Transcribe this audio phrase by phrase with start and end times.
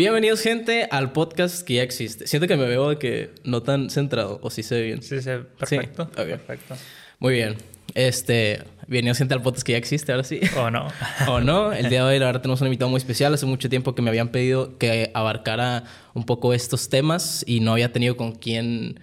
[0.00, 2.26] Bienvenidos, gente, al podcast que ya existe.
[2.26, 5.02] Siento que me veo de que no tan centrado, o si se ve bien.
[5.02, 5.28] Sí, sí,
[5.58, 6.04] perfecto.
[6.04, 6.26] Sí, ok.
[6.26, 6.74] Perfecto.
[7.18, 7.56] Muy bien.
[7.94, 10.40] Este, bienvenidos, gente, al podcast que ya existe, ahora sí.
[10.56, 10.88] O no.
[11.28, 11.74] o no.
[11.74, 13.34] El día de hoy, la verdad, tenemos un invitado muy especial.
[13.34, 15.84] Hace mucho tiempo que me habían pedido que abarcara
[16.14, 19.00] un poco estos temas y no había tenido con quién,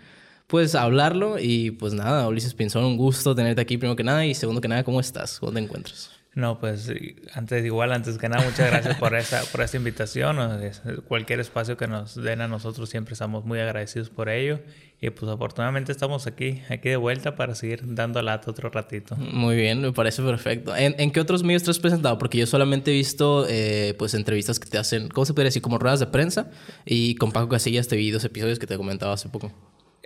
[0.48, 1.38] pues, hablarlo.
[1.40, 4.26] Y pues nada, Ulises Pinzón, un gusto tenerte aquí, primero que nada.
[4.26, 5.40] Y segundo que nada, ¿cómo estás?
[5.40, 6.17] ¿Cómo te encuentras?
[6.38, 6.94] No, pues
[7.34, 10.38] antes igual, antes que nada, muchas gracias por esta, por esta invitación.
[11.08, 14.60] Cualquier espacio que nos den a nosotros siempre estamos muy agradecidos por ello.
[15.02, 19.16] Y pues afortunadamente estamos aquí, aquí de vuelta para seguir dando lata otro ratito.
[19.16, 20.76] Muy bien, me parece perfecto.
[20.76, 22.20] ¿En, en qué otros medios te has presentado?
[22.20, 25.64] Porque yo solamente he visto eh, pues entrevistas que te hacen, ¿cómo se puede decir?
[25.64, 26.52] Como ruedas de prensa.
[26.86, 29.52] Y con Paco Casillas te vi dos episodios que te comentaba hace poco.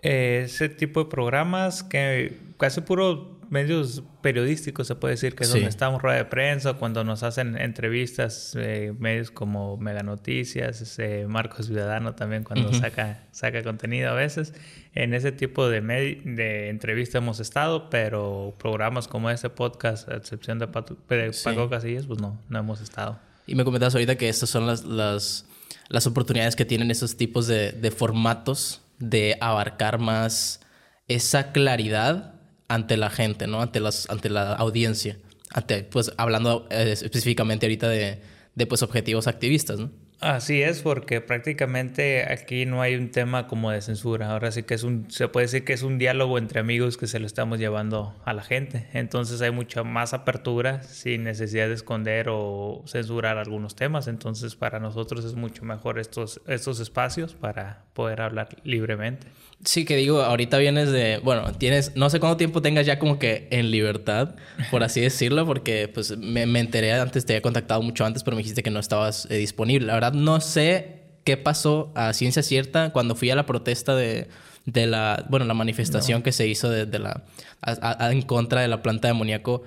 [0.02, 5.50] Eh, ese tipo de programas que casi puro medios periodísticos, se puede decir, que es
[5.50, 5.56] Sí.
[5.58, 11.28] donde estamos rueda de prensa, cuando nos hacen entrevistas, eh, medios como Mega Noticias, ese
[11.28, 12.80] Marcos Ciudadano también cuando Ujú.
[12.80, 14.54] saca, saca contenido a veces.
[14.94, 20.58] En ese tipo de, de entrevista hemos estado, pero programas como este podcast, a excepción
[20.58, 21.44] de, Pato- de Sí.
[21.44, 23.20] Paco Casillas, pues no, no hemos estado.
[23.48, 25.46] Y me comentabas ahorita que estas son las, las,
[25.90, 30.62] las oportunidades que tienen esos tipos de, de formatos de abarcar más
[31.10, 32.31] esa claridad
[32.74, 33.62] ante la gente, ¿no?
[33.62, 35.18] Ante, las, ante la audiencia.
[35.50, 38.22] Ante, pues hablando eh, específicamente ahorita de,
[38.56, 39.92] de pues, objetivos activistas, ¿no?
[40.22, 44.30] Así es, porque prácticamente aquí no hay un tema como de censura.
[44.30, 47.08] Ahora sí que es un, se puede decir que es un diálogo entre amigos que
[47.08, 48.88] se lo estamos llevando a la gente.
[48.94, 54.08] Entonces hay mucha más apertura sin necesidad de esconder o censurar algunos temas.
[54.08, 59.26] Entonces para nosotros es mucho mejor estos, estos espacios para poder hablar libremente.
[59.64, 63.20] Sí, que digo, ahorita vienes de, bueno, tienes, no sé cuánto tiempo tengas ya como
[63.20, 64.36] que en libertad,
[64.72, 68.36] por así decirlo, porque pues me, me enteré antes, te había contactado mucho antes, pero
[68.36, 69.86] me dijiste que no estabas eh, disponible.
[69.88, 74.30] La verdad no sé qué pasó a ciencia cierta cuando fui a la protesta de,
[74.66, 77.24] de la, bueno, la manifestación que se hizo de, de la,
[77.62, 79.62] a- a- en contra de la planta de amoníaco.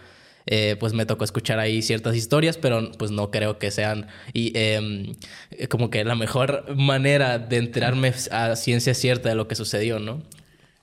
[0.47, 4.53] Eh, pues me tocó escuchar ahí ciertas historias, pero pues no creo que sean y
[4.59, 5.15] em,
[5.51, 9.99] eh, como que la mejor manera de enterarme a ciencia cierta de lo que sucedió,
[9.99, 10.23] ¿no?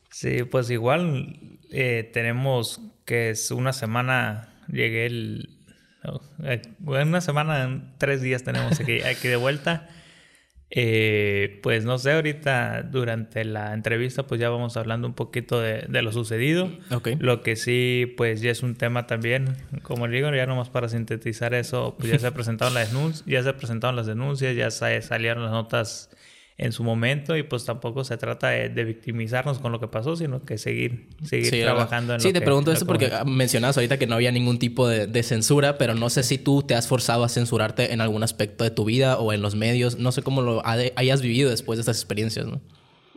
[0.09, 1.37] Sí, pues igual
[1.71, 5.49] eh, tenemos que es una semana, llegué el...
[6.03, 9.89] no, eh, una semana, tres días tenemos aquí, aquí de vuelta.
[10.73, 15.85] Eh, pues no sé, ahorita durante la entrevista pues ya vamos hablando un poquito de,
[15.89, 16.71] de lo sucedido.
[16.91, 17.09] Ok.
[17.19, 20.87] Lo que sí pues ya es un tema también, como le digo, ya nomás para
[20.87, 25.01] sintetizar eso, pues ya se presentaron las denuncias, ya se presentaron las denuncias, ya sa-
[25.01, 26.09] salieron las notas
[26.61, 30.15] en su momento y pues tampoco se trata de, de victimizarnos con lo que pasó,
[30.15, 33.05] sino que seguir, seguir Sí, trabajando en Sí, lo te que- pregunto esto que porque
[33.07, 33.25] hemos hecho.
[33.31, 36.61] mencionabas ahorita que no había ningún tipo de, de censura, pero no sé si tú
[36.63, 39.97] te has forzado a censurarte en algún aspecto de tu vida o en los medios.
[39.97, 42.61] No sé cómo lo ha- hayas vivido después de estas experiencias, ¿no?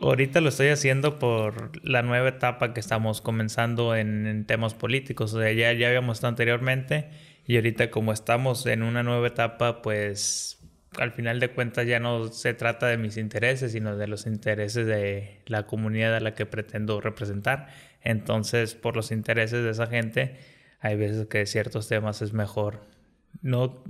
[0.01, 5.33] Ahorita lo estoy haciendo por la nueva etapa que estamos comenzando en, en temas políticos.
[5.33, 7.09] O sea, ya, ya habíamos estado anteriormente
[7.47, 10.59] y ahorita como estamos en una nueva etapa, pues
[10.99, 14.85] al final de cuentas ya no se trata de mis intereses, sino de los intereses
[14.85, 17.67] de la comunidad a la que pretendo representar.
[18.01, 20.37] Entonces, por los intereses de esa gente,
[20.79, 22.81] hay veces que ciertos temas es mejor.
[23.41, 23.83] No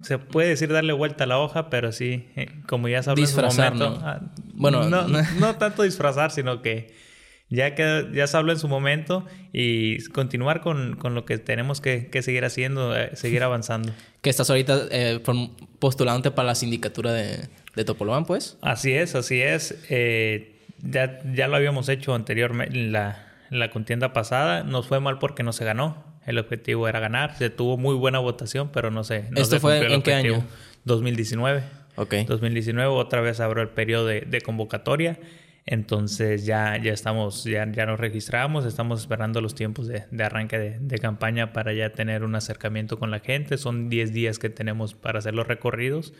[0.00, 3.22] se puede decir darle vuelta a la hoja, pero sí, eh, como ya se habló
[3.22, 4.00] en su Disfrazar, momento.
[4.00, 4.06] ¿no?
[4.06, 4.20] ah,
[4.54, 5.06] Bueno, no,
[5.40, 6.94] no tanto disfrazar, sino que
[7.50, 11.80] ya que ya se habló en su momento y continuar con, con lo que tenemos
[11.80, 13.92] que, que seguir haciendo, eh, seguir avanzando.
[14.20, 15.20] Que estás ahorita eh,
[15.78, 18.58] postulándote para la sindicatura de, de Topolobampo, pues.
[18.60, 19.82] Así es, así es.
[19.88, 24.62] Eh, ya, ya lo habíamos hecho anteriormente en la, en la contienda pasada.
[24.62, 26.04] Nos fue mal porque no se ganó.
[26.26, 27.36] El objetivo era ganar.
[27.38, 29.22] Se tuvo muy buena votación, pero no se.
[29.30, 30.44] No ¿Esto se fue el en qué año?
[30.84, 31.62] 2019.
[31.96, 32.14] Ok.
[32.26, 35.18] 2019 otra vez abrió el periodo de, de convocatoria.
[35.70, 40.58] Entonces ya, ya estamos, ya, ya nos registramos, estamos esperando los tiempos de, de arranque
[40.58, 43.58] de, de campaña para ya tener un acercamiento con la gente.
[43.58, 46.14] Son 10 días que tenemos para hacer los recorridos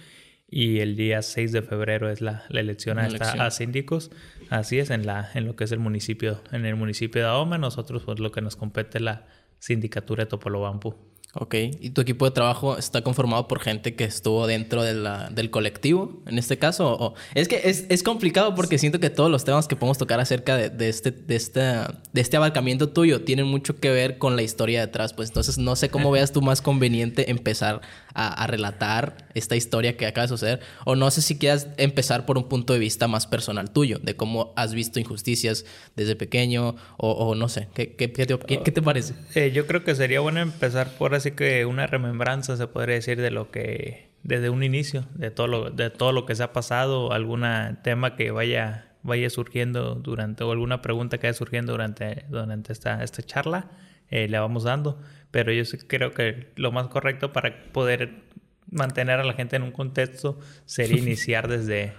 [0.50, 3.40] y el día 6 de febrero es la, la elección, a, elección.
[3.40, 4.10] a síndicos.
[4.50, 7.56] Así es, en, la, en lo que es el municipio, en el municipio de Ahoma,
[7.56, 9.26] nosotros pues lo que nos compete es la
[9.60, 11.07] sindicatura de Topolobampo.
[11.34, 11.54] Ok.
[11.80, 15.50] ¿Y tu equipo de trabajo está conformado por gente que estuvo dentro de la- del
[15.50, 16.96] colectivo, en este caso?
[16.98, 20.20] O, es que es, es complicado porque siento que todos los temas que podemos tocar
[20.20, 24.36] acerca de, de este, de, esta, de este abarcamiento tuyo tienen mucho que ver con
[24.36, 25.12] la historia detrás.
[25.12, 27.82] Pues entonces no sé cómo veas tú más conveniente empezar
[28.14, 30.60] a, relatar esta historia que acaba de suceder.
[30.84, 34.16] O no sé si quieras empezar por un punto de vista más personal tuyo, de
[34.16, 35.64] cómo has visto injusticias
[35.96, 37.68] desde pequeño o, no sé.
[37.74, 39.14] ¿Qué, qué, qué te, qué te parece?
[39.34, 43.20] Eh, yo creo que sería bueno empezar por así que una remembranza, se podría decir,
[43.20, 46.52] de lo que desde un inicio, de todo lo, de todo lo que se ha
[46.52, 47.44] pasado, algún
[47.82, 53.02] tema que vaya, vaya surgiendo durante, o alguna pregunta que vaya surgiendo durante, durante esta,
[53.02, 53.70] esta charla,
[54.10, 55.00] eh, le vamos dando.
[55.30, 58.22] Pero yo creo que lo más correcto para poder
[58.70, 61.92] mantener a la gente en un contexto sería iniciar desde,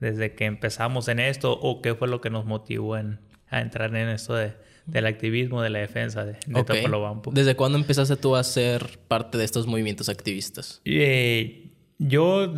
[0.00, 3.94] desde que empezamos en esto o qué fue lo que nos motivó en, a entrar
[3.94, 4.54] en esto de,
[4.86, 9.44] del activismo, de la defensa de, de ¿Desde cuándo empezaste tú a ser parte de
[9.44, 10.80] estos movimientos activistas?
[10.84, 12.52] Eh, yo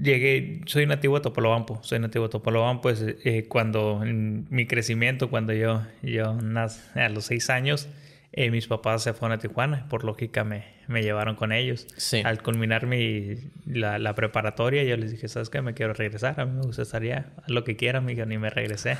[0.00, 5.30] llegué, soy nativo de Topolobampo, soy nativo de Topolobampo, pues eh, cuando en mi crecimiento,
[5.30, 7.88] cuando yo, yo nací a los seis años,
[8.32, 11.88] eh, mis papás se fueron a Tijuana, por lógica me, me llevaron con ellos.
[12.24, 13.34] Al culminar mi,
[13.66, 15.62] la, la, preparatoria, yo les dije, ¿sabes qué?
[15.62, 18.96] Me quiero regresar, a mí me gustaría lo que quieran, amigo, ni me regresé.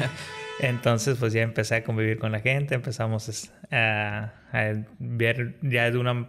[0.60, 4.32] Entonces, pues ya empecé a convivir con la gente, empezamos a,
[4.98, 6.28] ver ya de una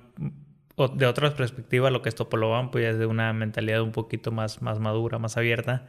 [0.98, 4.32] de otra perspectiva lo que es Topolobampo, pues ya es de una mentalidad un poquito
[4.32, 5.88] más, más madura, más abierta.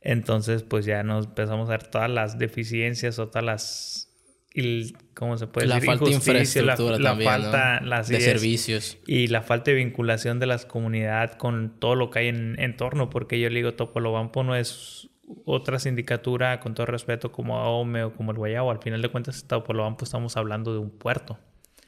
[0.00, 4.09] Entonces, pues ya nos empezamos a ver todas las deficiencias o todas las
[4.52, 8.98] y cómo se puede la decir falta de infraestructura la, también, falta de servicios.
[9.06, 12.76] y la falta de vinculación de las comunidades con todo lo que hay en, en
[12.76, 15.08] torno porque yo le digo Topolobampo no es
[15.44, 18.70] otra sindicatura con todo respeto como AOME o como el Guayabo.
[18.70, 21.38] Al final de cuentas Topolobampo estamos hablando de un puerto.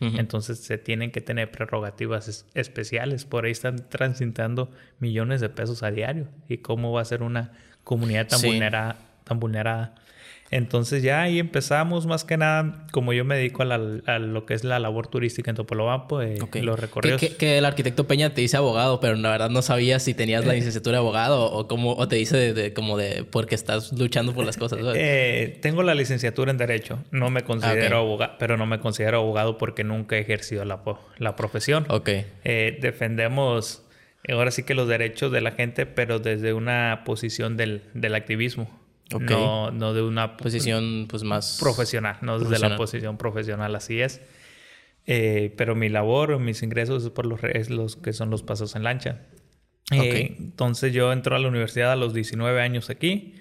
[0.01, 3.25] Entonces se tienen que tener prerrogativas especiales.
[3.25, 6.27] Por ahí están transitando millones de pesos a diario.
[6.49, 7.53] Y cómo va a ser una
[7.85, 9.95] comunidad tan vulnerada tan vulnerada
[10.53, 14.65] entonces ya ahí empezamos más que nada, como yo me dedico a, lo que es
[14.65, 17.23] la labor turística en Topolobampo, eh, los recorridos.
[17.39, 20.53] Que, el arquitecto Peña te dice abogado, pero la verdad no sabía si tenías la
[20.53, 20.57] eh.
[20.57, 24.45] licenciatura de abogado o, cómo, o te dice de, como de porque estás luchando por
[24.45, 24.81] las cosas.
[24.95, 29.57] Eh, tengo la licenciatura en Derecho, no me considero abogado, pero no me considero abogado
[29.57, 30.83] porque nunca he ejercido la,
[31.17, 31.87] la profesión.
[31.89, 32.11] Ok.
[32.45, 33.85] defendemos
[34.29, 38.82] ahora sí que los derechos de la gente, pero desde una posición del, del activismo.
[39.21, 44.21] No, no de una posición pues más profesional, no desde la posición profesional, así es.
[45.07, 48.77] Eh, pero mi labor, mis ingresos es por los, es los que son los pasos
[48.77, 49.23] en lancha.
[49.91, 53.35] Eh, entonces yo entro a la universidad a los 19 años aquí,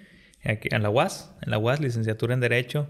[0.44, 2.89] aquí en la UAS, en la UAS, licenciatura en Derecho.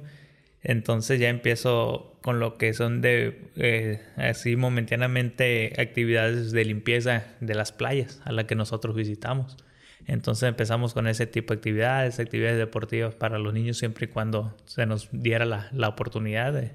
[0.63, 7.55] Entonces ya empiezo con lo que son de, eh, así momentáneamente, actividades de limpieza de
[7.55, 9.57] las playas a las que nosotros visitamos.
[10.07, 14.56] Entonces empezamos con ese tipo de actividades, actividades deportivas para los niños siempre y cuando
[14.65, 16.71] se nos diera la, la oportunidad.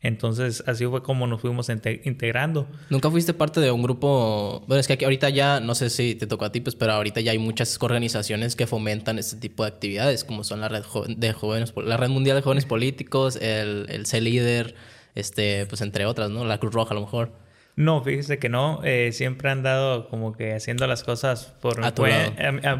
[0.00, 2.68] entonces así fue como nos fuimos integrando.
[2.88, 4.64] ¿Nunca fuiste parte de un grupo?
[4.66, 6.92] Bueno, es que aquí ahorita ya, no sé si te tocó a ti, pues, pero
[6.92, 10.84] ahorita ya hay muchas organizaciones que fomentan este tipo de actividades, como son la Red,
[11.08, 14.74] de jóvenes, la Red Mundial de Jóvenes Políticos, el, el C-Líder,
[15.14, 16.44] este, pues entre otras, ¿no?
[16.44, 17.47] La Cruz Roja a lo mejor.
[17.78, 18.80] No, fíjese que no.
[18.82, 21.80] Eh, siempre han dado como que haciendo las cosas por,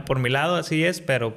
[0.05, 1.37] por mi lado, así es, pero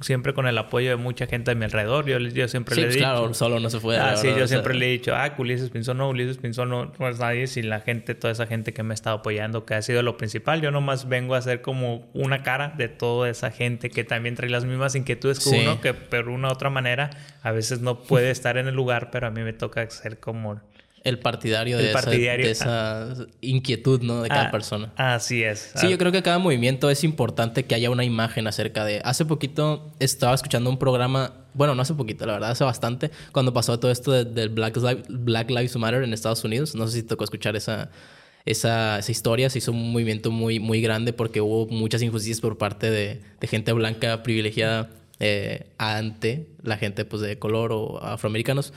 [0.00, 2.06] siempre con el apoyo de mucha gente a mi alrededor.
[2.06, 3.04] Yo, yo siempre le he pues, dicho.
[3.04, 3.98] claro, solo no se fue.
[3.98, 7.06] Ah, sí, yo siempre le he dicho, ah, Ulises Pinzón no, Ulises Pinzón no, no
[7.06, 9.82] es nadie sin la gente, toda esa gente que me ha estado apoyando, que ha
[9.82, 10.62] sido lo principal.
[10.62, 14.48] Yo nomás vengo a ser como una cara de toda esa gente que también trae
[14.48, 17.10] las mismas inquietudes que uno, que por una u otra manera
[17.42, 20.62] a veces no puede estar en el lugar, pero a mí me toca ser como
[21.04, 24.22] el partidario, de, esa, inquietud, ¿no?
[24.22, 24.92] De cada ah, persona.
[24.96, 25.72] Así es.
[25.74, 29.00] Sí, yo creo que cada movimiento es importante que haya una imagen acerca de...
[29.04, 33.52] Hace poquito estaba escuchando un programa, bueno, no hace poquito, la verdad, hace bastante, cuando
[33.52, 34.78] pasó todo esto del Black,
[35.08, 36.74] Black Lives Matter en Estados Unidos.
[36.76, 37.90] No sé si tocó escuchar esa,
[38.44, 39.50] esa, esa, historia.
[39.50, 43.46] Se hizo un movimiento muy, muy grande porque hubo muchas injusticias por parte de, de
[43.48, 48.72] gente blanca privilegiada eh, ante la gente pues, de color o afroamericanos.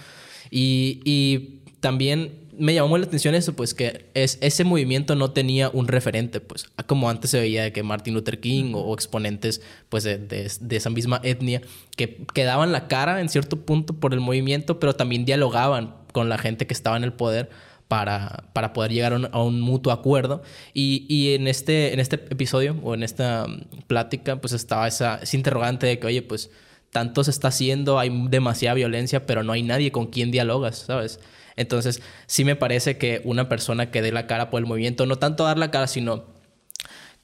[0.50, 5.70] Y, y también me llamó la atención eso, pues que es, ese movimiento no tenía
[5.70, 10.04] un referente, pues como antes se veía de que Martin Luther King o, exponentes pues
[10.04, 11.62] de, de, esa misma etnia
[11.96, 16.28] que, que daban la cara en cierto punto por el movimiento, pero también dialogaban con
[16.28, 17.52] la gente que estaba en el poder
[17.88, 20.42] para, para poder llegar a un, mutuo acuerdo.
[20.74, 23.46] Y, y, en, este, en este episodio o en esta
[23.86, 26.50] plática pues estaba esa, ese interrogante de que, oye, pues
[26.90, 31.20] tanto se está haciendo, hay demasiada violencia, pero no hay nadie con quien dialogas, ¿sabes?
[31.58, 35.18] Entonces, sí me parece que una persona que dé la cara por el movimiento, no
[35.18, 36.26] tanto dar la cara, sino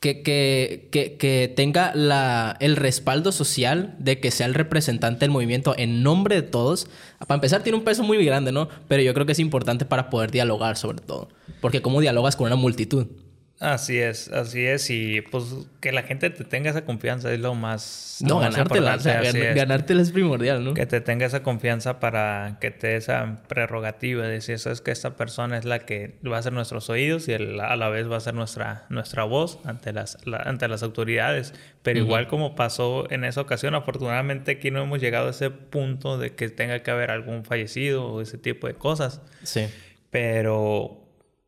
[0.02, 5.76] que, que, que, tenga la, el respaldo social de que sea el representante del movimiento
[5.78, 6.88] en nombre de todos.
[7.20, 8.68] Para empezar, tiene un peso muy grande, ¿no?
[8.88, 11.30] Pero yo creo que es importante para poder dialogar sobre todo.
[11.62, 13.08] Porque ¿cómo dialogas con una multitud?
[13.62, 14.90] Así es, así es.
[14.90, 18.18] Y pues que la gente te tenga esa confianza es lo más.
[18.22, 18.96] No, ganártela.
[18.96, 19.22] O sea,
[19.54, 20.74] ganártela es primordial, ¿no?
[20.74, 24.82] Que te tenga esa confianza para que te dé esa prerrogativa de decir, eso es
[24.82, 28.10] que esta persona es la que va a ser nuestros oídos y a la vez
[28.10, 31.54] va a ser nuestra, nuestra voz ante las, ante las autoridades.
[31.84, 36.18] Pero igual como pasó en esa ocasión, afortunadamente aquí no hemos llegado a ese punto
[36.18, 39.22] de que tenga que haber algún fallecido o ese tipo de cosas.
[39.44, 39.68] Sí.
[40.10, 41.01] Pero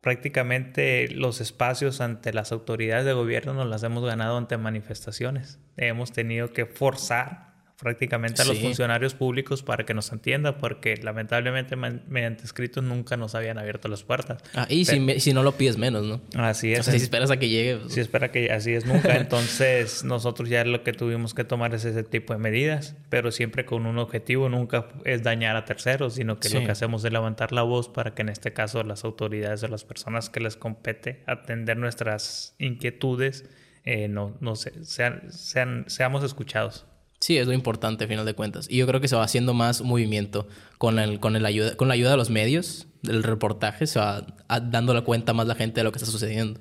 [0.04, 5.58] prácticamente los espacios ante las autoridades de gobierno nos las hemos ganado ante manifestaciones.
[5.78, 11.76] Hemos tenido que forzar prácticamente a los funcionarios públicos para que nos entiendan, porque lamentablemente
[11.76, 14.42] mediante escritos nunca nos habían abierto las puertas.
[14.54, 16.20] Ah, y si, no lo pides menos, ¿no?
[16.36, 16.86] Así es.
[16.86, 17.76] si esperas a que llegue.
[17.76, 17.94] Pues...
[17.94, 19.16] Si espera que así es nunca.
[19.16, 23.64] Entonces nosotros ya lo que tuvimos que tomar es ese tipo de medidas, pero siempre
[23.64, 27.52] con un objetivo, nunca es dañar a terceros, sino que lo que hacemos es levantar
[27.52, 31.22] la voz para que en este caso las autoridades o las personas que les compete
[31.26, 33.44] atender nuestras inquietudes,
[33.84, 36.86] eh, no, no sean, sean, seamos escuchados.
[37.24, 38.66] Sí, es lo importante, a final de cuentas.
[38.68, 41.88] Y yo creo que se va haciendo más movimiento con, el, con, el ayuda, con
[41.88, 44.26] la ayuda de los medios, del reportaje, se va
[44.60, 46.60] dando la cuenta más la gente de lo que está sucediendo.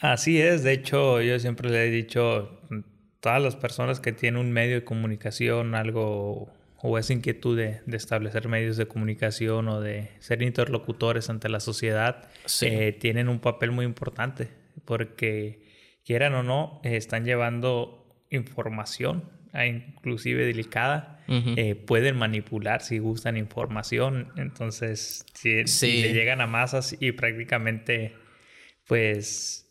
[0.00, 2.60] Así es, de hecho, yo siempre le he dicho,
[3.20, 8.48] todas las personas que tienen un medio de comunicación, algo o esa inquietud de, establecer
[8.48, 12.30] medios de comunicación o de ser interlocutores ante la sociedad,
[12.62, 14.48] eh, tienen un papel muy importante
[14.84, 15.62] porque
[16.04, 24.32] quieran o no, están llevando información inclusive delicada, eh, pueden manipular si gustan información.
[24.36, 28.12] Entonces, si, si, llegan a masas y prácticamente,
[28.86, 29.63] pues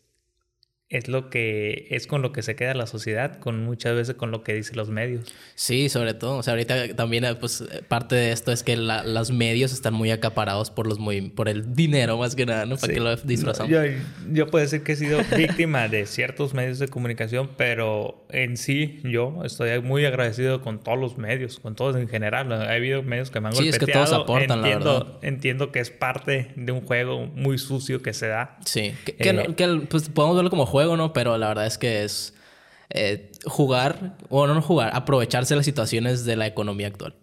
[0.94, 4.30] es lo que es con lo que se queda la sociedad, con muchas veces con
[4.30, 5.34] lo que dicen los medios.
[5.56, 6.36] Sí, sobre todo.
[6.38, 10.70] O sea, ahorita también pues parte de esto es que los medios están muy acaparados
[10.70, 12.76] por los muy, por el dinero más que nada, ¿no?
[12.76, 13.72] Para que lo disfrazamos.
[13.72, 13.80] yo,
[14.30, 19.00] yo puedo decir que he sido víctima de ciertos medios de comunicación, pero en sí
[19.02, 22.52] yo estoy muy agradecido con todos los medios, con todos en general.
[22.52, 25.18] Ha habido medios que me han sí, es que todos aportan, entiendo, la verdad.
[25.22, 28.58] Entiendo que es parte de un juego muy sucio que se da.
[28.64, 31.12] Sí, que, que eh, pues podemos verlo como juego ¿no?
[31.12, 32.34] Pero la verdad es que es
[32.90, 37.14] eh, jugar, o no jugar, aprovecharse las situaciones de la economía actual.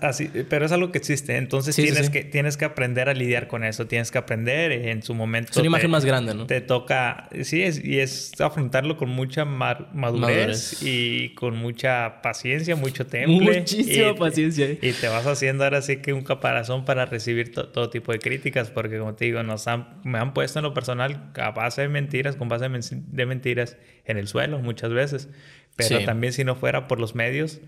[0.00, 1.36] Así, pero es algo que existe.
[1.36, 3.86] Entonces tienes, Que, tienes que aprender a lidiar con eso.
[3.86, 5.50] Tienes que aprender en su momento.
[5.50, 6.46] Es una imagen más grande, ¿no?
[6.46, 7.28] Te toca.
[7.42, 13.58] Sí, es, y es afrontarlo con mucha madurez, y con mucha paciencia, mucho temple.
[13.58, 14.70] Muchísima paciencia.
[14.70, 18.70] Y te vas haciendo ahora sí que un caparazón para recibir todo tipo de críticas.
[18.70, 21.88] Porque, como te digo, nos han, me han puesto en lo personal a base de
[21.88, 25.28] mentiras, con base de mentiras en el suelo muchas veces.
[25.76, 27.60] Pero también, si no fuera por los medios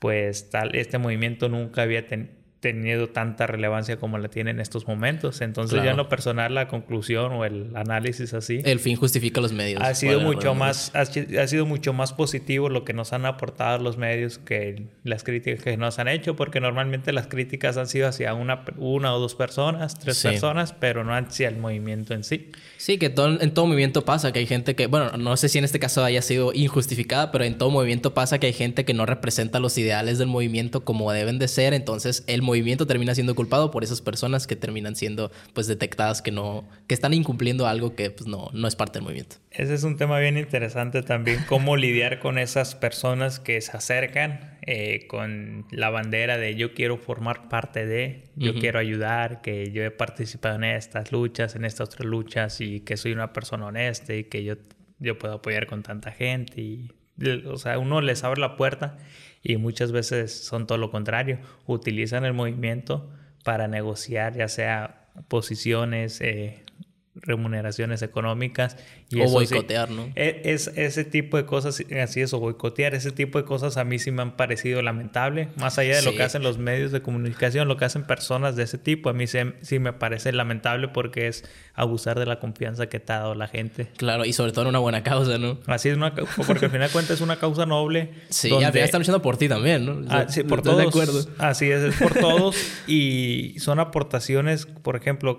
[0.00, 4.86] pues tal, este movimiento nunca había tenido tenido tanta relevancia como la tiene en estos
[4.86, 5.40] momentos.
[5.40, 8.60] Entonces, ya en lo personal, la conclusión o el análisis así.
[8.64, 9.82] El fin justifica los medios.
[9.82, 13.96] Ha sido mucho más, ha, sido mucho más positivo lo que nos han aportado los
[13.96, 18.34] medios que las críticas que nos han hecho, porque normalmente las críticas han sido hacia
[18.34, 22.50] una, una o dos personas, tres personas, pero no hacia el movimiento en sí.
[22.76, 25.56] Sí, que todo, en todo movimiento pasa que hay gente que, bueno, no sé si
[25.56, 28.92] en este caso haya sido injustificada, pero en todo movimiento pasa que hay gente que
[28.92, 32.49] no representa los ideales del movimiento como deben de ser, entonces el movimiento
[32.86, 37.14] termina siendo culpado por esas personas que terminan siendo pues detectadas que no que están
[37.14, 39.36] incumpliendo algo que pues no no es parte del movimiento.
[39.50, 44.58] Ese es un tema bien interesante también cómo lidiar con esas personas que se acercan
[44.62, 49.82] eh, con la bandera de yo quiero formar parte de, yo quiero ayudar, que yo
[49.82, 54.14] he participado en estas luchas, en estas otras luchas y que soy una persona honesta
[54.14, 54.56] y que yo
[55.00, 56.90] yo puedo apoyar con tanta gente y
[57.46, 58.96] o sea, uno les abre la puerta
[59.42, 63.10] y muchas veces son todo lo contrario, utilizan el movimiento
[63.44, 66.64] para negociar ya sea posiciones, eh,
[67.14, 68.76] remuneraciones económicas.
[69.10, 70.08] Y o boicotear, ¿no?
[70.14, 73.84] E, es, ese tipo de cosas, así es, o boicotear, ese tipo de cosas a
[73.84, 75.48] mí sí me han parecido lamentable.
[75.56, 78.62] Más allá de lo que hacen los medios de comunicación, lo que hacen personas de
[78.62, 83.00] ese tipo, a mí sí, me parece lamentable porque es abusar de la confianza que
[83.00, 83.88] te ha dado la gente.
[83.96, 85.58] Claro, y sobre todo en una buena causa, ¿no?
[85.66, 88.10] Así es, una, porque al final de cuentas es una causa noble.
[88.30, 88.66] Sí, donde...
[88.66, 90.02] al final están luchando por ti también, ¿no?
[90.08, 90.78] Ah, sí, por todos.
[90.78, 91.26] De acuerdo.
[91.38, 92.56] Así es, es por todos.
[92.86, 95.38] y son aportaciones, por ejemplo,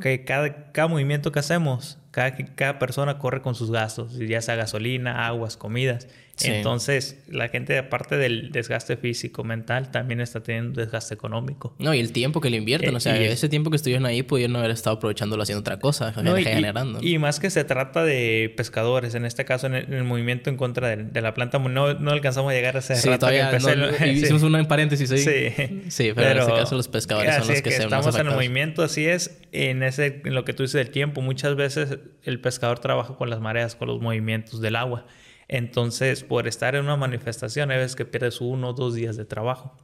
[0.00, 4.56] que cada, cada movimiento que hacemos, cada, cada persona corre con sus gastos, ya sea
[4.56, 6.08] gasolina, aguas, comidas.
[6.44, 11.74] Entonces, la gente, aparte del desgaste físico, mental, también está teniendo un desgaste económico.
[11.78, 12.94] No, y el tiempo que le invierten.
[12.94, 17.00] o sea, ese tiempo que estuvieron ahí pudieron haber estado aprovechándolo haciendo otra cosa, generando.
[17.02, 20.96] Y, más que se trata de pescadores, en este caso, en el, movimiento en contra
[20.96, 23.50] de, la planta, no, no, alcanzamos a llegar a ese sí, todavía
[24.06, 25.18] Hicimos un paréntesis ahí.
[25.18, 28.82] Sí, sí pero, en este caso los pescadores son los que, Estamos en el movimiento,
[28.82, 29.38] así es.
[29.52, 33.30] En, ese, en lo que tú dices del tiempo, muchas veces el pescador trabaja con
[33.30, 35.06] las mareas, con los movimientos del agua.
[35.48, 39.24] Entonces, por estar en una manifestación, hay veces que pierdes uno o dos días de
[39.24, 39.76] trabajo.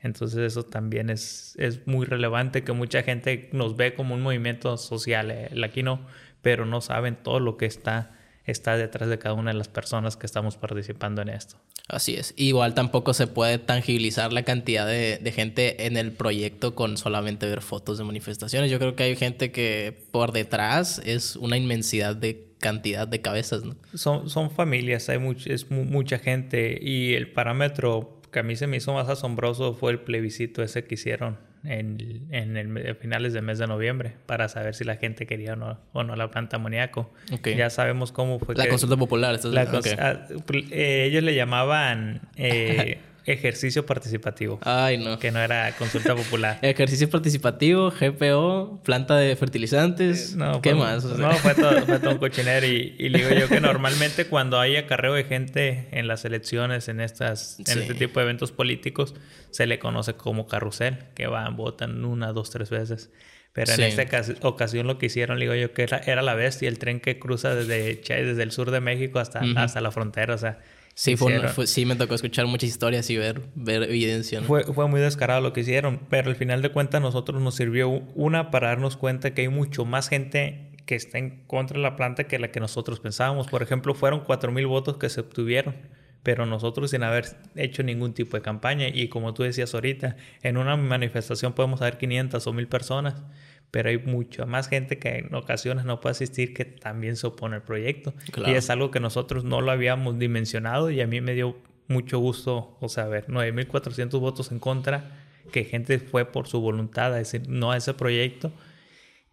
[0.00, 4.76] Entonces eso también es, es muy relevante que mucha gente nos ve como un movimiento
[4.76, 6.06] social, el Aquino,
[6.40, 8.17] pero no saben todo lo que está,
[8.50, 11.56] está detrás de cada una de las personas que estamos participando en esto.
[11.88, 12.34] Así es.
[12.36, 17.46] Igual tampoco se puede tangibilizar la cantidad de, de, gente en el proyecto con solamente
[17.46, 18.70] ver fotos de manifestaciones.
[18.70, 23.64] Yo creo que hay gente que por detrás es una inmensidad de cantidad de cabezas.
[23.64, 23.76] ¿no?
[23.94, 28.66] Son, son familias, hay much, es mucha gente y el parámetro que a mí se
[28.66, 33.42] me hizo más asombroso fue el plebiscito ese que hicieron en, en, el, finales del
[33.42, 36.56] mes de noviembre para saber si la gente quería o no, o no la planta
[36.56, 37.10] amoníaco.
[37.44, 38.54] Ya sabemos cómo fue.
[38.54, 39.38] La consulta popular.
[39.44, 39.62] La
[39.98, 40.26] ah,
[40.70, 42.98] eh, ellos le llamaban eh,
[43.32, 44.58] ejercicio participativo.
[44.62, 45.18] Ay, no.
[45.18, 46.58] Que no era consulta popular.
[46.62, 50.34] ejercicio participativo, GPO, planta de fertilizantes.
[50.36, 51.04] no, ¿Qué más?
[51.04, 52.66] No, fue todo, fue todo un cochinero.
[52.66, 57.00] Y, y, digo yo que normalmente cuando hay acarreo de gente en las elecciones, en,
[57.00, 59.14] estas, en este tipo de eventos políticos,
[59.50, 63.10] se le conoce como carrusel, que van, votan una, dos, tres veces.
[63.52, 64.06] Pero en esta
[64.42, 67.54] ocasión lo que hicieron, digo yo, que era, era la bestia, el tren que cruza
[67.54, 70.34] desde, desde el sur de México hasta, hasta la frontera.
[70.34, 70.60] O sea,
[70.98, 74.42] Sí, fue, sí, me tocó escuchar muchas historias y ver, ver evidencia.
[74.42, 77.88] Fue, fue muy descarado lo que hicieron, pero al final de cuentas nosotros nos sirvió
[78.16, 81.94] una para darnos cuenta que hay mucho más gente que está en contra de la
[81.94, 83.46] planta que la que nosotros pensábamos.
[83.46, 85.76] Por ejemplo, fueron 4.000 votos que se obtuvieron,
[86.24, 88.88] pero nosotros sin haber hecho ningún tipo de campaña.
[88.88, 93.22] Y como tú decías ahorita, en una manifestación podemos haber 500 o 1.000 personas
[93.70, 97.56] pero hay mucha más gente que en ocasiones no puede asistir que también se opone
[97.56, 98.14] al proyecto.
[98.46, 101.56] Y es algo que nosotros no lo habíamos dimensionado y a mí me dio
[101.86, 105.10] mucho gusto, o sea, ver 9.400 votos en contra,
[105.52, 108.52] que gente fue por su voluntad a decir no a ese proyecto.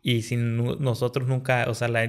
[0.01, 2.07] Y sin nosotros nunca, o sea, la,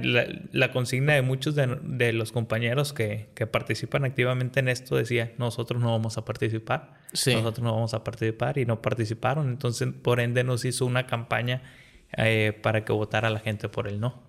[0.51, 5.33] la, consigna de muchos de, de los compañeros que, que, participan activamente en esto decía,
[5.39, 9.49] nosotros no vamos a participar, nosotros no vamos a participar y no participaron.
[9.49, 11.63] Entonces, por ende, nos hizo una campaña
[12.15, 14.27] eh, para que votara la gente por el no.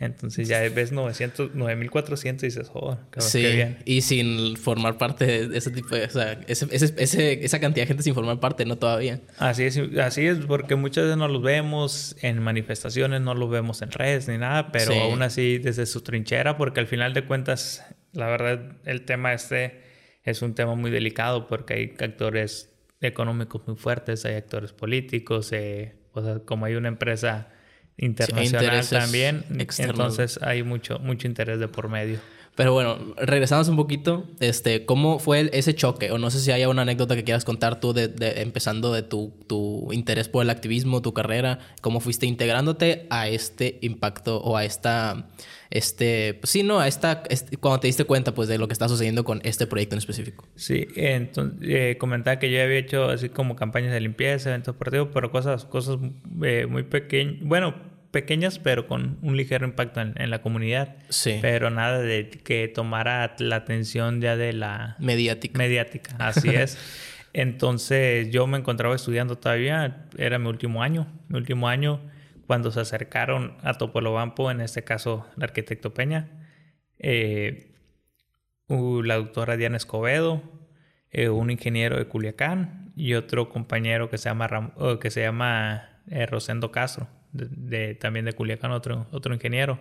[0.00, 3.78] Entonces ya ves 900, 9400 y dices, oh, sí, qué bien.
[3.84, 6.04] Y sin formar parte de ese tipo de.
[6.04, 9.20] O sea, ese, ese, esa cantidad de gente sin formar parte, no todavía.
[9.38, 13.82] Así es, así es, porque muchas veces no los vemos en manifestaciones, no los vemos
[13.82, 17.84] en redes ni nada, pero aún así desde su trinchera, porque al final de cuentas,
[18.12, 19.82] la verdad, el tema este
[20.22, 25.97] es un tema muy delicado porque hay actores económicos muy fuertes, hay actores políticos, eh,
[26.18, 27.48] o sea, como hay una empresa
[27.96, 29.44] internacional también,
[29.78, 32.20] entonces hay mucho, mucho interés de por medio.
[32.58, 36.10] Pero bueno, regresamos un poquito, este, ¿cómo fue ese choque?
[36.10, 39.32] O no sé si hay una anécdota que quieras contar tú de, empezando de tu,
[39.46, 44.64] tu, interés por el activismo, tu carrera, cómo fuiste integrándote a este impacto o a
[44.64, 45.28] esta,
[45.70, 48.72] este, pues sí, no, a esta, este, cuando te diste cuenta pues de lo que
[48.72, 50.44] está sucediendo con este proyecto en específico.
[50.56, 55.10] Sí, entonces eh, comentaba que yo había hecho así como campañas de limpieza, eventos deportivos,
[55.14, 55.98] pero cosas, cosas
[56.42, 60.96] eh, muy pequeñas, bueno, pequeñas, pero con un ligero impacto en, la comunidad.
[61.08, 61.38] Sí.
[61.40, 64.96] Pero nada de que tomara la atención ya de la...
[64.98, 65.56] Mediática.
[65.56, 66.76] Mediática, así es.
[67.32, 72.00] Entonces yo me encontraba estudiando todavía, era mi último año, mi último año,
[72.48, 76.44] cuando se acercaron a Topolobampo, en este caso el arquitecto Peña,
[76.98, 77.76] eh,
[78.68, 80.42] la doctora Diana Escobedo,
[81.10, 86.26] eh, un ingeniero de Culiacán y otro compañero que se llama, que se llama eh,
[86.26, 89.78] Rosendo Castro de, también de Culiacán, otro, otro ingeniero.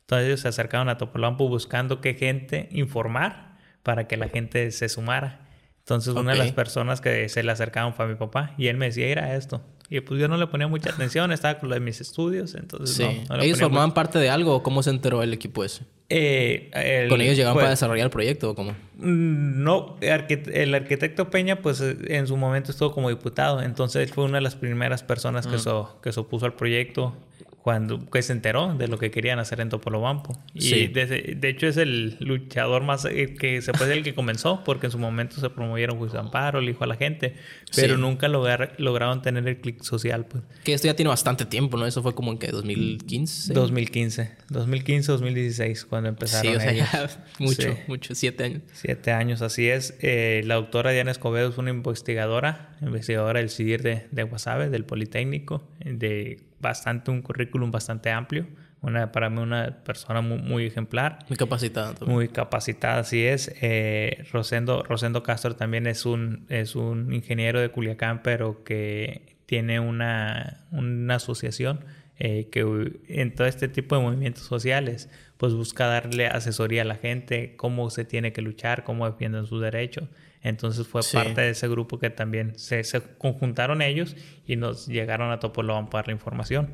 [0.00, 4.88] Entonces ellos se acercaron a Topolampo buscando qué gente informar para que la gente se
[4.88, 5.48] sumara.
[5.78, 8.76] Entonces una de las personas que se le acercaron fue a mi papá y él
[8.76, 9.62] me decía, era esto.
[9.90, 13.28] Y pues yo no le ponía mucha atención, estaba con lo de mis estudios, entonces
[13.28, 15.84] no, ¿Ellos formaban parte de algo o cómo se enteró el equipo ese?
[16.10, 18.72] Eh, ¿Con ellos llegaban para desarrollar el proyecto o cómo?
[18.98, 24.38] Mm, no, el arquitecto Peña pues en su momento estuvo como diputado, entonces fue una
[24.38, 25.88] de las primeras personas que, ah.
[26.02, 27.14] que se opuso al proyecto
[27.64, 30.38] cuando que se enteró de lo que querían hacer en Topolobampo.
[30.52, 34.88] Y de, hecho es el luchador más eh, que se puede el que comenzó, porque
[34.88, 37.36] en su momento se promovieron Juicio Amparo, le dijo a la gente,
[37.74, 40.26] pero nunca lograron tener el clic social.
[40.26, 40.44] Pues.
[40.62, 41.86] Que esto ya tiene bastante tiempo, ¿no?
[41.86, 43.54] Eso fue como en que 2015.
[43.54, 46.52] 2015, 2015, 2016, cuando empezaron.
[46.52, 48.62] Sí, o sea, ya mucho, mucho, siete años.
[48.74, 49.96] Siete años, así es.
[50.02, 54.84] Eh, la doctora Diana Escobedo es una investigadora, investigadora del CIDIR de, de Guasave, del
[54.84, 58.46] Politécnico, de bastante, un currículum bastante amplio.
[58.80, 61.20] Una, para mí una persona muy, ejemplar.
[61.28, 61.94] Muy capacitada.
[62.04, 63.54] Muy capacitada, así es.
[63.62, 69.80] Eh, Rosendo, Rosendo Castro también es un, es un ingeniero de Culiacán, pero que tiene
[69.80, 71.80] una, una asociación
[72.18, 72.60] eh, que
[73.08, 77.90] en todo este tipo de movimientos sociales, pues busca darle asesoría a la gente, cómo
[77.90, 80.08] se tiene que luchar, cómo defienden sus derechos.
[80.44, 84.14] Entonces fue parte de ese grupo que también se, se, conjuntaron ellos
[84.46, 86.70] y nos llegaron a Topolobampo para la información.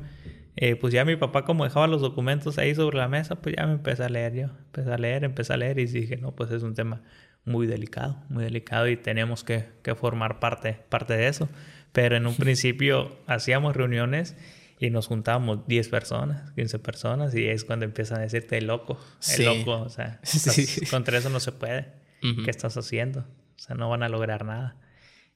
[0.57, 3.65] Eh, pues ya mi papá como dejaba los documentos ahí sobre la mesa, pues ya
[3.65, 6.51] me empecé a leer yo, empecé a leer, empecé a leer y dije, no, pues
[6.51, 7.01] es un tema
[7.45, 11.47] muy delicado, muy delicado y tenemos que, que formar parte, parte de eso.
[11.93, 14.35] Pero en un principio hacíamos reuniones
[14.79, 18.99] y nos juntábamos 10 personas, 15 personas y es cuando empiezan a decirte loco,
[19.37, 20.19] el loco, o sea,
[20.91, 22.01] contra eso no se puede.
[22.19, 23.25] ¿Qué estás haciendo?
[23.61, 24.75] O sea, no van a lograr nada.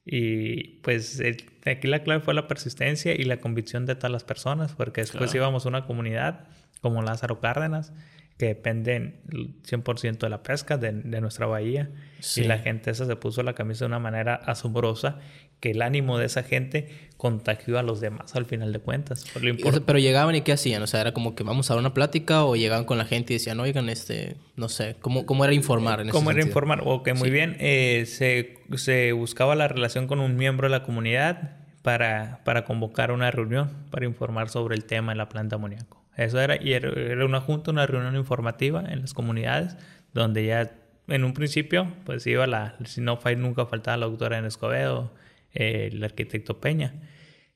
[0.04, 1.22] Y pues
[1.64, 5.32] aquí la clave fue la persistencia y la convicción de todas las personas, porque después
[5.32, 6.48] íbamos a una comunidad
[6.82, 7.92] como Lázaro Cárdenas,
[8.36, 9.20] que dependen
[9.62, 11.92] 100% de la pesca de, nuestra bahía.
[12.34, 15.20] Y la gente esa se puso la camisa de una manera asombrosa
[15.60, 19.24] que el ánimo de esa gente contagió a los demás al final de cuentas.
[19.32, 22.44] Pero llegaban y qué hacían, o sea, era como que vamos a dar una plática
[22.44, 26.00] o llegaban con la gente y decían, oigan, este, no sé, ¿cómo, cómo era informar?
[26.00, 26.82] En ¿Cómo era informar?
[26.84, 27.56] Ok, muy bien.
[27.58, 33.12] Eh, se, se, buscaba la relación con un miembro de la comunidad para, para convocar
[33.12, 36.02] una reunión, para informar sobre el tema de la planta amoníaco.
[36.16, 39.76] Eso era, y era una junta, una reunión informativa en las comunidades,
[40.14, 40.72] donde ya
[41.08, 45.12] en un principio, pues iba la, si no nunca faltaba la doctora en Escobedo,
[45.56, 46.94] eh, el arquitecto Peña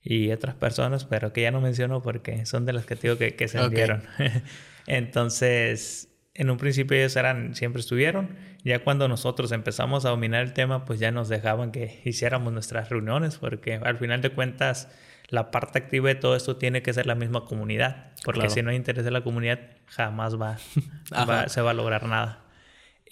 [0.03, 3.49] y otras personas, pero que ya no menciono porque son de las que digo que,
[3.49, 4.03] se enviaron.
[4.87, 8.37] Entonces, en un principio ellos eran, siempre estuvieron.
[8.65, 12.89] Ya cuando nosotros empezamos a dominar el tema, pues ya nos dejaban que hiciéramos nuestras
[12.89, 14.89] reuniones, porque al final de cuentas
[15.29, 18.71] la parte activa de todo esto tiene que ser la misma comunidad, porque si no
[18.71, 20.57] hay interés de la comunidad, jamás va,
[21.49, 22.41] se va a lograr nada.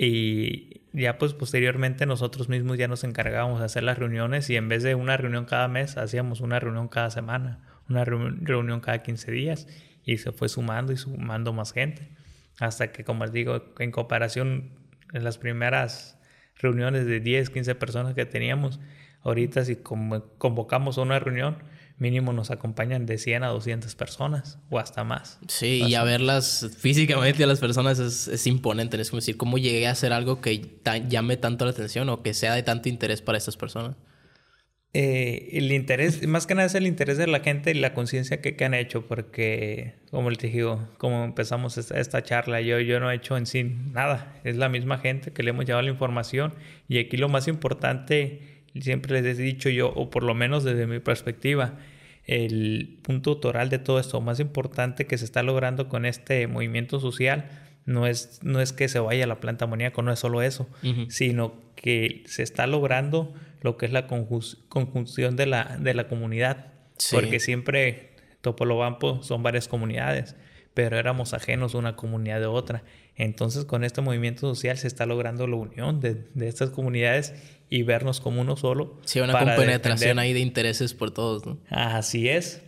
[0.00, 4.68] Y ya pues posteriormente nosotros mismos ya nos encargábamos de hacer las reuniones y en
[4.68, 7.58] vez de una reunión cada mes, hacíamos una reunión cada semana,
[7.88, 9.66] una reunión cada 15 días
[10.04, 12.08] y se fue sumando y sumando más gente.
[12.60, 14.70] Hasta que, como les digo, en comparación
[15.12, 16.18] en las primeras
[16.56, 18.78] reuniones de 10, 15 personas que teníamos,
[19.22, 21.58] ahorita si convocamos una reunión,
[21.98, 25.38] mínimo nos acompañan de 100 a 200 personas o hasta más.
[25.48, 29.00] Sí, y a verlas físicamente a las personas es, imponente.
[29.00, 32.34] Es como decir, ¿cómo llegué a hacer algo que llame tanto la atención o que
[32.34, 33.96] sea de tanto interés para estas personas?
[34.94, 38.40] Eh, el interés, más que nada es el interés de la gente y la conciencia
[38.40, 43.16] que, han hecho, porque, como les digo, como empezamos esta, charla, yo, yo no he
[43.16, 44.40] hecho en sí nada.
[44.44, 46.54] Es la misma gente que le hemos llevado la información
[46.88, 50.86] y aquí lo más importante siempre les he dicho yo, o por lo menos desde
[50.86, 51.78] mi perspectiva,
[52.24, 57.00] el punto toral de todo esto, más importante que se está logrando con este movimiento
[57.00, 57.48] social,
[57.86, 60.68] no es, no es que se vaya la planta amoníaco, no es solo eso,
[61.08, 66.66] sino que se está logrando lo que es la conjunción de la, de la comunidad.
[67.10, 68.10] Porque siempre
[68.42, 70.36] Topolobampo son varias comunidades,
[70.74, 72.82] pero éramos ajenos una comunidad de otra.
[73.18, 77.34] Entonces con este movimiento social se está logrando la unión de, de estas comunidades
[77.70, 78.96] y vernos como uno solo.
[79.04, 81.58] Sí, una compenetración ahí de intereses por todos, ¿no?
[81.68, 82.62] Así es.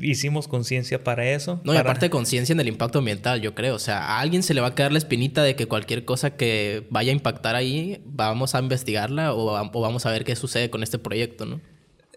[0.00, 1.60] Hicimos conciencia para eso.
[1.62, 3.74] No, y aparte conciencia en el impacto ambiental, yo creo.
[3.74, 6.36] O sea, a alguien se le va a quedar la espinita de que cualquier cosa
[6.36, 10.70] que vaya a impactar ahí, vamos a investigarla o, o vamos a ver qué sucede
[10.70, 11.60] con este proyecto, ¿no?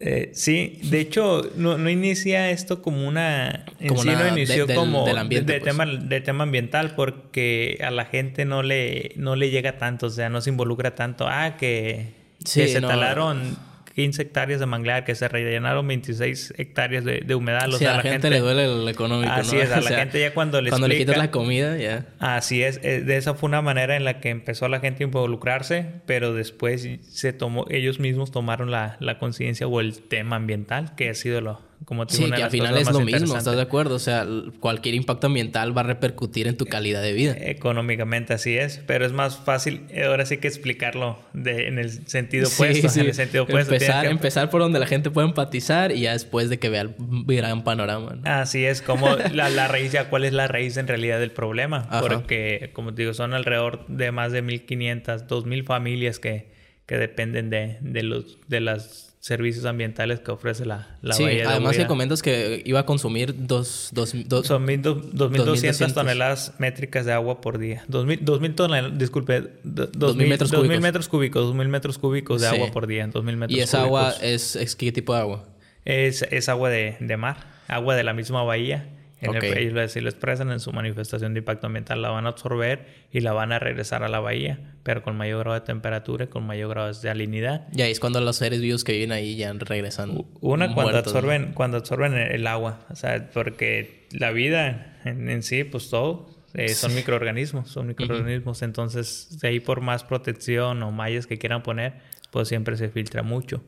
[0.04, 3.66] Eh, sí, de hecho, no, no, inicia esto como una.
[3.80, 5.64] En sí no inició como de, pues.
[5.64, 10.10] tema, de tema ambiental, porque a la gente no le, no le llega tanto, o
[10.10, 11.28] sea, no se involucra tanto.
[11.28, 13.56] Ah, que, se talaron
[13.96, 17.70] 15 hectáreas de manglar, que se rellenaron 26 hectáreas de, de humedad.
[17.72, 19.32] sí, a la, gente, le duele el económico.
[19.32, 22.06] Así es, a la gente ya cuando le Cuando le quitas la comida, ya.
[22.20, 25.08] Así es, eh, de esa fue una manera en la que empezó la gente a
[25.08, 30.96] involucrarse, pero después se tomó, ellos mismos tomaron la, la conciencia o el tema ambiental,
[30.96, 33.96] que ha sido lo, como sí, que al final es lo mismo, ¿estás de acuerdo?
[33.96, 34.28] O sea,
[34.60, 37.36] cualquier impacto ambiental va a repercutir en tu calidad de vida.
[37.40, 42.08] Económicamente así es, pero es más fácil eh, ahora sí que explicarlo de, en el
[42.08, 42.90] sentido opuesto.
[42.90, 43.00] Sí.
[43.00, 43.74] En el sentido opuesto.
[43.74, 46.96] Empezar, empezar por donde la gente puede empatizar y ya después de que vea el
[47.28, 48.20] gran panorama.
[48.26, 51.88] Así es, como la, la, raíz, ya cuál es la raíz en realidad del problema.
[52.02, 56.52] Porque, como te digo, son alrededor de más de 1.500, 2.000 familias que,
[56.86, 61.78] que dependen de, de, los, de las servicios ambientales que ofrece la, la sí, además
[61.78, 63.92] que comentas que iba a consumir dos...
[63.94, 67.84] dos, dos Son 2.200 toneladas métricas de agua por día.
[67.88, 70.82] 2.000 toneladas, disculpe, 2.000 metros, cúbicos.
[70.82, 71.54] metros cúbicos.
[71.54, 73.08] 2.000 metros cúbicos de agua por día.
[73.08, 75.46] 2.000 metros ¿Y esa agua es, es, qué tipo de agua?
[75.86, 78.90] Es, es agua de, de mar, agua de la misma bahía.
[79.22, 82.30] En el, ellos lo, lo expresan en su manifestación de impacto ambiental, la van a
[82.30, 86.26] absorber y la van a regresar a la bahía, pero con mayor grado de temperatura
[86.26, 87.68] y con mayor grado de salinidad.
[87.72, 90.26] Y ahí es cuando los seres vivos que viven ahí ya regresan.
[90.42, 95.90] Una cuando absorben, cuando absorben el agua, o sea, porque la vida en, sí, pues
[95.90, 101.38] todo, eh, son microorganismos, son microorganismos, entonces de ahí por más protección o mallas que
[101.38, 101.94] quieran poner,
[102.32, 103.64] pues siempre se filtra mucho.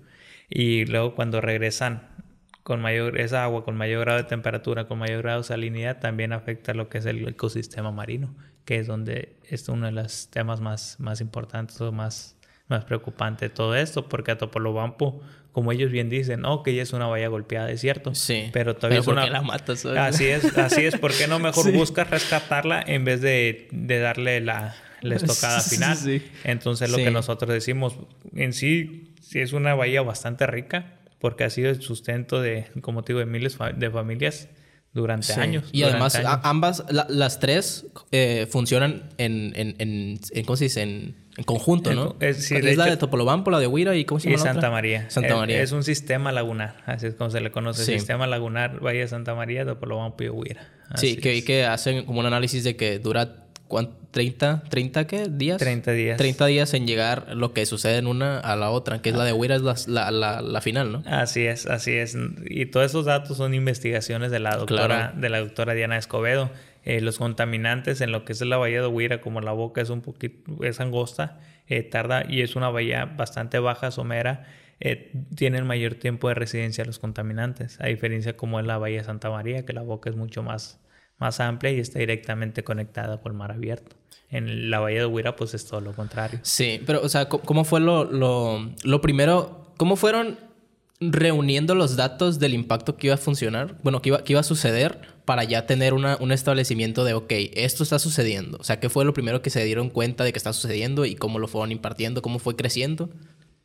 [0.50, 2.10] Y luego cuando regresan
[2.63, 6.32] con mayor, esa agua con mayor grado de temperatura, con mayor grado de salinidad, también
[6.32, 8.34] afecta lo que es el ecosistema marino,
[8.65, 13.49] que es donde es uno de los temas más, más importantes o más, más preocupantes
[13.49, 15.21] de todo esto, porque a Topolobampo,
[15.52, 18.15] como ellos bien dicen, oh, que ya es una bahía golpeada, es cierto.
[18.15, 18.49] Sí.
[18.54, 19.30] Pero todavía es una...
[19.30, 19.86] la matas?
[19.86, 20.97] Así es, así es.
[20.97, 25.97] ¿Por qué no mejor buscas rescatarla en vez de, de darle la, la estocada final?
[25.97, 26.26] Sí.
[26.45, 27.97] Entonces, lo que nosotros decimos,
[28.34, 33.02] en sí, sí es una bahía bastante rica, porque ha sido el sustento de, como
[33.02, 34.50] te digo, de miles de familias
[34.92, 35.64] durante años.
[35.72, 40.82] Y además, ambas, las tres eh, funcionan en, en, en, ¿cómo se dice?
[40.82, 42.18] En, conjunto, ¿no?
[42.20, 44.42] Es, la de Topolobampo, la de Huira y ¿cómo se llama?
[44.42, 45.10] Y Santa María.
[45.10, 45.62] Santa María.
[45.62, 47.86] Es, un sistema lagunar, así es como se le conoce.
[47.86, 50.68] Sistema lagunar, Valle de Santa María, Topolobampo y Huira.
[50.96, 53.42] sí, que, que hacen como un análisis de que dura
[53.82, 55.28] ¿30, 30 qué?
[55.30, 55.58] ¿Días?
[55.58, 56.18] 30 días.
[56.18, 59.26] 30 días en llegar lo que sucede en una a la otra, que es la
[59.26, 61.04] de Huira, es la, la, la, final, ¿no?
[61.06, 62.16] Así es, así es.
[62.46, 66.52] Y todos esos datos son investigaciones de la doctora, de la doctora Diana Escobedo.
[66.86, 69.90] Eh, los contaminantes en lo que es la bahía de Huira, como la boca es
[69.90, 74.46] un poquito, es angosta, eh, tarda y es una bahía bastante baja, somera,
[74.82, 79.06] eh, tienen mayor tiempo de residencia los contaminantes, a diferencia como en la bahía de
[79.06, 80.82] Santa María, que la boca es mucho más,
[81.24, 83.96] más amplia y está directamente conectada con el mar abierto.
[84.30, 86.40] En la Bahía de Huira, pues es todo lo contrario.
[86.42, 89.72] Sí, pero, o sea, ¿cómo fue lo, lo, primero?
[89.78, 90.38] ¿Cómo fueron
[91.00, 93.78] reuniendo los datos del impacto que iba a funcionar?
[93.84, 97.32] Bueno, que iba, que iba a suceder para ya tener una, un establecimiento de, ok,
[97.54, 98.58] esto está sucediendo.
[98.60, 101.16] O sea, ¿qué fue lo primero que se dieron cuenta de que está sucediendo y
[101.16, 103.10] cómo lo fueron impartiendo, cómo fue creciendo?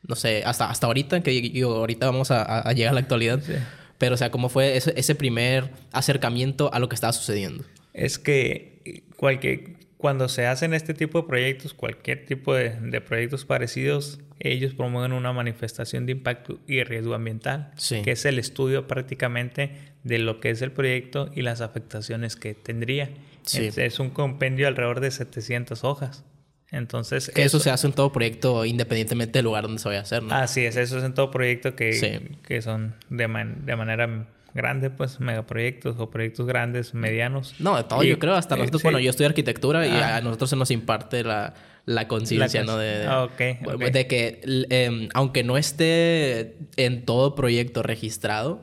[0.07, 3.41] No sé, hasta, hasta ahorita, que yo, ahorita vamos a, llegar a la actualidad.
[3.41, 3.53] Sí.
[3.99, 7.63] Pero, o sea, ¿cómo fue ese, ese primer acercamiento a lo que estaba sucediendo?
[7.93, 13.43] Es que cualquier, cuando se hacen este tipo de proyectos, cualquier tipo de, de, proyectos
[13.45, 17.71] parecidos, ellos promueven una manifestación de impacto y riesgo ambiental,
[18.03, 19.71] que es el estudio prácticamente
[20.05, 23.09] de lo que es el proyecto y las afectaciones que tendría.
[23.53, 26.23] Es, es, un compendio alrededor de 700 hojas.
[26.71, 27.31] Entonces...
[27.33, 30.23] Que eso, se hace en todo proyecto independientemente del lugar donde se vaya a hacer,
[30.23, 30.33] ¿no?
[30.35, 33.27] Así es, eso es en todo proyecto que, que son de,
[33.65, 37.55] de manera grande, pues megaproyectos o proyectos grandes, medianos.
[37.59, 40.17] No, de todo, yo creo, hasta eh, nosotros, bueno, yo estudio arquitectura y ah.
[40.17, 41.53] a nosotros se nos imparte la,
[41.85, 42.77] la conciencia, ¿no?
[42.77, 43.57] De, ah, okay,
[43.91, 48.61] de que, em, aunque no esté en todo proyecto registrado,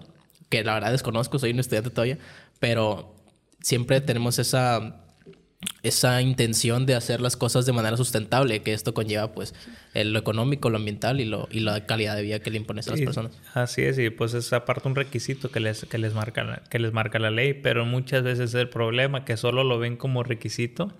[0.48, 2.18] que la verdad desconozco, soy un estudiante todavía,
[2.60, 3.14] pero
[3.60, 5.05] siempre tenemos esa
[5.82, 9.54] esa intención de hacer las cosas de manera sustentable, que esto conlleva pues
[9.94, 12.92] lo económico, lo ambiental y, lo, y la calidad de vida que le impones a
[12.92, 13.32] las personas.
[13.54, 16.92] Así es, y pues es aparte un requisito que les, que les, marca, que les
[16.92, 20.92] marca la ley, pero muchas veces es el problema que solo lo ven como requisito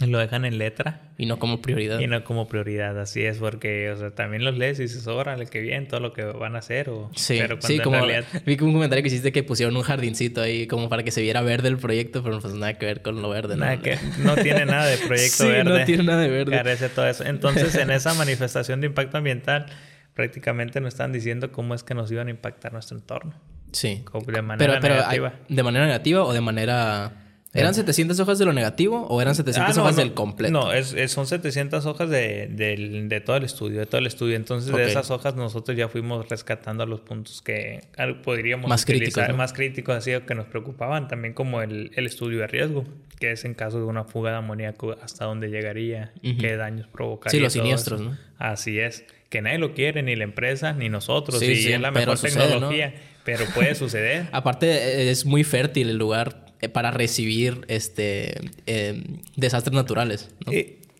[0.00, 1.02] lo dejan en letra.
[1.16, 2.00] Y no como prioridad.
[2.00, 5.46] Y no como prioridad, así es, porque, o sea, también los lees y dices, órale,
[5.46, 6.90] qué bien, todo lo que van a hacer.
[6.90, 8.04] O, sí, sí, como
[8.44, 11.42] vi un comentario que hiciste que pusieron un jardincito ahí como para que se viera
[11.42, 13.56] verde el proyecto, pero pues nada que ver con lo verde.
[13.56, 15.78] Nada que, no tiene nada de proyecto sí, verde.
[15.78, 16.56] no tiene nada de verde.
[16.56, 17.24] Carece todo eso.
[17.24, 19.66] Entonces, en esa manifestación de impacto ambiental,
[20.14, 23.34] prácticamente nos están diciendo cómo es que nos iban a impactar nuestro entorno.
[23.70, 24.04] Sí.
[24.26, 25.34] De manera pero, negativa.
[25.48, 27.23] ¿De manera negativa o de manera
[27.54, 30.52] ¿Eran 700 hojas de lo negativo o eran 700 ah, hojas del completo?
[30.52, 34.34] No, es, son 700 hojas de, de, todo el estudio, de todo el estudio.
[34.34, 37.84] Entonces, de esas hojas nosotros ya fuimos rescatando los puntos que
[38.24, 42.40] podríamos más utilizar, críticos, más críticos, así que nos preocupaban, también como el, el, estudio
[42.40, 42.84] de riesgo,
[43.20, 47.38] que es en caso de una fuga de amoníaco, hasta dónde llegaría, qué daños provocaría.
[47.38, 48.18] Sí, los siniestros, ¿no?
[48.38, 51.92] Así es, que nadie lo quiere, ni la empresa, ni nosotros, sí, y es la
[51.92, 54.26] mejor tecnología, pero puede suceder.
[54.32, 58.34] Aparte, es muy fértil el lugar eh, para recibir este
[58.66, 60.30] em, desastres naturales.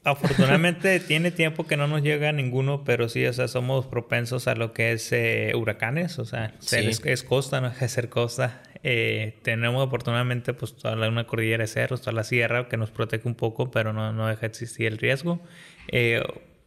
[0.04, 4.54] afortunadamente tiene tiempo que no nos llega ninguno, pero sí, o sea, somos propensos a
[4.54, 8.62] lo que es eh, huracanes, o sea, es, costa, no es ser costa.
[8.86, 12.90] Eh, tenemos afortunadamente pues toda la, una cordillera de cerros, toda la sierra que nos
[12.90, 15.40] protege un poco, pero no, no deja existir el riesgo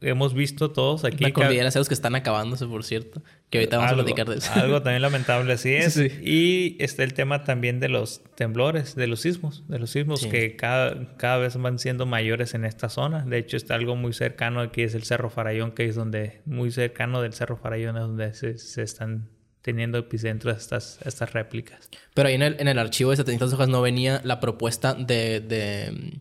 [0.02, 1.24] hemos visto todos aquí.
[1.24, 3.22] La cordillera que están acabándose, por cierto.
[3.50, 4.52] Que ahorita vamos a platicar de eso.
[4.56, 5.98] Algo también lamentable, así es.
[5.98, 10.56] Y está el tema también de los temblores, de los sismos, de los sismos que
[10.56, 13.26] cada, cada vez van siendo mayores en esta zona.
[13.26, 16.72] De hecho, está algo muy cercano aquí, es el Cerro Farallón, que es donde, muy
[16.72, 19.30] cercano del Cerro Farallón, es donde se, están
[19.62, 21.90] teniendo epicentros estas, estas réplicas.
[22.14, 25.40] Pero ahí en el, en el archivo de 700 hojas no venía la propuesta de,
[25.42, 26.20] de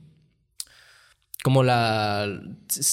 [1.47, 2.41] como la,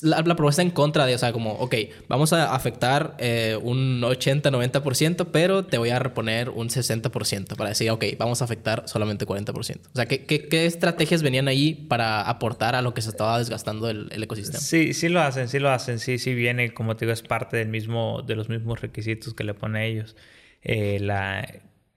[0.04, 1.74] la, propuesta en contra de, o sea, como, ok,
[2.08, 7.90] vamos a afectar eh, un 80-90%, pero te voy a reponer un 60% para decir,
[7.90, 9.56] ok, vamos a afectar solamente 40%.
[9.56, 13.40] O sea, ¿qué, qué, qué estrategias venían ahí para aportar a lo que se estaba
[13.40, 14.60] desgastando el, el, ecosistema?
[14.60, 17.58] Sí, sí lo hacen, sí lo hacen, sí, sí viene, como te digo, es parte
[17.58, 20.16] del mismo, de los mismos requisitos que le ponen ellos.
[20.62, 21.44] Eh, la,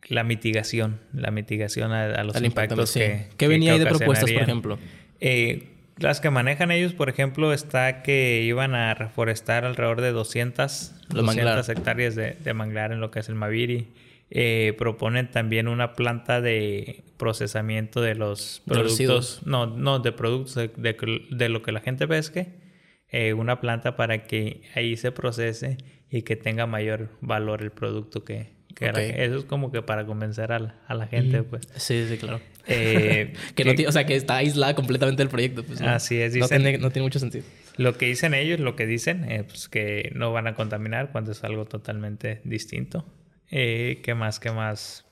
[0.09, 3.29] la mitigación, la mitigación a, los impactos que...
[3.37, 4.79] ¿Qué venía ahí de propuestas, por ejemplo?
[5.21, 11.09] Eh, las que manejan ellos, por ejemplo, está que iban a reforestar alrededor de 200,
[11.09, 13.88] 200 hectáreas de, de, manglar en lo que es el Maviri.
[14.28, 21.48] Eh, proponen también una planta de procesamiento de los productos, no, no, de productos de,
[21.48, 22.48] lo que la gente pesque,
[23.09, 25.78] eh, una planta para que ahí se procese
[26.11, 30.58] y que tenga mayor valor el producto que, eso es como que para convencer a
[30.58, 31.66] la, gente, pues.
[31.76, 32.40] Sí, sí, claro.
[32.66, 35.64] Eh, que, no tiene, o sea, que está aislada completamente del proyecto.
[35.64, 36.36] Pues, Así es.
[36.36, 37.44] no, tiene, no, tiene, mucho sentido.
[37.78, 41.32] Lo que dicen ellos, lo que dicen, eh, pues que no van a contaminar cuando
[41.32, 43.06] es algo totalmente distinto.
[43.50, 44.40] Eh, ¿Qué más?
[44.40, 45.06] ¿Qué más?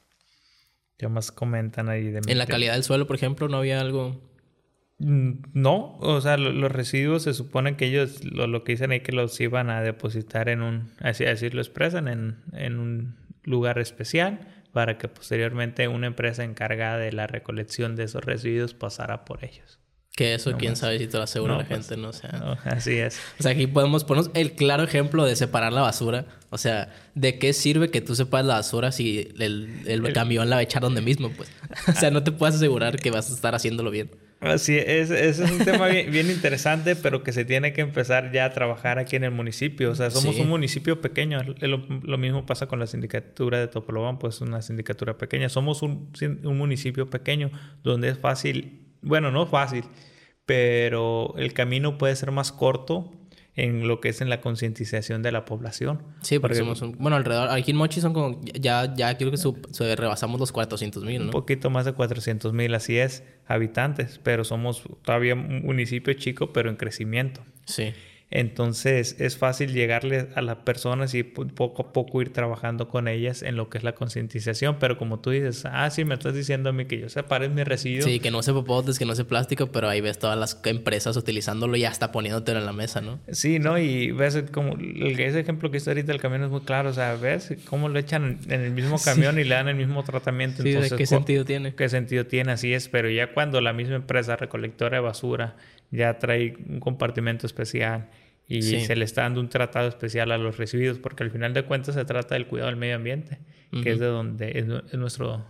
[0.99, 4.33] ¿Qué más comentan ahí de En la calidad del suelo, por ejemplo, no había algo...
[4.99, 9.11] Mm, no, o sea, los residuos se supone que ellos lo, que dicen es que
[9.11, 14.41] los iban a depositar en un, así, así lo expresan, en, en un lugar especial
[14.73, 19.79] para que posteriormente una empresa encargada de la recolección de esos residuos pasara por ellos.
[20.17, 22.11] Que eso, quién sabe si te lo asegura la pues, gente, ¿no?
[22.11, 23.19] O sea, así es.
[23.41, 26.27] O sea, aquí podemos poner el claro ejemplo de separar la basura.
[26.51, 30.57] O sea, ¿de qué sirve que tú separes la basura si el, el, camión la
[30.57, 31.31] va a echar donde mismo?
[31.31, 31.51] Pues,
[31.89, 34.13] o sea, no te puedes asegurar que vas a estar haciéndolo bien.
[34.59, 38.45] Sí, es, ese es un tema bien, interesante, pero que se tiene que empezar ya
[38.45, 39.91] a trabajar aquí en el municipio.
[39.91, 41.41] O sea, somos un municipio pequeño.
[41.61, 45.49] Lo, mismo pasa con la sindicatura de Topolobán, pues una sindicatura pequeña.
[45.49, 47.51] Somos un, un municipio pequeño
[47.83, 49.85] donde es fácil, bueno, no fácil,
[50.45, 53.13] pero el camino puede ser más corto
[53.57, 56.03] en lo que es en la concientización de la población.
[56.23, 59.97] Sí, porque, somos un, bueno, alrededor, aquí en Mochi son como, ya, ya creo que
[59.97, 61.25] rebasamos los 400 mil, ¿no?
[61.27, 66.53] Un poquito más de 400 mil, así es, habitantes, pero somos todavía un municipio chico,
[66.53, 67.43] pero en crecimiento.
[67.67, 67.93] Sí.
[68.31, 73.43] Entonces es fácil llegarle a las personas y poco a poco ir trabajando con ellas
[73.43, 74.79] en lo que es la concientización.
[74.81, 77.63] Pero como tú dices, ah, sí, me estás diciendo a mí que yo separe mi
[77.63, 78.03] residuo.
[78.03, 81.17] Sí, que no se popotes, que no se plástico, pero ahí ves todas las empresas
[81.17, 83.21] utilizándolo y hasta poniéndotelo en la mesa, ¿no?
[83.31, 83.79] Sí, ¿no?
[83.79, 86.91] Y ves como ese ejemplo que está ahorita el camión es muy claro.
[86.91, 90.03] O sea, ves cómo lo echan en el mismo camión y le dan el mismo
[90.03, 90.63] tratamiento.
[90.63, 91.75] Sí, Entonces, ¿qué sentido tiene?
[91.75, 92.53] ¿Qué sentido tiene?
[92.53, 95.57] Así es, pero ya cuando la misma empresa recolectora de basura
[95.95, 98.09] ya trae un compartimento especial
[98.47, 101.63] y se le está dando un tratado especial a los residuos, porque al final de
[101.63, 103.39] cuentas se trata del cuidado del medio ambiente,
[103.83, 105.45] que es de donde es, nuestro,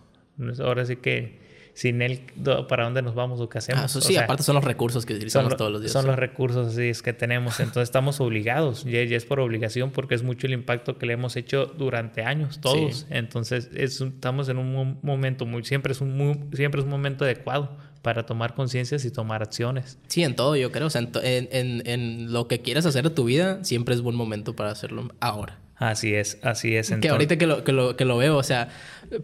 [0.61, 1.43] ahora sí que
[1.75, 2.21] sin él,
[2.69, 3.97] ¿para dónde nos vamos o qué hacemos?
[3.97, 5.93] Ah, sí, aparte son los recursos que utilizamos todos los días.
[5.93, 10.15] Son los recursos así es que tenemos, entonces estamos obligados, y, es por obligación porque
[10.15, 15.01] es mucho el impacto que le hemos hecho durante años todos, entonces estamos en un
[15.03, 19.11] momento muy, siempre es un, muy, siempre es un momento adecuado para tomar conciencias y
[19.11, 19.99] tomar acciones.
[20.09, 20.88] Sí, en todo, yo creo.
[20.88, 24.14] O sea, en, en, en, lo que quieras hacer de tu vida, siempre es buen
[24.14, 25.59] momento para hacerlo ahora.
[25.77, 26.93] Así es, así es.
[27.01, 28.69] Que ahorita que lo, que lo, que lo veo, o sea,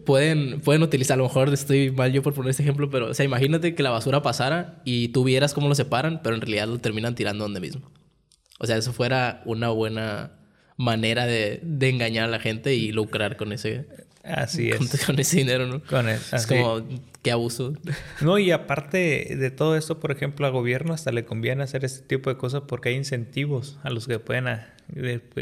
[0.03, 3.13] pueden, pueden utilizar, a lo mejor estoy mal yo por poner este ejemplo, pero, o
[3.13, 6.67] sea, imagínate que la basura pasara y tú vieras cómo lo separan, pero en realidad
[6.67, 7.91] lo terminan tirando donde mismo.
[8.59, 10.31] O sea, eso fuera una buena
[10.75, 13.85] manera de, de engañar a la gente y lucrar con ese,
[14.23, 14.79] Así es.
[15.05, 15.81] Con, ese dinero, ¿no?
[15.83, 16.35] Con eso.
[16.35, 16.81] Es como,
[17.21, 17.73] qué abuso.
[18.21, 22.05] No, y aparte de todo esto, por ejemplo, al gobierno hasta le conviene hacer este
[22.05, 24.45] tipo de cosas porque hay incentivos a los que pueden,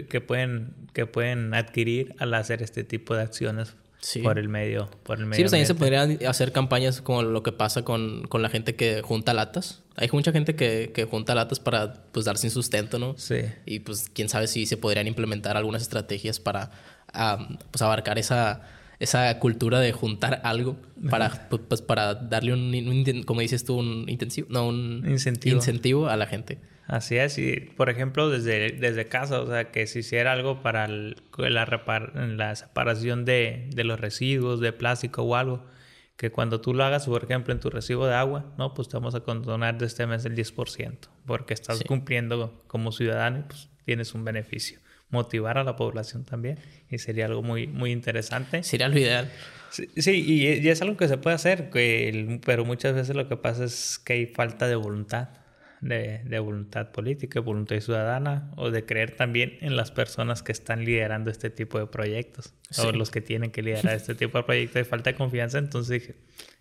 [0.10, 3.76] que pueden, que pueden adquirir al hacer este tipo de acciones
[4.24, 4.90] por el medio.
[5.04, 8.24] Por el medio sí, pues también se podrían hacer campañas como lo que pasa con,
[8.28, 9.84] con, la gente que junta latas.
[9.98, 13.16] Hay mucha gente que, que junta latas para pues dar sin sustento, ¿no?
[13.18, 13.42] Sí.
[13.66, 16.72] Y pues quién sabe si se podrían implementar algunas estrategias para
[17.72, 18.62] pues, abarcar esa,
[19.00, 20.78] esa cultura de juntar algo
[21.10, 25.56] para, pues, pues, para darle un, como dices tú, un intensivo, no, un incentivo.
[25.56, 26.60] incentivo a la gente.
[26.86, 30.88] Así es, y por ejemplo, desde, desde casa, o sea, que se hiciera algo para
[30.88, 35.64] la, repar, la separación de, de, los residuos de plástico o algo,
[36.18, 38.98] que cuando tú lo hagas, por ejemplo, en tu recibo de agua, no, pues te
[38.98, 43.70] vamos a condonar de este mes el 10%, porque estás cumpliendo como ciudadano y pues
[43.86, 44.80] tienes un beneficio
[45.10, 48.64] motivar a la población también y sería algo muy, muy interesante.
[48.64, 49.30] Sería lo ideal.
[49.72, 53.66] Sí, y, es algo que se puede hacer, que pero muchas veces lo que pasa
[53.66, 55.30] es que hay falta de voluntad.
[55.82, 60.84] de, de, voluntad política, voluntad ciudadana, o de creer también en las personas que están
[60.84, 64.82] liderando este tipo de proyectos, o los que tienen que liderar este tipo de proyectos,
[64.82, 66.16] y falta de confianza, entonces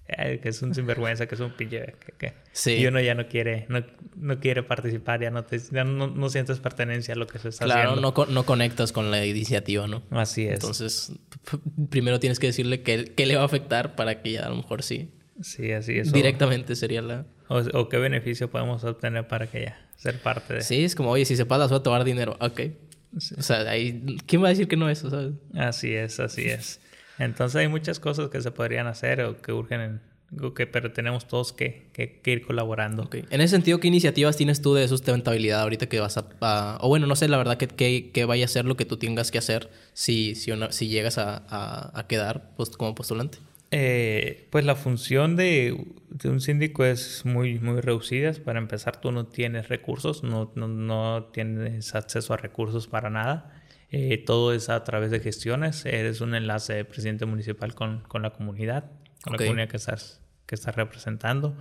[0.09, 1.95] que es un sinvergüenza, que es un pinche...
[2.17, 2.33] Que,
[2.79, 3.85] Y uno ya no quiere, no,
[4.17, 7.51] no quiere participar, ya no, te, ya no, no, sientes pertenencia a lo que se
[7.51, 7.95] está haciendo.
[7.95, 10.03] Claro, no, no conectas con la iniciativa, ¿no?
[10.11, 10.55] Así es.
[10.55, 11.13] Entonces,
[11.91, 14.57] primero tienes que decirle qué, qué le va a afectar para que ya a lo
[14.57, 15.11] mejor sí.
[15.43, 16.13] Sí, así es.
[16.13, 17.27] Directamente sería la...
[17.49, 20.61] O, qué beneficio podemos obtener para que ya ser parte de...
[20.63, 22.37] Sí, es como, oye, si se pasa, a tomar dinero.
[22.41, 22.61] Ok.
[23.37, 24.17] O sea, ahí...
[24.27, 26.81] ¿Quién va a decir que no es eso, Así es, así es.
[27.19, 30.01] Entonces hay muchas cosas que se podrían hacer o que urgen en...
[30.41, 33.05] Okay, pero tenemos todos que, que, ir colaborando.
[33.05, 33.25] Okay.
[33.31, 36.79] En ese sentido, ¿qué iniciativas tienes tú de sustentabilidad ahorita que vas a...
[36.83, 39.31] o bueno, no sé, la verdad, que, que, vaya a ser lo que tú tengas
[39.31, 41.45] que hacer si, si, si llegas a,
[41.99, 43.39] a, quedar pues, como postulante?
[43.71, 48.33] Eh, pues la función de, de, un síndico es muy, muy reducida.
[48.45, 53.58] Para empezar, tú no tienes recursos, no, no, no tienes acceso a recursos para nada.
[53.91, 55.84] Eh, todo es a través de gestiones.
[55.86, 58.91] Eres un enlace de presidente municipal con, con la comunidad,
[59.22, 61.57] con la comunidad que estás, que estás representando.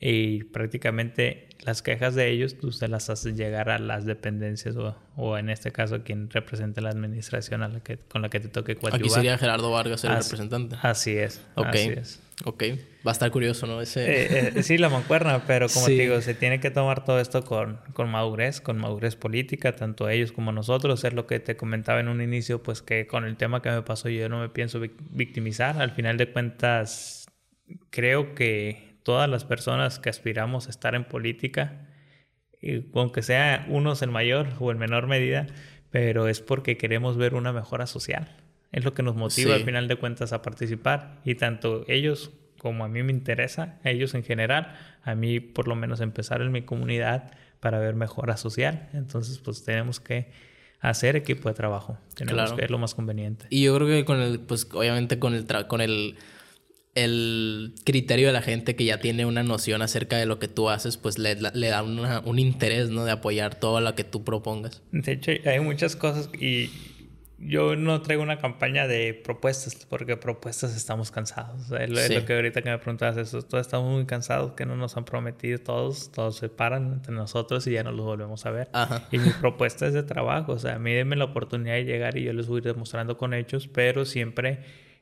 [0.00, 4.96] Y prácticamente las quejas de ellos tú se las haces llegar a las dependencias o,
[5.16, 8.48] o en este caso quien represente la administración a la que, con la que te
[8.48, 9.00] toque coadyuvar.
[9.00, 10.76] Aquí sería Gerardo Vargas el representante.
[10.82, 11.44] Así es.
[11.56, 11.66] Ok.
[11.66, 12.22] Así es.
[12.44, 12.62] Ok.
[13.04, 13.80] Va a estar curioso, ¿no?
[13.80, 14.04] Ese...
[14.04, 17.44] Eh, eh, sí, la mancuerna, pero como te digo, se tiene que tomar todo esto
[17.44, 21.02] con, con madurez, con madurez política, tanto ellos como nosotros.
[21.02, 23.82] Es lo que te comentaba en un inicio, pues que con el tema que me
[23.82, 24.80] pasó yo no me pienso
[25.10, 25.82] victimizar.
[25.82, 27.26] Al final de cuentas,
[27.90, 31.86] creo que todas las personas que aspiramos a estar en política,
[32.92, 35.46] aunque sea unos en mayor o en menor medida,
[35.88, 38.36] pero es porque queremos ver una mejora social.
[38.70, 42.84] Es lo que nos motiva al final de cuentas a participar y tanto ellos como
[42.84, 46.52] a mí me interesa, a ellos en general, a mí por lo menos empezar en
[46.52, 48.90] mi comunidad para ver mejora social.
[48.92, 50.30] Entonces pues tenemos que
[50.80, 53.46] hacer equipo de trabajo, tenemos que ver lo más conveniente.
[53.48, 56.16] Y yo creo que con el, pues obviamente con el, con el
[56.94, 60.70] el criterio de la gente que ya tiene una noción acerca de lo que tú
[60.70, 63.04] haces, pues le, le da un interés, ¿no?
[63.04, 64.82] De apoyar todo lo que tú propongas.
[64.92, 66.70] De hecho, hay muchas cosas y
[67.40, 71.70] yo no traigo una campaña de propuestas, porque propuestas estamos cansados.
[71.70, 74.96] Es lo, que ahorita que me preguntabas eso, todos estamos muy cansados, que no nos
[74.96, 78.68] han prometido todos, todos se paran entre nosotros y ya no los volvemos a ver.
[79.12, 82.16] Y mi propuesta es de trabajo, o sea, a mí denme la oportunidad de llegar
[82.16, 84.58] y yo les voy a ir demostrando con hechos, pero siempre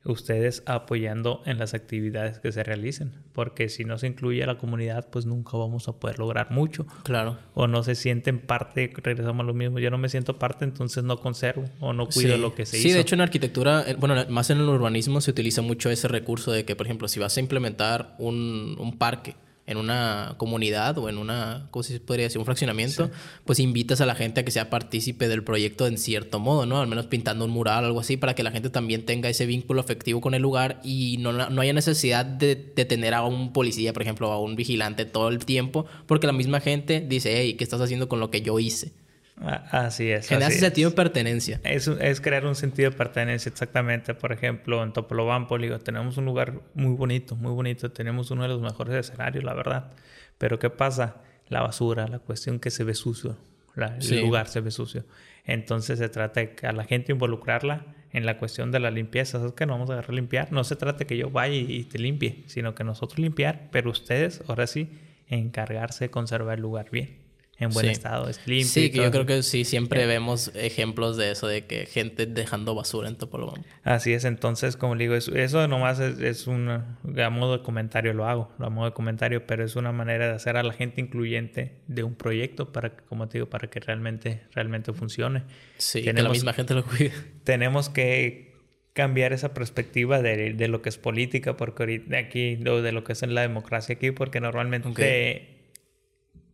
[0.07, 4.59] ustedes apoyando en las actividades que se realicen, porque si no se incluye a la
[4.59, 6.87] comunidad, pues nunca vamos a poder lograr mucho.
[7.03, 7.39] Claro.
[7.55, 11.05] O no se sienten parte, regresamos a lo mismo, yo no me siento parte, entonces
[11.05, 12.89] no conservo o no cuido lo que se hizo.
[12.89, 16.53] Sí, de hecho en arquitectura, bueno, más en el urbanismo se utiliza mucho ese recurso
[16.53, 19.35] de que, por ejemplo, si vas a implementar un, un parque,
[19.67, 22.39] en una comunidad o en una, ¿cómo se podría decir?
[22.39, 23.11] Un fraccionamiento,
[23.45, 26.81] pues invitas a la gente a que sea partícipe del proyecto en cierto modo, ¿no?
[26.81, 29.47] Al menos pintando un mural o algo así, para que la gente también tenga ese
[29.47, 33.53] vínculo afectivo con el lugar y no, no haya necesidad de, de tener a un
[33.53, 37.55] policía, por ejemplo, a un vigilante todo el tiempo, porque la misma gente dice, hey,
[37.55, 38.93] ¿qué estás haciendo con lo que yo hice?
[39.41, 40.29] Así es.
[40.29, 41.61] Generar ese sentido de pertenencia.
[41.63, 44.15] Es, es, crear un sentido de pertenencia, exactamente.
[44.15, 47.91] Por ejemplo, en Topolobampo, digo, tenemos un lugar muy bonito, muy bonito.
[47.93, 49.93] Tenemos uno de los mejores escenarios, la verdad.
[50.39, 51.17] Pero ¿qué pasa?
[51.49, 53.37] La basura, la cuestión que se ve sucio.
[53.77, 55.05] el lugar se ve sucio.
[55.45, 59.45] Entonces se trata de que a la gente involucrarla en la cuestión de la limpieza.
[59.45, 60.51] Es que no vamos a agarrar a limpiar.
[60.51, 63.91] No se trata de que yo vaya y te limpie, sino que nosotros limpiar, pero
[63.91, 64.91] ustedes, ahora sí,
[65.29, 67.26] encargarse de conservar el lugar bien
[67.59, 68.67] en buen estado, es limpio.
[68.67, 72.75] Sí, que yo creo que sí, siempre vemos ejemplos de eso, de que gente dejando
[72.75, 73.67] basura en Topolobampo.
[73.83, 78.13] Así es, entonces, como digo, eso, eso nomás es, es un, a modo de comentario
[78.13, 81.01] lo hago, a modo de comentario, pero es una manera de hacer a la gente
[81.01, 85.45] incluyente de un proyecto para que, como te digo, para que realmente, realmente funcione.
[85.79, 87.13] Sí, que la misma gente lo cuide.
[87.45, 88.55] Tenemos que
[88.93, 93.13] cambiar esa perspectiva de, de, lo que es política, porque ahorita aquí, de lo que
[93.13, 95.56] es la democracia aquí, porque normalmente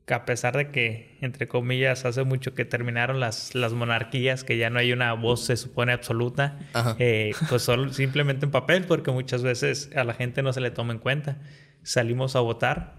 [0.08, 4.70] a pesar de que, entre comillas, hace mucho que terminaron las, las monarquías, que ya
[4.70, 6.58] no hay una voz, se supone, absoluta,
[6.98, 10.70] eh, pues solo simplemente en papel, porque muchas veces a la gente no se le
[10.70, 11.38] toma en cuenta.
[11.82, 12.94] Salimos a votar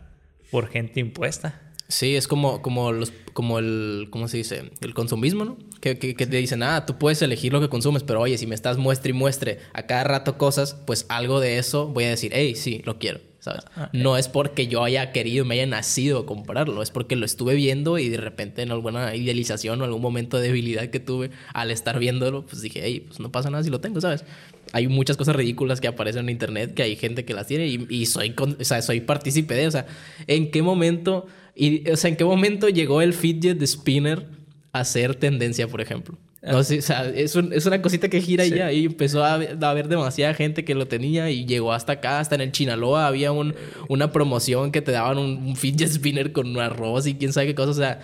[0.52, 1.62] por gente impuesta.
[1.90, 4.72] Sí, es como, como, los, como el, ¿cómo se dice?
[4.82, 5.58] El consumismo, ¿no?
[5.82, 8.56] Que, que, te dicen, ah, tú puedes elegir lo que consumes, pero oye, si me
[8.56, 12.32] estás muestre y muestre a cada rato cosas, pues algo de eso voy a decir,
[12.34, 13.20] hey, sí, lo quiero.
[13.44, 13.66] ¿Sabes?
[13.76, 17.56] Ah, no es porque yo haya querido, me haya nacido comprarlo, es porque lo estuve
[17.56, 21.70] viendo y de repente en alguna idealización o algún momento de debilidad que tuve al
[21.70, 24.24] estar viéndolo, pues dije, hey, pues no pasa nada si lo tengo, ¿sabes?
[24.72, 28.06] Hay muchas cosas ridículas que aparecen en internet, que hay gente que las tiene y,
[28.06, 29.88] soy, o sea, soy partícipe de, o sea,
[30.28, 34.26] ¿en qué momento, y, o sea, en qué momento llegó el fidget spinner
[34.72, 36.18] a ser tendencia, por ejemplo?
[36.44, 38.70] No, o sea, es, es, una cosita que gira y ya.
[38.74, 42.42] Y empezó a, haber demasiada gente que lo tenía y llegó hasta acá, hasta en
[42.42, 43.56] el Chinaloa había un,
[43.88, 47.56] una promoción que te daban un, fidget spinner con un arroz y quién sabe qué
[47.56, 47.72] cosa.
[47.72, 48.02] O sea,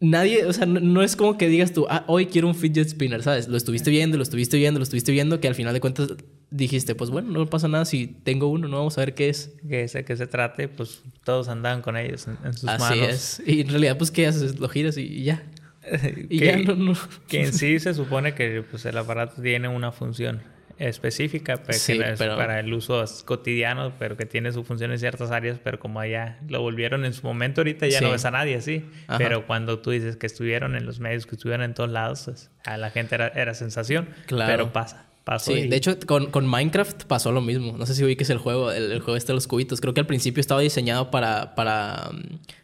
[0.00, 3.22] nadie, o sea, no, es como que digas tú, ah, hoy quiero un fidget spinner,
[3.22, 3.46] ¿sabes?
[3.46, 6.08] Lo estuviste viendo, lo estuviste viendo, lo estuviste viendo, que al final de cuentas
[6.50, 9.52] dijiste, pues bueno, no pasa nada si tengo uno, no vamos a ver qué es.
[9.68, 12.82] Que ese que se trate, pues todos andaban con ellos en, sus manos.
[12.90, 13.42] Así es.
[13.44, 14.58] Y en realidad, pues, ¿qué haces?
[14.58, 15.44] Lo giras y ya.
[16.28, 16.94] y que, ya no,
[17.28, 20.42] que en sí se supone que pues, el aparato tiene una función
[20.80, 25.78] específica pero para el uso cotidiano, pero que tiene su función en ciertas áreas, pero
[25.78, 28.86] como allá lo volvieron en su momento, ahorita ya no ves a nadie así.
[29.18, 32.50] Pero cuando tú dices que estuvieron en los medios, que estuvieron en todos lados, pues,
[32.64, 34.50] a la gente era, era sensación, claro.
[34.50, 35.06] pero pasa.
[35.22, 37.76] Pasó sí, de hecho con, con, Minecraft pasó lo mismo.
[37.76, 39.82] No sé si es el juego, el, el, juego este de los cubitos.
[39.82, 42.10] Creo que al principio estaba diseñado para, para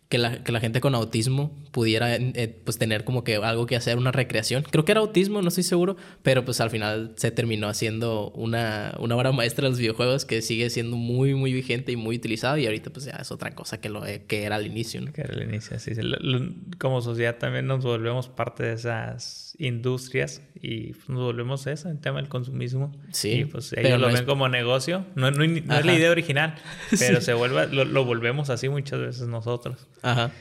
[0.08, 3.74] que la, que la gente con autismo pudiera eh, pues tener como que algo que
[3.74, 4.62] hacer, una recreación.
[4.62, 8.94] Creo que era autismo, no estoy seguro, pero pues al final se terminó haciendo una,
[9.00, 12.56] una obra maestra de los videojuegos que sigue siendo muy, muy vigente y muy utilizado
[12.56, 15.00] y ahorita pues ya es otra cosa que, lo, eh, que era al inicio.
[15.00, 15.12] ¿no?
[15.12, 15.92] Que era al inicio, sí.
[16.78, 21.98] Como sociedad también nos volvemos parte de esas industrias y pues, nos volvemos eso, el
[21.98, 22.92] tema del consumismo.
[23.10, 23.30] Sí.
[23.30, 25.04] Y pues ellos lo ven como negocio.
[25.16, 26.54] No, no, es la idea original,
[26.98, 29.86] pero se vuelve, lo, lo volvemos así muchas veces nosotros.
[30.02, 30.32] Ajá.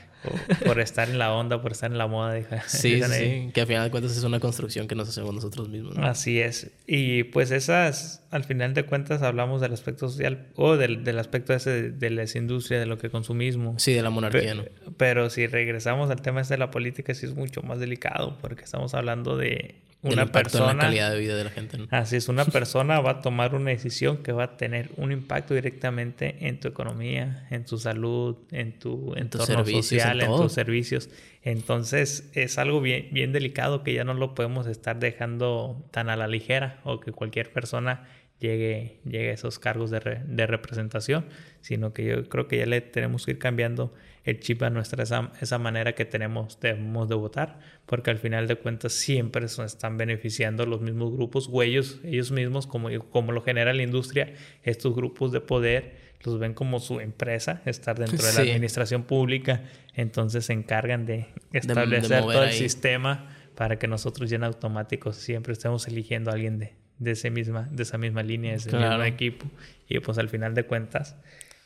[0.64, 2.36] Por, estar en la onda, por estar en la moda.
[2.66, 5.96] sí, sí, que al final de cuentas es una construcción que nos hacemos nosotros mismos.
[5.98, 6.70] Así es.
[6.86, 11.54] Y pues esas, al final de cuentas, hablamos del aspecto social o del, del aspecto
[11.54, 13.82] ese de, la industria, de lo que consumimos.
[13.82, 14.64] Sí, de la monarquía, ¿no?
[14.96, 18.64] Pero si regresamos al tema este de la política, sí es mucho más delicado, porque
[18.64, 19.76] estamos hablando de
[20.06, 20.72] una persona.
[20.72, 21.78] En la calidad de vida de la gente.
[21.90, 25.54] Así es, una persona va a tomar una decisión que va a tener un impacto
[25.54, 31.10] directamente en tu economía, en tu salud, en tu entorno social, en, tus servicios.
[31.42, 36.16] Entonces es algo bien, bien delicado que ya no lo podemos estar dejando tan a
[36.16, 38.04] la ligera o que cualquier persona
[38.40, 41.26] llegue, llegue a esos cargos de, de representación,
[41.60, 43.94] sino que yo creo que ya le tenemos que ir cambiando
[44.24, 48.48] el chip a nuestra esa, esa manera que tenemos debemos de votar, porque al final
[48.48, 53.42] de cuentas siempre se están beneficiando los mismos grupos o ellos, mismos, como, como lo
[53.42, 58.32] genera la industria, estos grupos de poder los ven como su empresa, estar dentro de
[58.32, 59.62] la administración pública,
[59.94, 65.52] entonces se encargan de establecer todo el sistema para que nosotros ya en automático siempre
[65.52, 69.02] estemos eligiendo a alguien de, de, ese misma, de esa misma línea, de ese mismo
[69.04, 69.46] equipo.
[69.88, 71.16] Y pues al final de cuentas,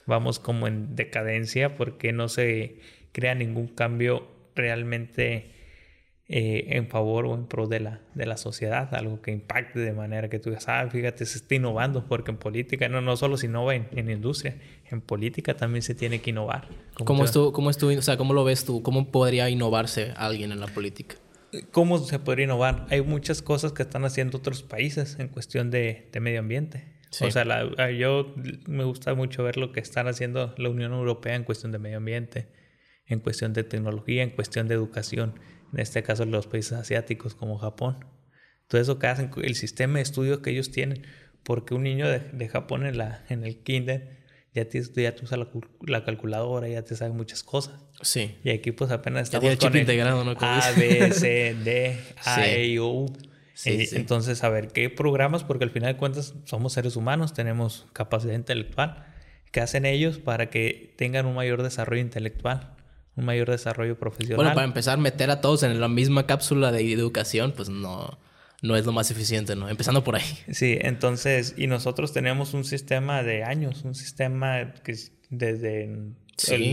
[0.06, 2.80] vamos como en decadencia porque no se
[3.12, 5.52] crea ningún cambio realmente
[6.32, 9.92] eh, en favor o en pro de la, de la sociedad, algo que impacte de
[9.92, 13.36] manera que tú digas, ah, fíjate, se está innovando, porque en política no, no solo
[13.36, 14.56] se innova en, en industria,
[14.90, 16.68] en política también se tiene que innovar.
[17.04, 18.82] ¿Cómo, es tu, cómo, es o sea, ¿Cómo lo ves tú?
[18.82, 21.16] ¿Cómo podría innovarse alguien en la política?
[21.72, 22.86] ¿Cómo se podría innovar?
[22.90, 27.30] Hay muchas cosas que están haciendo otros países en cuestión de, de medio ambiente o
[27.30, 28.34] sea, la, yo
[28.66, 31.96] me gusta mucho ver lo que están haciendo la Unión Europea en cuestión de medio
[31.96, 32.46] ambiente,
[33.06, 35.34] en cuestión de tecnología, en cuestión de educación,
[35.72, 38.04] en este caso los países asiáticos como Japón.
[38.68, 41.02] Todo eso que hacen, el sistema de estudio que ellos tienen,
[41.42, 44.20] porque un niño de, de Japón en, la, en el kinder
[44.54, 45.48] ya te, ya te usa la,
[45.86, 47.74] la, calculadora, ya te sabe muchas cosas.
[48.02, 48.36] Sí.
[48.44, 50.34] Y aquí pues apenas estamos con el integrado, ¿no?
[50.38, 53.06] A, B, C, D, A, E, I, O,
[53.64, 55.44] eh, entonces, a ver, ¿qué programas?
[55.44, 59.06] Porque al final de cuentas somos seres humanos, tenemos capacidad intelectual.
[59.52, 62.76] ¿Qué hacen ellos para que tengan un mayor desarrollo intelectual?
[63.16, 64.36] Un mayor desarrollo profesional.
[64.36, 68.18] Bueno, para empezar, meter a todos en la misma cápsula de educación, pues no,
[68.62, 69.68] no es lo más eficiente, ¿no?
[69.68, 70.38] Empezando por ahí.
[70.52, 74.94] Sí, entonces, y nosotros tenemos un sistema de años, un sistema que
[75.30, 76.14] desde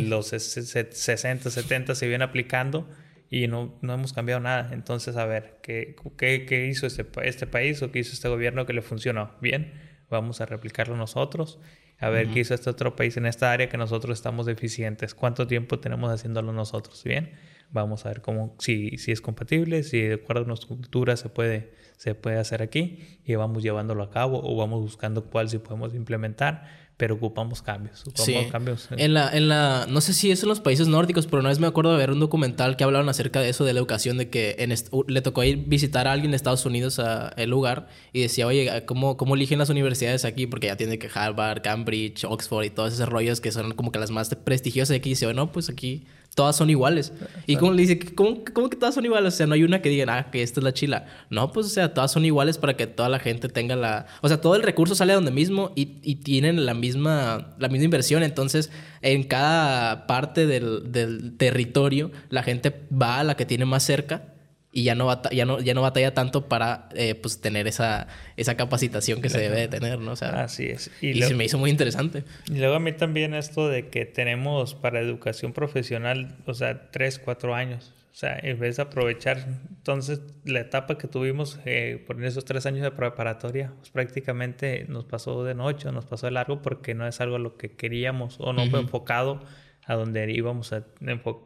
[0.04, 2.88] los 60, 70 se viene aplicando
[3.30, 4.70] y no, no hemos cambiado nada.
[4.74, 8.66] Entonces, a ver, ¿qué, qué, qué hizo este, este país o qué hizo este gobierno
[8.66, 9.32] que le funcionó?
[9.42, 9.74] Bien,
[10.10, 11.60] vamos a replicarlo nosotros.
[12.00, 15.16] A ver qué hizo este otro país en esta área que nosotros estamos deficientes.
[15.16, 17.04] ¿Cuánto tiempo tenemos haciéndolo nosotros?
[17.04, 17.32] Bien,
[17.72, 21.30] vamos a ver cómo, si, si es compatible, si de acuerdo a nuestra cultura se
[21.30, 25.58] puede, se puede hacer aquí y vamos llevándolo a cabo o vamos buscando cuál si
[25.58, 28.02] podemos implementar pero ocupamos cambios.
[28.02, 28.36] Ocupamos Sí.
[28.52, 28.88] cambios.
[28.98, 31.60] En la, en la, no sé si es en los países nórdicos, pero una vez
[31.60, 34.30] me acuerdo de ver un documental que hablaban acerca de eso, de la educación, de
[34.30, 34.74] que en
[35.08, 38.84] le tocó ir visitar a alguien de Estados Unidos a el lugar y decía, oye,
[38.86, 40.48] ¿cómo, ¿cómo eligen las universidades aquí?
[40.48, 44.00] Porque ya tiene que Harvard, Cambridge, Oxford y todos esos rollos que son como que
[44.00, 45.10] las más prestigiosas aquí.
[45.10, 46.04] Y dice, no, pues aquí
[46.38, 47.14] todas son iguales.
[47.48, 49.34] Y como le dice, ¿cómo, ¿cómo que todas son iguales?
[49.34, 51.08] O sea, no hay una que diga, ah, que esta es la chila.
[51.32, 54.06] No, pues, o sea, todas son iguales para que toda la gente tenga la...
[54.22, 57.70] O sea, todo el recurso sale de donde mismo y, y tienen la misma, la
[57.70, 58.22] misma inversión.
[58.22, 58.70] Entonces,
[59.02, 64.37] en cada parte del, del territorio, la gente va a la que tiene más cerca
[64.72, 68.56] y ya no, ya no, ya no batalla tanto para, eh, pues, tener esa, esa
[68.56, 70.12] capacitación que se debe de tener, ¿no?
[70.12, 70.92] O sea, Así es.
[71.02, 72.24] y, Y, se me hizo muy interesante.
[72.48, 77.18] y luego a mí también esto de que tenemos para educación profesional, o sea, tres,
[77.20, 77.94] cuatro años.
[78.12, 82.66] O sea, en vez de aprovechar, entonces la etapa que tuvimos eh, por esos tres
[82.66, 87.08] años de preparatoria, pues prácticamente nos pasó de noche, nos pasó de largo porque no
[87.08, 89.42] es algo a lo que queríamos o no fue enfocado
[89.88, 90.86] a donde íbamos a,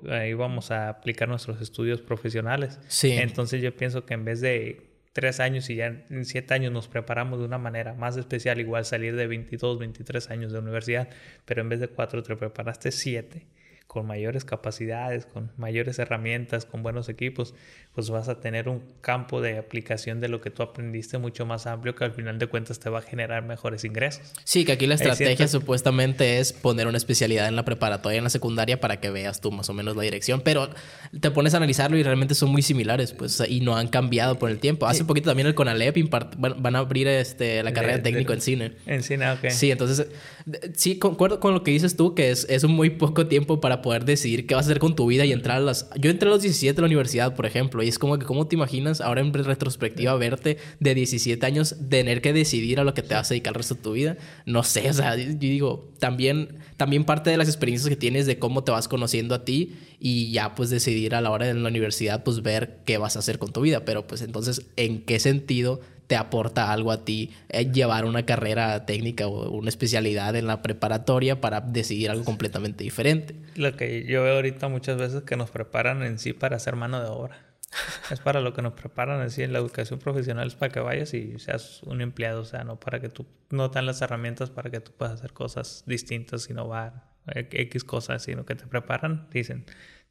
[0.10, 2.80] eh, íbamos a aplicar nuestros estudios profesionales.
[2.88, 3.12] Sí.
[3.12, 6.88] Entonces yo pienso que en vez de tres años y ya en siete años nos
[6.88, 11.08] preparamos de una manera más especial, igual salir de 22, 23 años de universidad,
[11.46, 13.46] pero en vez de cuatro te preparaste siete
[13.92, 17.54] con mayores capacidades, con mayores herramientas, con buenos equipos,
[17.94, 21.68] pues vas a tener un campo de aplicación de lo que tú aprendiste mucho más
[21.68, 24.32] amplio que al final de cuentas te va a generar mejores ingresos.
[24.46, 28.24] Sí, que aquí la estrategia supuestamente es poner una especialidad en la preparatoria y en
[28.24, 30.70] la secundaria para que veas tú más o menos la dirección, pero
[31.20, 34.50] te pones a analizarlo y realmente son muy similares, pues, y no han cambiado por
[34.52, 34.88] el tiempo.
[34.88, 38.38] Hace poquito también el CONALEP impart- van, a abrir este, la carrera de, técnico de-
[38.38, 38.72] en cine.
[38.86, 39.50] En cine, ok.
[39.50, 40.08] Sí, entonces,
[40.78, 43.81] sí, concuerdo con lo que dices tú, que es, es un muy poco tiempo para
[43.82, 45.90] poder decidir qué vas a hacer con tu vida y entrar a las...
[46.00, 48.48] Yo entré a los 17 a la universidad, por ejemplo, y es como que, ¿cómo
[48.48, 53.02] te imaginas ahora en retrospectiva verte de 17 años tener que decidir a lo que
[53.02, 54.18] te vas a dedicar el resto de tu vida?
[54.46, 58.40] No sé, o sea, yo digo, también, también parte de las experiencias que tienes de
[58.40, 61.70] cómo te vas conociendo a ti y ya pues decidir a la hora de la
[61.70, 65.20] universidad pues ver qué vas a hacer con tu vida, pero pues entonces, ¿en qué
[65.20, 65.80] sentido?
[66.12, 70.62] Te aporta algo a ti eh, llevar una carrera técnica o una especialidad en la
[70.62, 73.34] preparatoria para decidir algo completamente diferente.
[73.56, 77.02] Lo que yo veo ahorita muchas veces que nos preparan en sí para hacer mano
[77.02, 77.38] de obra.
[78.12, 80.82] Es para lo que nos preparan en sí en la educación profesional, es para que
[80.82, 84.02] vayas y seas un empleado, o sea, no para que tú, no te dan las
[84.02, 88.68] herramientas para que tú puedas hacer cosas distintas, innovar, eh, X cosas, sino que te
[88.68, 89.64] preparan, dicen,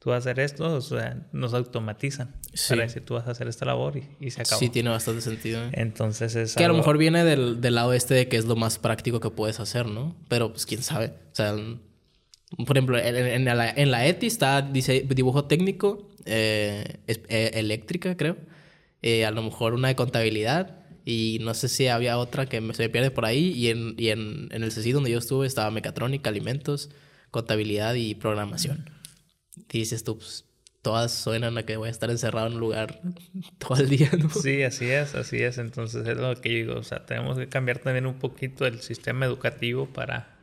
[0.03, 2.69] tú vas a hacer esto, o sea, nos automatizan Sí.
[2.69, 4.59] para decir, tú vas a hacer esta labor y, y se acabó.
[4.59, 5.63] Sí, tiene bastante sentido.
[5.63, 5.69] ¿eh?
[5.73, 8.55] Entonces es Que a lo mejor viene del, del lado este de que es lo
[8.55, 10.15] más práctico que puedes hacer, ¿no?
[10.27, 11.13] Pero pues quién sabe.
[11.31, 11.55] O sea,
[12.65, 17.51] por ejemplo, en, en la, en la ETI está dice, dibujo técnico, eh, es- eh,
[17.53, 18.37] eléctrica, creo.
[19.03, 20.77] Eh, a lo mejor una de contabilidad.
[21.05, 23.53] Y no sé si había otra que me, se me pierde por ahí.
[23.53, 26.89] Y en, y en, en el CECI donde yo estuve estaba mecatrónica, alimentos,
[27.31, 28.89] contabilidad y programación.
[29.69, 30.45] Dices tú, pues,
[30.81, 33.01] todas suenan a que voy a estar encerrado en un lugar
[33.59, 34.29] todo el día, ¿no?
[34.29, 35.57] Sí, así es, así es.
[35.57, 38.81] Entonces es lo que yo digo, o sea, tenemos que cambiar también un poquito el
[38.81, 40.37] sistema educativo para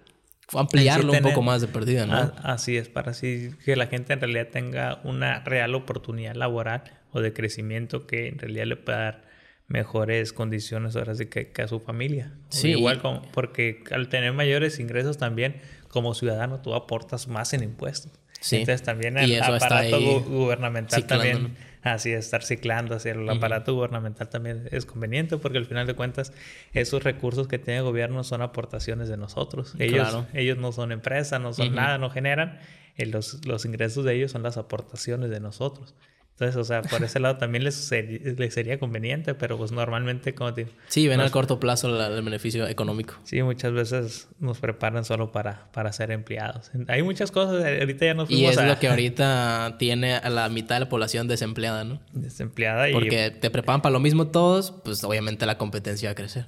[0.54, 2.32] Ampliarlo un tener- poco más de perdida, ¿no?
[2.42, 7.20] Así es, para así que la gente en realidad tenga una real oportunidad laboral o
[7.20, 9.28] de crecimiento que en realidad le pueda dar
[9.66, 12.32] mejores condiciones ahora sí que, que a su familia.
[12.48, 12.68] Sí.
[12.70, 18.12] Igual como, porque al tener mayores ingresos también, como ciudadano, tú aportas más en impuestos.
[18.40, 18.56] Sí.
[18.56, 24.28] Entonces también el aparato gu- gubernamental también, así es, estar ciclando hacia el aparato gubernamental
[24.28, 26.32] también es conveniente porque al final de cuentas
[26.72, 29.74] esos recursos que tiene el gobierno son aportaciones de nosotros.
[29.78, 30.26] Ellos, Claro.
[30.34, 32.60] ellos no son empresas, no son nada, no generan.
[32.96, 35.94] eh, los, los ingresos de ellos son las aportaciones de nosotros.
[36.40, 40.36] Entonces, o sea, por ese lado también les, seri- les sería conveniente, pero pues normalmente,
[40.36, 43.14] como te digo, Sí, ven nos- al corto plazo la- el beneficio económico.
[43.24, 46.70] sí, muchas veces nos preparan solo para, para ser empleados.
[46.86, 50.14] Hay muchas cosas, eh, ahorita ya nos Y fuimos es a lo que ahorita tiene
[50.14, 52.00] a la mitad de la población desempleada, ¿no?
[52.12, 56.14] desempleada y Porque te preparan para lo mismo todos, pues obviamente la competencia va a
[56.14, 56.46] crecer.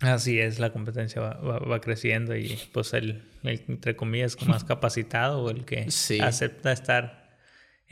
[0.00, 4.62] Así es, la competencia va, va- va creciendo y pues el, el, entre comillas, más
[4.62, 6.20] capacitado o el que Sí.
[6.20, 7.23] acepta estar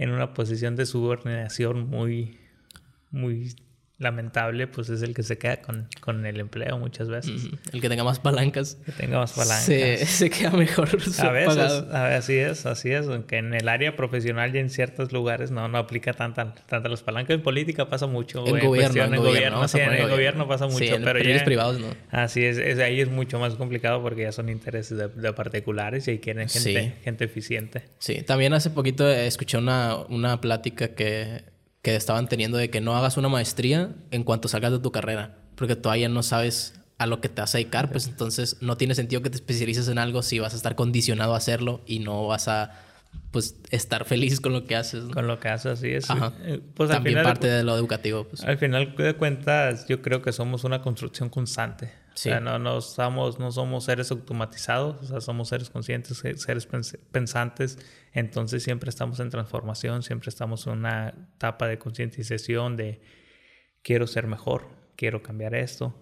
[0.03, 2.39] en una posición de subordinación muy,
[3.11, 3.55] muy
[4.03, 7.49] lamentable, pues es el que se queda con, con el empleo muchas veces.
[7.73, 8.79] El que tenga más palancas.
[8.85, 9.65] Que tenga más palancas.
[9.65, 10.89] Se, queda mejor.
[11.19, 11.59] A veces,
[11.93, 13.07] así es, así es.
[13.09, 17.03] Aunque en el área profesional y en ciertos lugares no, no aplica tantas tanta las
[17.03, 17.35] palancas.
[17.35, 18.47] En política pasa mucho.
[18.47, 19.65] En, gobierno, en, gobierno.
[19.75, 20.97] en, gobierno pasa mucho.
[21.03, 21.89] pero en ya, privados no.
[22.11, 26.13] Así es, es, ahí es mucho más complicado porque ya son intereses de, particulares y
[26.13, 27.83] ahí quieren gente, gente eficiente.
[27.99, 31.52] Sí, también hace poquito escuché una, una plática que
[31.83, 35.37] que estaban teniendo de que no hagas una maestría en cuanto salgas de tu carrera,
[35.57, 38.95] porque todavía no sabes a lo que te vas a dedicar, pues entonces no tiene
[38.95, 42.27] sentido que te especialices en algo si vas a estar condicionado a hacerlo y no
[42.29, 42.73] vas a
[43.33, 45.05] pues estar feliz con lo que haces.
[45.07, 46.07] Con lo que haces, así es.
[46.45, 48.25] Eh, pues, También parte de, lo educativo.
[48.25, 48.43] Pues.
[48.45, 51.93] Al final de cuentas, yo creo que somos una construcción constante.
[52.15, 56.69] O sea, no, no, somos, no somos seres automatizados, o sea, somos seres conscientes, seres
[57.11, 57.79] pensantes.
[58.13, 63.01] Entonces siempre estamos en transformación, siempre estamos en una etapa de concientización de
[63.83, 65.95] quiero ser mejor, quiero cambiar esto.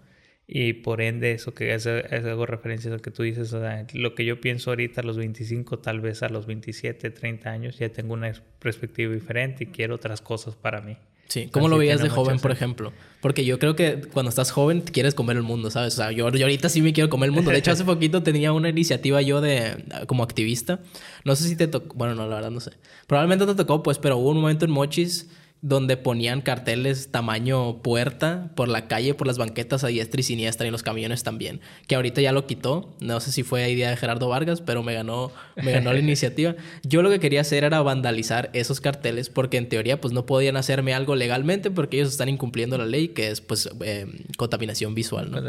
[0.47, 3.87] Y por ende, eso que es, algo referencia a lo que tú dices, o sea,
[3.93, 7.79] lo que yo pienso ahorita a los 25, tal vez a los 27, 30 años,
[7.79, 10.97] ya tengo una perspectiva diferente y quiero otras cosas para mí.
[11.31, 12.91] Sí, ¿cómo lo veías de joven, por ejemplo?
[13.21, 15.93] Porque yo creo que cuando estás joven quieres comer el mundo, ¿sabes?
[15.93, 17.51] O sea, yo, yo ahorita sí me quiero comer el mundo.
[17.51, 20.81] De hecho, hace poquito tenía una iniciativa yo de como activista.
[21.23, 22.71] No sé si te tocó, bueno, no, la verdad no sé.
[23.07, 25.29] Probablemente te tocó, pues, pero hubo un momento en Mochis
[25.61, 30.65] donde ponían carteles tamaño puerta por la calle, por las banquetas a diestra y siniestra
[30.65, 31.61] y los camiones también.
[31.87, 32.89] Que ahorita ya lo quitó.
[32.99, 36.55] No sé si fue idea de Gerardo Vargas, pero me ganó, me ganó la iniciativa.
[36.81, 40.57] Yo lo que quería hacer era vandalizar esos carteles porque en teoría pues no podían
[40.57, 44.07] hacerme algo legalmente porque ellos están incumpliendo la ley que es pues eh,
[44.37, 45.41] contaminación visual, ¿no?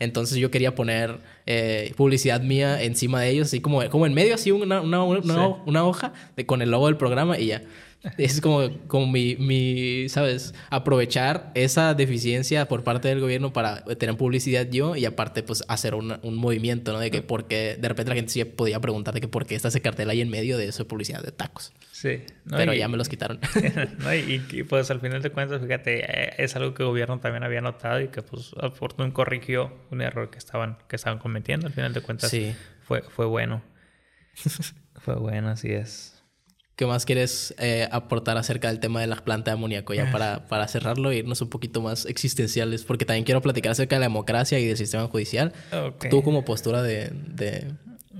[0.00, 4.34] Entonces yo quería poner eh, publicidad mía encima de ellos, así como, como en medio,
[4.34, 7.62] así una, una, una hoja de, con el logo del programa y ya.
[8.16, 10.54] Es como, como mi, mi, ¿sabes?
[10.70, 15.94] Aprovechar esa deficiencia por parte del gobierno para tener publicidad yo y aparte, pues, hacer
[15.94, 16.98] un movimiento, ¿no?
[16.98, 19.68] De que porque de repente la gente sí podía preguntar de que por qué está
[19.68, 21.72] ese cartel ahí en medio de eso publicidad de tacos.
[21.92, 22.22] Sí.
[22.48, 23.38] Pero ya me los quitaron.
[24.26, 27.60] y, pues al final de cuentas, fíjate, eh, es algo que el gobierno también había
[27.60, 31.66] notado y que pues Fortune corrigió un error que estaban, que estaban cometiendo.
[31.66, 32.54] Al final de cuentas, sí.
[32.82, 33.62] fue, fue bueno.
[35.00, 36.19] fue bueno, así es.
[36.80, 39.92] ¿Qué más quieres eh, aportar acerca del tema de la planta de amoníaco?
[39.92, 43.96] Ya para, para cerrarlo e irnos un poquito más existenciales, porque también quiero platicar acerca
[43.96, 45.52] de la democracia y del sistema judicial.
[46.08, 47.66] Tú como postura de, de,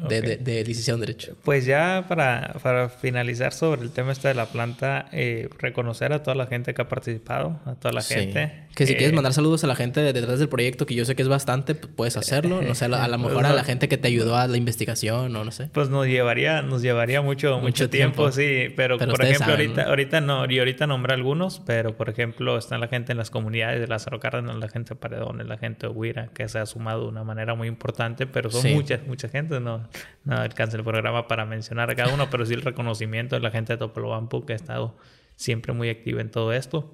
[0.08, 1.36] de, licenciado en Derecho.
[1.44, 6.22] Pues ya para, para, finalizar sobre el tema este de la planta, eh, reconocer a
[6.22, 8.68] toda la gente que ha participado, a toda la gente.
[8.74, 11.22] Que si quieres mandar saludos a la gente detrás del proyecto, que yo sé que
[11.22, 12.62] es bastante, puedes hacerlo.
[12.62, 15.34] No sé, a, lo pues mejor a la gente que te ayudó a la investigación
[15.34, 15.68] o no sé.
[15.72, 18.72] Pues nos llevaría, nos llevaría mucho, mucho, tiempo, sí.
[18.76, 22.88] Pero, por ejemplo, ahorita, ahorita no, y ahorita nombré algunos, pero por ejemplo, está la
[22.88, 26.28] gente en las comunidades de Lázaro Cárdenas, la gente de Paredones, la gente de Huira,
[26.32, 29.88] que se ha sumado de una manera muy importante, pero son muchas, mucha gente, ¿no?
[30.24, 33.50] No alcanza el programa para mencionar a cada uno, pero sí el reconocimiento de la
[33.50, 34.96] gente de Topolobampo que ha estado
[35.36, 36.92] siempre muy activa en todo esto.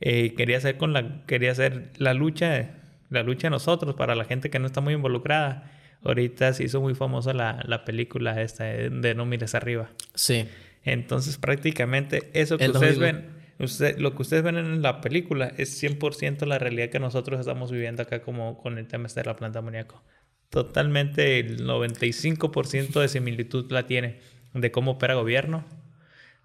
[0.00, 2.70] Eh, quería hacer con la quería hacer la lucha
[3.08, 5.70] la lucha de nosotros para la gente que no está muy involucrada.
[6.02, 9.90] Ahorita se hizo muy famosa la, la película esta de, No mires arriba.
[10.14, 10.48] Sí.
[10.84, 13.26] Entonces prácticamente eso que ustedes ven,
[13.60, 17.70] usted, lo que ustedes ven en la película es 100% la realidad que nosotros estamos
[17.70, 20.02] viviendo acá como con el tema este de la planta amoníaco
[20.52, 24.20] totalmente el 95% de similitud la tiene
[24.52, 25.64] de cómo opera gobierno,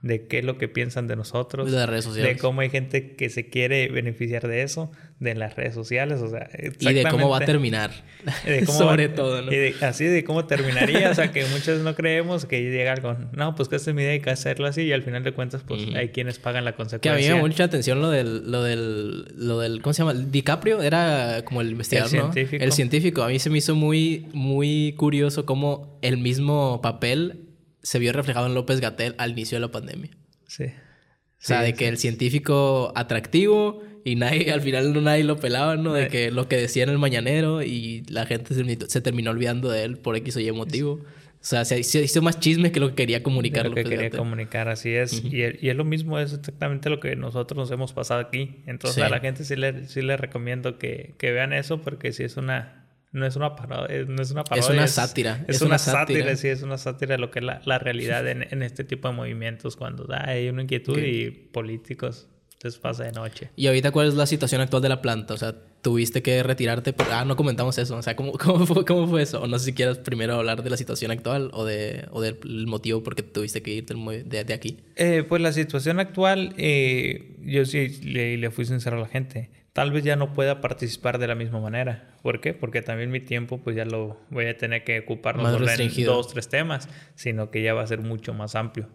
[0.02, 2.36] de qué es lo que piensan de nosotros, de, las redes sociales.
[2.36, 6.30] de cómo hay gente que se quiere beneficiar de eso, de las redes sociales, o
[6.30, 6.48] sea,
[6.80, 7.92] y de cómo va a terminar,
[8.68, 9.52] sobre todo, ¿no?
[9.52, 13.56] Y así de cómo terminaría, o sea, que muchos no creemos que llega algo, no,
[13.56, 15.64] pues que esta es mi idea y que hacerlo así y al final de cuentas,
[15.68, 17.18] pues hay quienes pagan la consecuencia.
[17.18, 20.14] Que a mí me mucha atención lo del, lo del, lo del, ¿cómo se llama?
[20.14, 22.64] DiCaprio era como el investigador, el científico.
[22.64, 23.24] El científico.
[23.24, 27.47] A mí se me hizo muy, muy curioso cómo el mismo papel
[27.88, 30.12] se vio reflejado en López Gatel al inicio de la pandemia.
[30.46, 30.66] Sí.
[30.66, 35.78] O sea, de que el científico atractivo y nadie, al final no nadie lo pelaba,
[35.78, 35.94] ¿no?
[35.94, 39.86] De que lo que decía en el mañanero y la gente se, terminó olvidando de
[39.86, 40.96] él por X o Y motivo.
[40.96, 41.06] O
[41.40, 43.70] sea, se, hizo más chisme que lo que quería comunicar.
[43.70, 45.24] lo que quería comunicar, así es.
[45.24, 48.64] y, y, es lo mismo, es exactamente lo que nosotros nos hemos pasado aquí.
[48.66, 52.24] Entonces a la gente sí le, sí le recomiendo que, que vean eso porque sí
[52.24, 52.77] es una
[53.12, 54.68] no es una parodia, no es una parodia.
[54.68, 55.46] Es una sátira.
[55.48, 56.36] Es, una, sátira.
[56.36, 59.08] sí, es una sátira de lo que es la, la realidad en, en, este tipo
[59.08, 62.28] de movimientos cuando hay una inquietud y políticos
[62.58, 63.52] entonces pasa de noche.
[63.56, 65.36] ¿Y ahorita cuál es la situación actual de la planta?
[65.36, 65.54] O sea,
[65.84, 66.96] tuviste que retirarte.
[67.12, 67.96] ah, no comentamos eso.
[67.96, 69.44] O sea, ¿cómo, cómo, fue, ¿cómo fue eso?
[69.44, 72.66] O no sé si quieras primero hablar de la situación actual o, de, o del
[72.66, 74.80] motivo por qué tuviste que irte de, de aquí.
[74.96, 79.52] Eh, pues la situación actual, eh, yo sí le, le fui sincero a la gente.
[79.74, 82.16] Tal vez ya no pueda participar de la misma manera.
[82.24, 82.56] ¿Por qué?
[82.56, 86.06] Porque también mi tiempo, pues ya lo voy a tener que ocupar no solo en
[86.06, 88.90] dos, tres temas, sino que ya va a ser mucho más amplio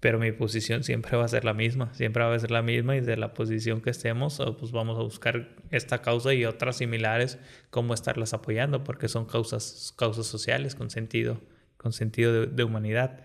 [0.00, 2.96] pero mi posición siempre va a ser la misma, siempre va a ser la misma
[2.96, 7.38] y de la posición que estemos, pues vamos a buscar esta causa y otras similares,
[7.70, 11.40] cómo estarlas apoyando, porque son causas, causas sociales con sentido,
[11.76, 13.20] con sentido de, humanidad.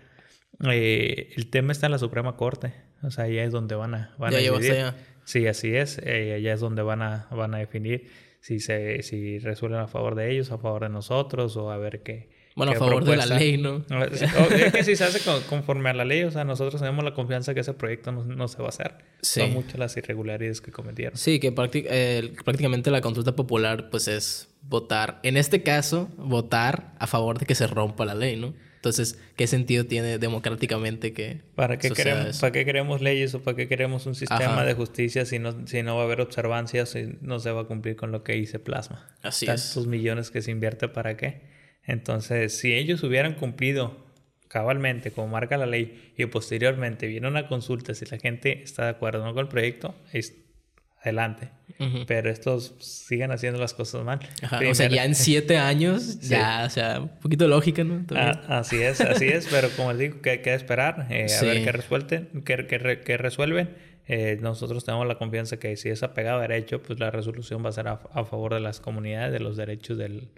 [0.70, 4.14] Eh, el tema está en la Suprema Corte, o sea, allá es donde van a,
[4.18, 4.92] van a decidir.
[5.24, 8.10] Sí, así es, eh, allá es donde van a, van a definir
[8.40, 12.02] si, se, si resuelven a favor de ellos, a favor de nosotros, o a ver
[12.02, 13.84] qué, bueno, a favor de la ley, ¿no?
[14.00, 17.52] es que si se hace conforme a la ley, o sea, nosotros tenemos la confianza
[17.52, 18.94] que ese proyecto no, se va a hacer.
[19.22, 21.16] Son muchas las irregularidades que cometieron.
[21.16, 27.38] Sí, que prácticamente la consulta popular, pues es votar, en este caso, votar a favor
[27.38, 28.54] de que se rompa la ley, ¿no?
[28.76, 31.40] Entonces, ¿qué sentido tiene democráticamente que...
[31.54, 35.24] ¿Para qué, queremos, ¿para qué queremos leyes o para qué queremos un sistema de justicia
[35.24, 38.12] si no, si no va a haber observancias y no se va a cumplir con
[38.12, 39.08] lo que dice plasma?
[39.22, 41.53] Así Tantos millones que se invierte, ¿para qué?
[41.86, 44.04] Entonces, si ellos hubieran cumplido
[44.48, 48.90] cabalmente como marca la ley y posteriormente viene una consulta si la gente está de
[48.90, 50.34] acuerdo con el proyecto, es
[51.02, 51.50] adelante.
[52.06, 54.20] Pero estos siguen haciendo las cosas mal.
[54.70, 58.06] o sea, ya en siete años, ya, o sea, un poquito lógica, ¿no?
[58.14, 61.42] Ah, así es, así es, pero como les digo, que hay que esperar eh, a
[61.42, 62.28] ver qué resuelven.
[62.44, 63.70] Qué, resuelven.
[64.06, 67.70] Eh, nosotros tenemos la confianza que si es apegado a derecho, pues la resolución va
[67.70, 70.28] a ser a favor de las comunidades, de los derechos del,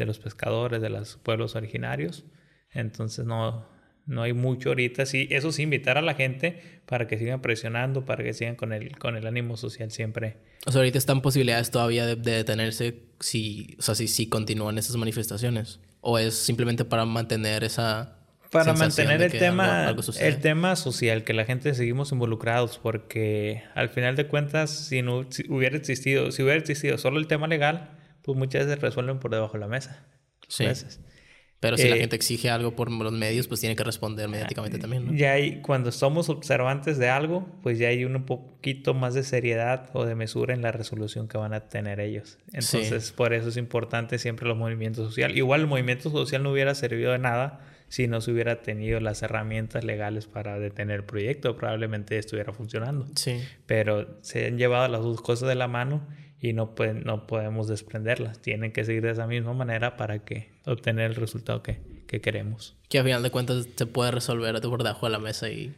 [0.00, 2.24] de los pescadores, de los pueblos originarios.
[2.72, 3.66] Entonces no,
[4.06, 5.06] no hay mucho ahorita.
[5.06, 8.72] Sí, eso sí, invitar a la gente para que sigan presionando, para que sigan con
[8.72, 10.38] el, con el ánimo social siempre.
[10.66, 14.96] O sea, ahorita están posibilidades todavía de, detenerse si, o sea, si, si continúan esas
[14.96, 15.80] manifestaciones.
[16.00, 18.16] ¿O es simplemente para mantener esa...
[18.50, 24.16] Para mantener el tema, el tema social, que la gente seguimos involucrados, porque al final
[24.16, 28.36] de cuentas, si no si hubiera existido, si hubiera existido solo el tema legal, pues
[28.36, 30.04] muchas veces resuelven por debajo de la mesa.
[30.48, 30.66] Sí.
[31.60, 34.78] Pero si la eh, gente exige algo por los medios, pues tiene que responder mediáticamente
[34.78, 35.12] también, ¿no?
[35.12, 39.90] Ya hay, cuando somos observantes de algo, pues ya hay un poquito más de seriedad
[39.92, 42.38] o de mesura en la resolución que van a tener ellos.
[42.54, 45.36] Entonces, por eso es importante siempre los movimientos sociales.
[45.36, 49.20] Igual el movimiento social no hubiera servido de nada si no se hubiera tenido las
[49.22, 53.06] herramientas legales para detener el proyecto, probablemente estuviera funcionando.
[53.16, 53.38] Sí.
[53.66, 56.06] Pero se han llevado las dos cosas de la mano
[56.40, 58.40] y no, pueden, no podemos desprenderlas.
[58.40, 62.76] Tienen que seguir de esa misma manera para que obtener el resultado que, que queremos.
[62.88, 65.74] Que a final de cuentas se puede resolver por debajo de la mesa y,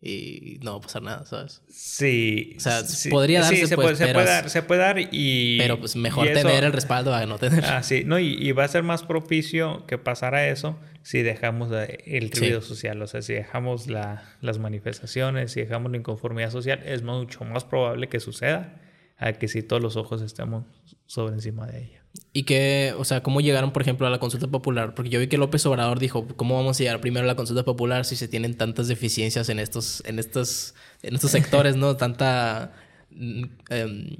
[0.00, 1.62] y no va a pasar nada, ¿sabes?
[1.68, 2.54] Sí.
[2.56, 5.58] O sea, podría darse, sí, se, pues, puede, se, puede dar, se puede dar y...
[5.58, 7.64] Pero pues mejor tener el respaldo a no tener.
[7.64, 8.04] Ah, sí.
[8.04, 11.72] No, y, y, va a ser más propicio que pasara eso si dejamos
[12.06, 13.02] el ruido social.
[13.02, 17.64] O sea, si dejamos la, las manifestaciones, si dejamos la inconformidad social, es mucho más
[17.64, 18.80] probable que suceda
[19.24, 20.64] a que si todos los ojos estemos
[21.06, 22.02] sobre encima de ella.
[22.32, 24.94] Y que, o sea, ¿cómo llegaron, por ejemplo, a la consulta popular?
[24.94, 27.64] Porque yo vi que López Obrador dijo, ¿cómo vamos a llegar primero a la consulta
[27.64, 31.96] popular si se tienen tantas deficiencias en estos, en estos, en estos sectores, ¿no?
[31.96, 32.72] Tanta
[33.10, 34.16] mm, em,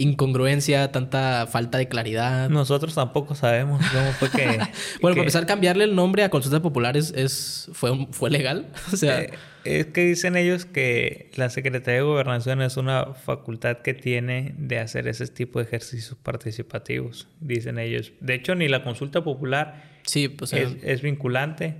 [0.00, 2.48] incongruencia, tanta falta de claridad.
[2.48, 4.46] Nosotros tampoco sabemos cómo fue que...
[5.02, 8.68] bueno, para empezar, cambiarle el nombre a consultas populares es, fue, fue legal.
[8.92, 9.20] o sea...
[9.20, 9.32] Eh,
[9.62, 14.78] es que dicen ellos que la Secretaría de Gobernación es una facultad que tiene de
[14.78, 18.12] hacer ese tipo de ejercicios participativos, dicen ellos.
[18.20, 21.76] De hecho, ni la consulta popular sí, pues, es, es vinculante.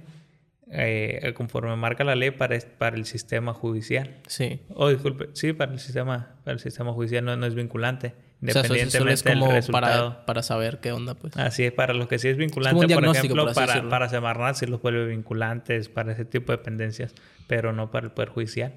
[0.73, 4.19] Eh, conforme marca la ley para, para el sistema judicial.
[4.29, 4.61] Sí.
[4.69, 8.15] O disculpe, sí, para el sistema, para el sistema judicial no, no es vinculante.
[8.41, 11.37] Independientemente es como del Para, para, saber qué onda, pues.
[11.37, 14.81] Así es, para los que sí es vinculante, por ejemplo, para, para Semarnat sí los
[14.81, 17.15] vuelve vinculantes, para ese tipo de dependencias,
[17.49, 18.75] pero no para el Poder Judicial.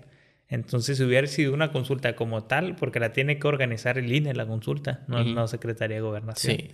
[0.49, 4.33] Entonces, si hubiera sido una consulta como tal, porque la tiene que organizar el INE,
[4.33, 6.57] la consulta, no, no Secretaría de Gobernación.
[6.57, 6.71] Sí.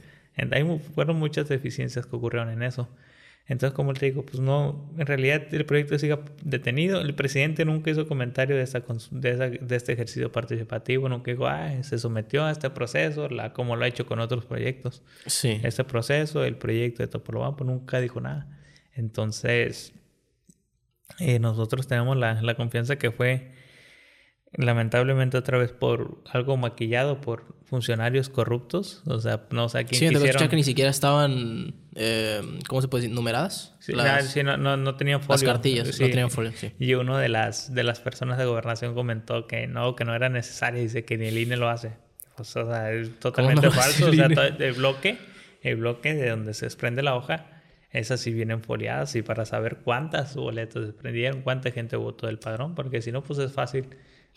[0.51, 2.89] Hay, fueron muchas deficiencias que ocurrieron en eso.
[3.48, 7.02] Entonces, como te digo, pues no, en realidad el proyecto siga detenido.
[7.02, 11.72] El presidente nunca hizo comentario de, esta, de, de este ejercicio participativo, nunca dijo, ah,
[11.82, 15.02] se sometió a este proceso, la, como lo ha hecho con otros proyectos.
[15.26, 15.60] Sí.
[15.64, 18.48] Este proceso, el proyecto de Topolobampo, nunca dijo nada.
[18.94, 19.94] Entonces,
[21.18, 23.52] eh, nosotros tenemos la, la confianza que fue
[24.54, 29.04] lamentablemente otra vez por algo maquillado por funcionarios corruptos.
[29.06, 30.47] O sea, no sé a quién Sí, quisieron...
[30.50, 33.16] que ni siquiera estaban, eh, ¿cómo se puede decir?
[33.16, 33.76] ¿Numeradas?
[33.80, 35.43] Sí, las, sí, no, no, no tenían folio.
[35.45, 36.04] las cartillas, Sí.
[36.04, 36.72] no tenían folio, sí.
[36.80, 40.30] Y uno de las, de las personas de gobernación comentó que no, que no era
[40.30, 40.82] necesario.
[40.82, 41.91] Dice que ni el INE lo hace.
[42.36, 44.08] Pues, o sea, es totalmente falso.
[44.10, 44.66] O sea, el INE?
[44.66, 45.18] el bloque,
[45.62, 47.45] el bloque de donde se desprende la hoja,
[47.91, 52.39] esas sí vienen foliadas y para saber cuántas boletas se desprendieron, cuánta gente votó del
[52.39, 53.86] padrón, porque si no, pues es fácil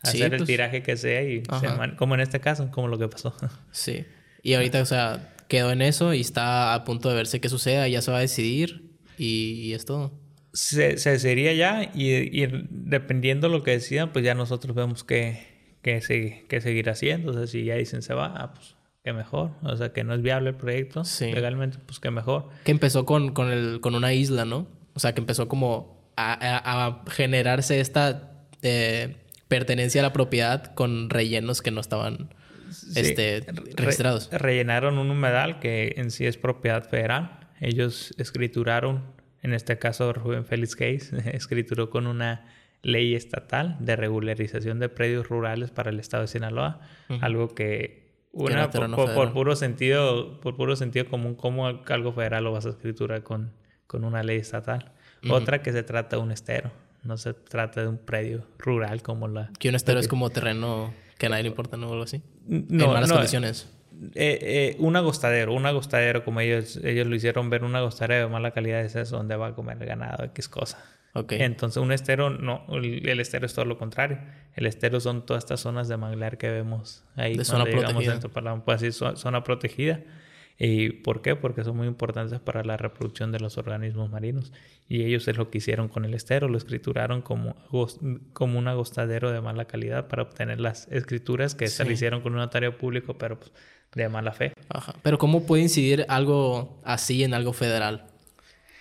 [0.04, 0.46] Sí, hacer el pues.
[0.48, 3.34] tiraje que sea y se como en este caso, como lo que pasó.
[3.72, 4.04] Sí.
[4.42, 7.86] Y ahorita, o sea, quedó en eso y está a punto de verse qué suceda,
[7.88, 10.12] ya se va a decidir y, y es todo.
[10.52, 12.10] se, se sería ya y,
[12.42, 15.46] y dependiendo lo que decidan, pues ya nosotros vemos qué,
[15.82, 17.30] qué, se- qué seguir haciendo.
[17.30, 18.74] O sea, si ya dicen se va, ah, pues
[19.04, 19.52] qué mejor.
[19.62, 21.30] O sea, que no es viable el proyecto Sí.
[21.32, 22.48] legalmente, pues qué mejor.
[22.64, 24.66] Que empezó con, con, el, con una isla, ¿no?
[24.94, 28.32] O sea, que empezó como a, a- a generarse esta
[28.62, 29.16] eh,
[29.58, 32.30] pertenencia a la propiedad con rellenos que no estaban
[32.70, 34.30] Sí, este, re- registrados.
[34.32, 37.38] rellenaron un humedal que en sí es propiedad federal.
[37.60, 39.02] Ellos escrituraron,
[39.42, 42.46] en este caso Rubén Félix Hayes, escrituró con una
[42.82, 46.80] ley estatal de regularización de predios rurales para el estado de Sinaloa,
[47.20, 52.64] algo que una por, puro sentido, por puro sentido común, ¿cómo algo federal lo vas
[52.66, 53.52] a escriturar con,
[53.86, 54.92] con una ley estatal?
[55.30, 56.72] Otra que se trata de un estero,
[57.04, 60.92] no se trata de un predio rural como la Que un estero es como terreno
[61.18, 61.88] que a nadie le importa, ¿no?
[61.88, 62.22] O algo así.
[62.46, 63.68] no, en malas no, condiciones.
[64.14, 68.32] eh, eh, un agostadero, un agostadero, como ellos, ellos lo hicieron ver, un agostadero de
[68.32, 70.82] mala calidad es eso, donde va a comer el ganado, X cosa.
[71.14, 71.32] Ok.
[71.32, 74.18] Entonces, un estero, no, el, el estero es todo lo contrario.
[74.54, 77.36] El estero son todas estas zonas de manglar que vemos ahí.
[77.36, 78.12] De cuando zona protegida.
[78.12, 80.00] dentro, pues, sí, zo- zona protegida.
[80.58, 81.34] ¿Y por qué?
[81.34, 84.52] Porque son muy importantes para la reproducción de los organismos marinos.
[84.88, 87.56] Y ellos es lo que hicieron con el estero, lo escrituraron como,
[88.32, 91.88] como un agostadero de mala calidad para obtener las escrituras que se Sí.
[91.88, 93.50] le hicieron con un notario público, pero pues,
[93.94, 94.52] de mala fe.
[94.68, 94.94] Ajá.
[95.02, 98.06] Pero ¿cómo puede incidir algo así en algo federal?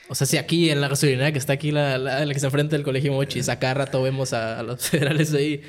[0.10, 2.46] O sea, si aquí en la gasolinera que está aquí, la, la, la que se
[2.46, 5.62] enfrenta del colegio Mochis, a cada rato vemos a, a los federales ahí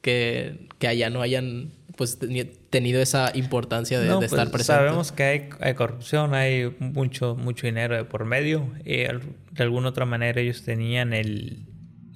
[0.00, 4.50] que, que allá no hayan pues teni- tenido esa importancia de, No, de pues, estar
[4.50, 4.66] presentes.
[4.86, 8.72] Sabemos que hay, hay corrupción, hay mucho, mucho dinero de por medio.
[8.86, 9.20] Y al-
[9.50, 11.66] de alguna otra manera ellos tenían el,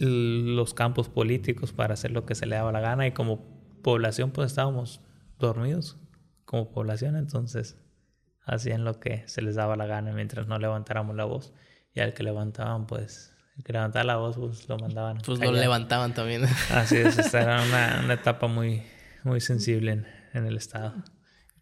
[0.01, 3.45] el- los campos políticos para hacer lo que se le daba la gana y como
[3.83, 5.03] población pues estábamos
[5.39, 5.99] dormidos
[6.47, 7.77] como población, entonces
[8.47, 11.53] hacían lo que se les daba la gana mientras no levantáramos la voz.
[11.95, 15.19] Y al que levantaban pues, el que levantaba la voz pues lo mandaban.
[15.27, 16.45] Pues lo levantaban también.
[16.71, 18.83] Así es, esta era una, una etapa muy,
[19.25, 20.95] muy sensible en, en el Estado.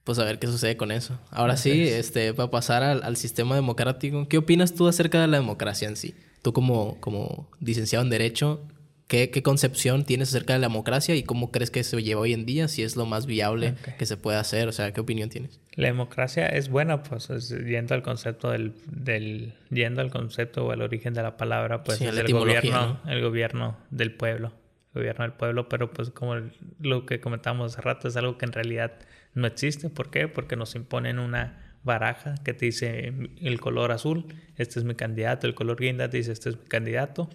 [0.04, 1.18] pues a ver qué sucede con eso.
[1.30, 5.38] Ahora sí, este, para pasar al, al sistema democrático, ¿qué opinas tú acerca de la
[5.38, 6.14] democracia en sí?
[6.42, 8.66] Tú como, como licenciado en Derecho,
[9.06, 12.32] ¿qué, ¿qué concepción tienes acerca de la democracia y cómo crees que se lleva hoy
[12.32, 12.66] en día?
[12.66, 15.60] Si es lo más viable que se puede hacer, o sea, ¿qué opinión tienes?
[15.76, 20.72] La democracia es buena, pues es- yendo al concepto del, del yendo al concepto o
[20.72, 24.52] al origen de la palabra, pues Sí, es el gobierno, el gobierno del pueblo,
[24.94, 26.36] gobierno del pueblo, pero pues como
[26.80, 28.92] lo que comentamos hace rato es algo que en realidad
[29.34, 30.28] no existe, ¿por qué?
[30.28, 34.26] Porque nos imponen una baraja que te dice el color azul,
[34.56, 37.28] este es mi candidato, el color guinda te dice este es mi candidato,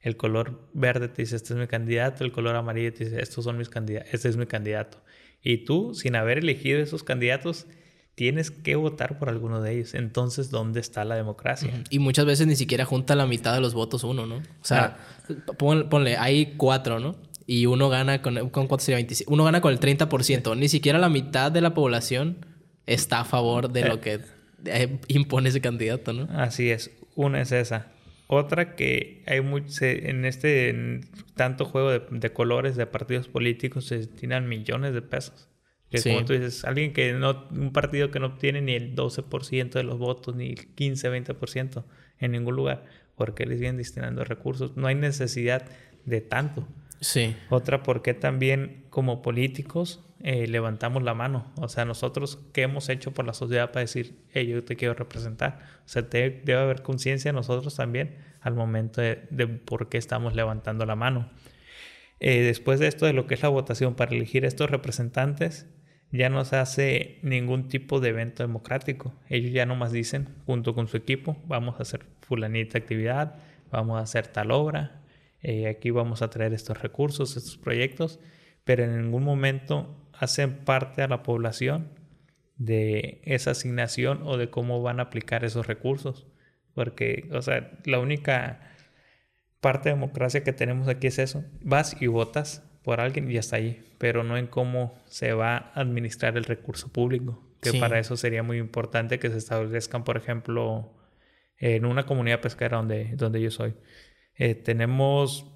[0.00, 3.44] el color verde te dice este es mi candidato, el color amarillo te dice estos
[3.44, 5.02] son mis candidatos, este es mi candidato.
[5.42, 7.66] Y tú, sin haber elegido esos candidatos,
[8.14, 9.94] tienes que votar por alguno de ellos.
[9.94, 11.82] Entonces, ¿dónde está la democracia?
[11.90, 14.36] Y muchas veces ni siquiera junta la mitad de los votos uno, ¿no?
[14.36, 14.96] O sea,
[15.58, 17.16] pon- ponle, hay cuatro, ¿no?
[17.46, 18.96] Y uno gana con, ¿con cuánto sería?
[18.96, 19.32] 25.
[19.32, 20.56] Uno gana con el 30%.
[20.56, 22.46] Ni siquiera la mitad de la población
[22.86, 24.20] está a favor de lo que
[24.66, 26.28] eh, impone ese candidato, ¿no?
[26.38, 27.88] Así es, una es esa.
[28.28, 33.28] Otra que hay muy, se- en este en tanto juego de, de colores de partidos
[33.28, 35.48] políticos se destinan millones de pesos.
[35.94, 36.10] Que Sí.
[36.12, 39.84] como tú dices, alguien que no, un partido que no obtiene ni el 12% de
[39.84, 41.84] los votos, ni el 15, 20%
[42.18, 42.84] en ningún lugar,
[43.16, 44.76] ¿por qué le siguen destinando recursos?
[44.76, 45.66] No hay necesidad
[46.04, 46.66] de tanto.
[47.00, 47.36] Sí.
[47.50, 51.52] Otra, porque también como políticos eh, levantamos la mano.
[51.56, 54.94] O sea, nosotros, ¿qué hemos hecho por la sociedad para decir, hey, yo te quiero
[54.94, 55.60] representar?
[55.84, 59.98] O sea, te- debe haber conciencia de nosotros también al momento de, de por qué
[59.98, 61.28] estamos levantando la mano.
[62.20, 65.66] Eh, después de esto, de lo que es la votación para elegir estos representantes,
[66.12, 69.12] ya no se hace ningún tipo de evento democrático.
[69.28, 73.36] Ellos ya nomás dicen, junto con su equipo, vamos a hacer fulanita actividad,
[73.70, 75.02] vamos a hacer tal obra,
[75.42, 78.20] eh, aquí vamos a traer estos recursos, estos proyectos,
[78.64, 81.88] pero en ningún momento hacen parte a la población
[82.56, 86.26] de esa asignación o de cómo van a aplicar esos recursos.
[86.74, 88.60] Porque, o sea, la única
[89.60, 91.44] parte de democracia que tenemos aquí es eso.
[91.60, 95.80] Vas y votas por alguien y hasta ahí, pero no en cómo se va a
[95.80, 100.92] administrar el recurso público, que para eso sería muy importante que se establezcan, por ejemplo,
[101.56, 103.72] en una comunidad pesquera donde, donde yo soy.
[104.34, 105.50] Eh, tenemos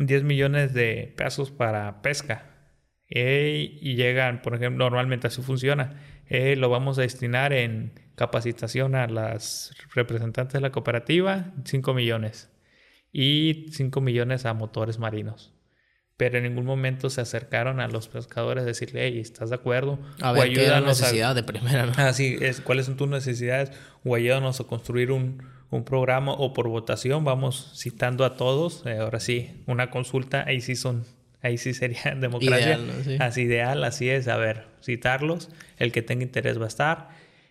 [0.00, 2.74] 10 millones de pesos para pesca
[3.08, 6.00] y llegan, por ejemplo, normalmente así funciona.
[6.28, 12.50] lo vamos a destinar en capacitación a las representantes de la cooperativa, 5 millones.
[13.12, 15.54] Y 5 millones a motores marinos.
[16.16, 19.98] Pero en ningún momento se acercaron a los pescadores a decirle, hey, ¿estás de acuerdo?
[20.20, 21.92] A ver, o ayúdanos necesidad de primera, ¿no?
[21.96, 23.72] Ah, sí, es, ¿cuáles son tus necesidades?
[24.04, 28.84] O ayúdanos a construir un, un programa o por votación, vamos citando a todos.
[28.86, 31.04] Eh, ahora sí, una consulta, ahí sí son
[31.42, 32.78] ahí sí sería democracia.
[33.18, 34.28] Así ideal, así es.
[34.28, 37.08] A ver, citarlos, el que tenga interés va a estar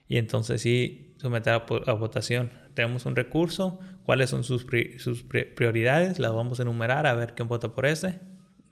[0.07, 2.51] y entonces sí someter a, votación.
[2.73, 4.65] Tenemos un recurso, cuáles son sus,
[4.97, 8.19] sus prioridades, las vamos a enumerar a ver quién vota por ese.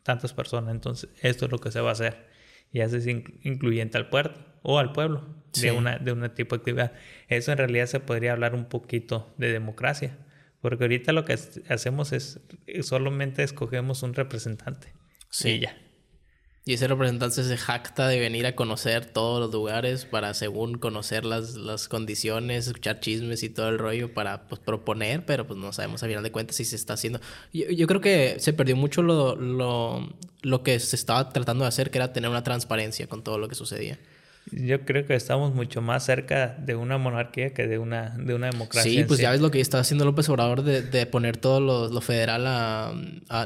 [0.10, 2.26] Tantas personas, entonces esto es lo que se va a hacer.
[2.74, 6.94] Y haces incluyente al puerto o al pueblo de, una, de un tipo de actividad.
[7.28, 10.18] Eso en realidad se podría hablar un poquito de democracia.
[10.62, 12.40] Porque ahorita lo que hacemos es
[12.82, 14.94] solamente escogemos un representante.
[15.30, 15.60] Sí.
[15.60, 15.78] ya.
[16.70, 21.26] Y ese representante se jacta de venir a conocer todos los lugares para, según conocer
[21.26, 25.74] las, las condiciones, escuchar chismes y todo el rollo para pues, proponer, pero pues no
[25.74, 27.22] sabemos a final de cuentas si se está haciendo.
[27.52, 30.14] Yo, yo creo que se perdió mucho lo, lo,
[30.44, 33.48] lo que se estaba tratando de hacer, que era tener una transparencia con todo lo
[33.48, 33.98] que sucedía.
[34.52, 38.50] Yo creo que estamos mucho más cerca de una monarquía que de una, de una
[38.50, 38.92] democracia.
[38.92, 42.02] Sí, pues ya ves lo que está haciendo López Obrador de, de poner todo lo,
[42.02, 42.96] federal a,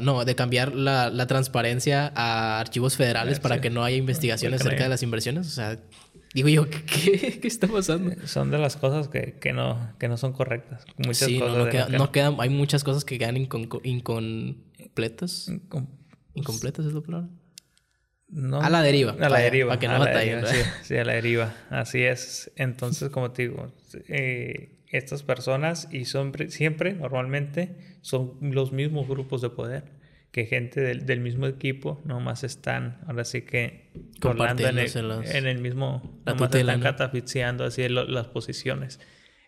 [0.02, 4.84] No, de cambiar la, la, transparencia a archivos federales para que no haya investigaciones acerca
[4.84, 5.46] de las inversiones.
[5.46, 5.78] O sea,
[6.32, 8.12] digo yo, ¿qué, qué, está pasando?
[8.12, 10.84] Eh, son de las cosas que, que, no, que no son correctas.
[10.96, 11.66] Muchas sí, cosas no,
[11.98, 12.36] no, quedan...
[12.38, 15.50] Hay muchas cosas que quedan incompletas.
[16.34, 17.28] ¿Incompletas es la palabra?
[18.60, 19.16] A la deriva.
[19.20, 19.68] A la deriva.
[19.68, 20.46] Para que no batallen.
[20.46, 21.54] Sí, sí, a la deriva.
[21.70, 22.50] Así es.
[22.56, 23.72] Entonces, como te digo,
[24.08, 29.84] eh, estas personas, y son siempre, normalmente, son los mismos grupos de poder
[30.34, 34.90] que gente del, del mismo equipo, nomás están, ahora sí que, hablando en el,
[35.26, 38.98] en el mismo, nomás están catafixiando así las posiciones.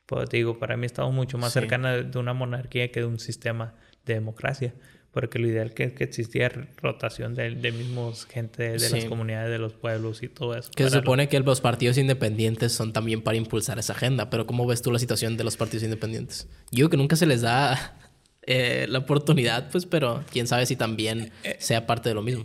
[0.06, 3.18] Pues te digo, para mí estamos mucho más cercana de una monarquía que de un
[3.18, 3.74] sistema
[4.04, 4.74] de democracia
[5.16, 9.50] porque lo ideal que es que existía rotación de, de mismos gente de, las comunidades,
[9.50, 10.70] de los pueblos y todo eso.
[10.76, 14.66] Que se supone que los partidos independientes son también para impulsar esa agenda, pero ¿cómo
[14.66, 16.48] ves tú la situación de los partidos independientes?
[16.70, 17.96] Yo que nunca se les da
[18.42, 22.44] eh, la oportunidad, pues, pero quién sabe si también eh, sea parte de lo mismo.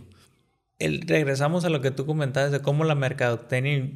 [0.78, 3.90] El, regresamos a lo que tú comentabas de cómo la mercadotecnia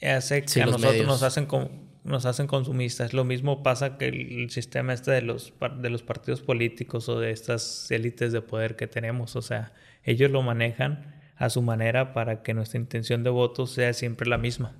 [0.00, 3.14] hace que a nosotros nos hacen como nos hacen consumistas.
[3.14, 7.30] Lo mismo pasa que el sistema este de los, de los partidos políticos o de
[7.30, 9.36] estas élites de poder que tenemos.
[9.36, 9.72] O sea,
[10.04, 14.38] ellos lo manejan a su manera para que nuestra intención de voto sea siempre la
[14.38, 14.76] misma.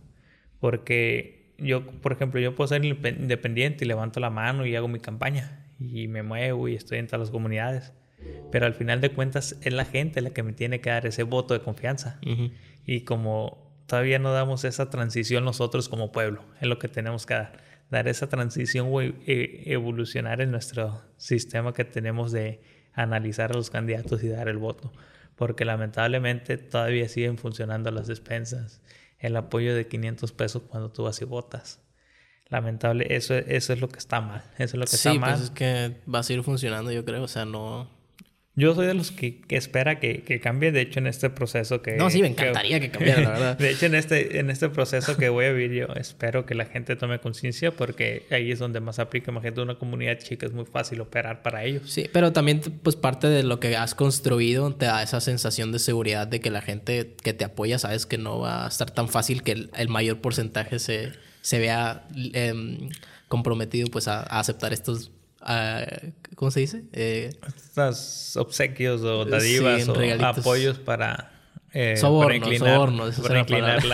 [0.61, 5.01] Porque yo, por ejemplo, yo puedo ser independiente y levanto la mano y hago mi
[5.01, 7.93] campaña y me muevo y estoy en todas las comunidades.
[8.51, 11.25] Pero al final de cuentas es la gente la que me tiene que dar ese
[11.25, 12.21] voto de confianza.
[12.87, 16.45] Y como todavía no damos esa transición nosotros como pueblo.
[16.61, 17.65] Es lo que tenemos que dar.
[17.91, 19.13] Dar esa transición o e,
[19.67, 22.61] evolucionar en nuestro sistema que tenemos de
[22.93, 24.93] analizar a los candidatos y dar el voto.
[25.37, 28.81] Porque lamentablemente todavía siguen funcionando las despensas.
[29.19, 31.81] El apoyo de 500 pesos cuando tú vas y votas.
[32.49, 34.43] Lamentable, eso, eso es lo que está mal.
[34.59, 35.31] Eso es lo que está pues mal.
[35.31, 37.23] Sí, pues es que va a seguir funcionando, yo creo.
[37.23, 37.91] O sea, no,
[38.57, 41.97] yo soy de los que, espera que, cambie, de hecho, en este proceso que...
[41.97, 43.59] No, sí, me encantaría que, cambiara, la verdad.
[43.59, 46.65] de hecho, en este, en este proceso que voy a vivir yo, espero que la
[46.65, 49.33] gente tome conciencia porque ahí es donde más aplica.
[49.33, 51.91] Imagínate, una comunidad chica es muy fácil operar para ellos.
[51.91, 55.81] Sí, pero también, pues, parte de lo que has construido te da esa sensación de
[55.81, 59.09] seguridad de que la gente que te apoya sabes que no va a estar tan
[59.09, 62.89] fácil que el, mayor porcentaje se, se vea em,
[63.27, 65.11] comprometido, pues, a aceptar estos
[66.37, 66.85] ¿cómo se dice?
[66.93, 71.33] Eh, Estas obsequios o dadivas o apoyos para,
[71.73, 73.85] eh, para inclinar,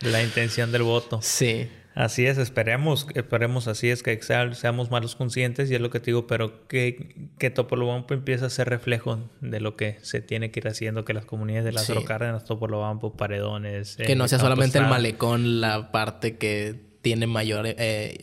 [0.00, 1.20] la, intención del voto.
[1.22, 1.68] Sí.
[1.96, 6.06] Así es, esperemos, esperemos así es que seamos malos conscientes y es lo que te
[6.06, 10.58] digo, pero que, que Topolobampo empiece a ser reflejo de lo que se tiene que
[10.58, 11.94] ir haciendo, que las comunidades de las sí.
[12.04, 13.94] Cárdenas, Topolobampo, Paredones...
[13.94, 18.16] Que no sea solamente el malecón la parte que tiene mayor eh,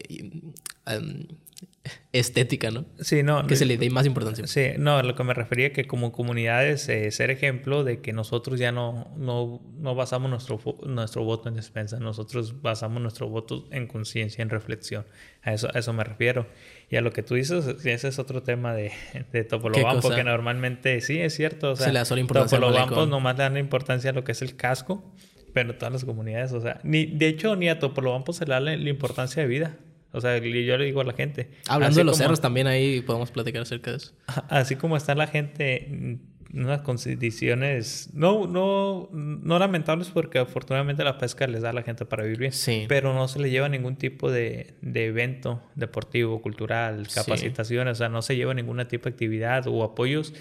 [0.86, 1.28] em,
[2.14, 2.86] estética, ¿no?
[3.00, 3.48] Sí, no.
[3.48, 4.46] Que se le dé más importancia.
[4.46, 8.60] Sí, no, lo que me refería que como comunidades eh, ser ejemplo de que nosotros
[8.60, 13.88] ya no, no, no basamos nuestro, nuestro voto en despensa, nosotros basamos nuestro voto en
[13.88, 15.06] conciencia, en reflexión.
[15.42, 16.48] A eso, a eso me refiero.
[16.90, 18.92] Y a lo que tú dices, ese es otro tema de,
[19.32, 21.72] de Topolobampo, que normalmente sí es cierto.
[21.72, 24.34] O sea, se le da solo importancia Topolobampo nomás le dan importancia a lo que
[24.34, 25.16] es el casco,
[25.54, 28.60] pero todas las comunidades, o sea, ni, de hecho ni a Topolobampo se le da
[28.60, 29.78] la importancia de vida.
[30.14, 31.52] O sea, yo le digo a la gente.
[31.68, 34.14] Hablando de los cerros, también ahí podemos platicar acerca de eso.
[34.50, 41.18] Así como está la gente en unas condiciones no, no, no lamentables porque afortunadamente la
[41.18, 42.52] pesca les da a la gente para vivir bien.
[42.52, 42.86] Sí.
[42.88, 47.94] Pero no se le lleva ningún tipo de, de evento deportivo, cultural, capacitaciones.
[47.94, 50.34] O sea, no se lleva ningún tipo de actividad o apoyos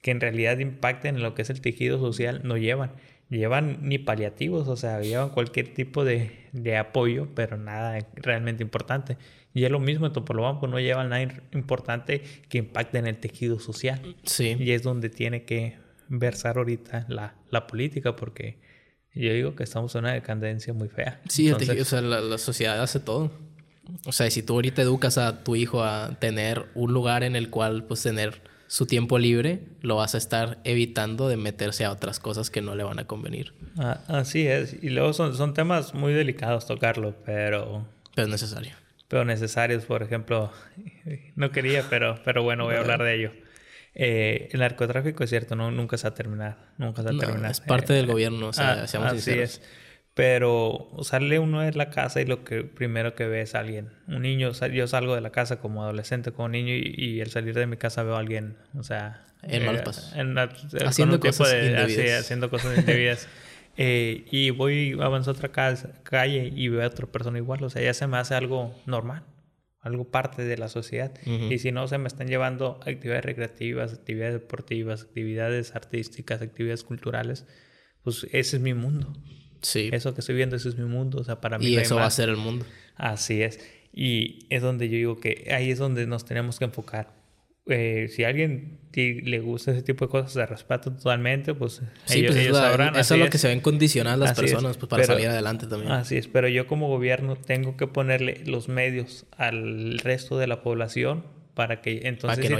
[0.00, 2.40] que en realidad impacten en lo que es el tejido social.
[2.42, 2.92] No llevan
[3.32, 9.16] llevan ni paliativos, o sea, llevan cualquier tipo de, de apoyo, pero nada realmente importante.
[9.54, 11.22] Y es lo mismo en Topolobampo, no llevan nada
[11.52, 14.16] importante que impacte en el tejido social.
[14.24, 14.56] Sí.
[14.58, 15.78] Y es donde tiene que
[16.08, 18.58] versar ahorita la, la política, porque
[19.14, 21.20] yo digo que estamos en una decadencia muy fea.
[21.28, 23.30] Sí, o sea, la, la, sociedad hace todo.
[24.06, 27.50] O sea, si tú ahorita educas a tu hijo a tener un lugar en el
[27.50, 28.42] cual, pues, tener
[28.72, 32.74] su tiempo libre lo vas a estar evitando de meterse a otras cosas que no
[32.74, 33.52] le van a convenir.
[33.76, 34.78] Ah, así es.
[34.80, 37.86] Y luego son, son temas muy delicados tocarlo, pero...
[38.14, 38.72] Pero es necesario.
[39.08, 40.50] Pero necesarios, por ejemplo.
[41.36, 43.32] No quería, pero, pero bueno, voy a hablar de ello.
[43.94, 46.56] Eh, el narcotráfico es cierto, no, nunca se ha terminado.
[46.78, 47.52] Nunca se ha terminado.
[47.52, 49.60] Es parte del gobierno, o sea, ah, así es.
[50.14, 53.92] Pero sale uno de la casa y lo que primero que ve es alguien.
[54.08, 57.54] Un niño, yo salgo de la casa como adolescente, como niño, y, y al salir
[57.54, 59.24] de mi casa veo a alguien, o sea...
[59.42, 60.14] En malos eh, pasos.
[60.86, 63.28] haciendo, cosas de, haciendo cosas indebidas.
[63.76, 67.62] eh, y voy, avanzo a otra calle y veo a otra persona igual.
[67.64, 69.24] O sea, ya se me hace algo normal,
[69.80, 71.12] algo parte de la sociedad.
[71.24, 77.46] Y si no, se me están llevando actividades recreativas, actividades deportivas, actividades artísticas, actividades culturales.
[78.04, 79.12] Pues ese es mi mundo.
[79.62, 79.90] Sí.
[79.92, 81.18] Eso que estoy viendo, ese es mi mundo.
[81.20, 81.66] O sea, para mí.
[81.66, 82.66] Y eso va a ser el mundo.
[82.96, 83.60] Así es.
[83.92, 87.14] Y es donde yo digo que ahí es donde nos tenemos que enfocar.
[87.66, 92.18] Eh, si a alguien le gusta ese tipo de cosas, se respeta totalmente, pues, sí,
[92.18, 92.96] ellos, pues sabrán.
[92.96, 95.92] Eso es lo que se ven condicionadas las personas pues, para salir adelante también.
[95.92, 100.62] Así es, pero yo como gobierno tengo que ponerle los medios al resto de la
[100.62, 101.24] población
[101.54, 102.50] para que entonces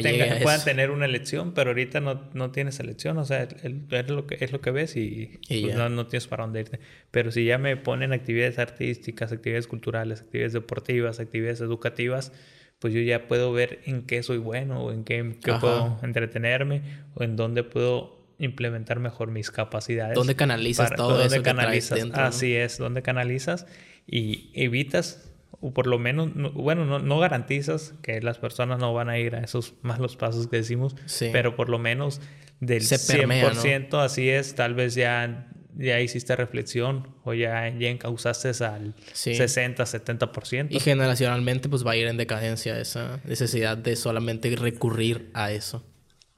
[0.42, 4.36] puedan tener una elección, pero ahorita no, no tienes elección, o sea, es, lo que,
[4.40, 6.78] es lo que ves y, pues, no, no, tienes para dónde irte.
[7.10, 12.32] Pero si ya me ponen actividades artísticas, actividades culturales, actividades deportivas, actividades educativas,
[12.80, 15.24] pues yo ya puedo ver en qué soy bueno o en qué,
[15.60, 16.82] puedo entretenerme
[17.14, 20.16] o en dónde puedo implementar mejor mis capacidades.
[20.16, 23.66] ¿Dónde canalizas todo dónde eso canalizas, Así es, dónde canalizas
[24.06, 29.08] y evitas o por lo menos, bueno, no, no, garantizas que las personas no van
[29.08, 30.96] a ir a esos malos pasos que decimos,
[31.32, 32.20] pero por lo menos
[32.60, 38.94] del 100% así es, tal vez ya, ya hiciste reflexión o ya, ya encausaste al
[39.12, 40.66] 60, 70%.
[40.70, 45.84] Y generacionalmente pues va a ir en decadencia esa necesidad de solamente recurrir a eso.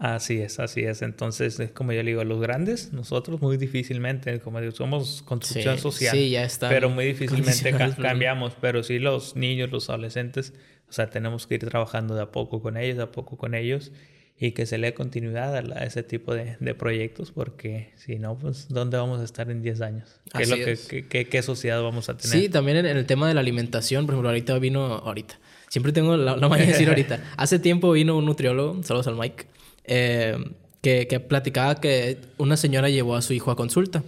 [0.05, 1.01] Así es, así es.
[1.01, 5.78] Entonces, como yo le digo, a los grandes, nosotros muy difícilmente, como digo, somos construcción
[5.78, 8.55] social, sí, ya está pero muy difícilmente cambiamos.
[8.60, 10.52] Pero sí los niños, los adolescentes,
[10.90, 13.55] o sea, tenemos que ir trabajando de a poco con ellos, de a poco con
[13.55, 13.93] ellos
[14.39, 18.36] y que se le dé continuidad a, ese tipo de, de, proyectos, porque si no,
[18.36, 20.20] pues, ¿dónde vamos a estar en 10 años?
[20.36, 22.40] ¿Qué, es lo que, qué, sociedad vamos a tener?
[22.40, 26.16] Sí, también en, el tema de la alimentación, por ejemplo, ahorita vino, ahorita, siempre tengo
[26.18, 29.47] la, la manera de decir ahorita, hace tiempo vino un nutriólogo, saludos al Mike,
[29.85, 30.36] eh,
[30.81, 34.02] que, que, platicaba que una señora llevó a su hijo a consulta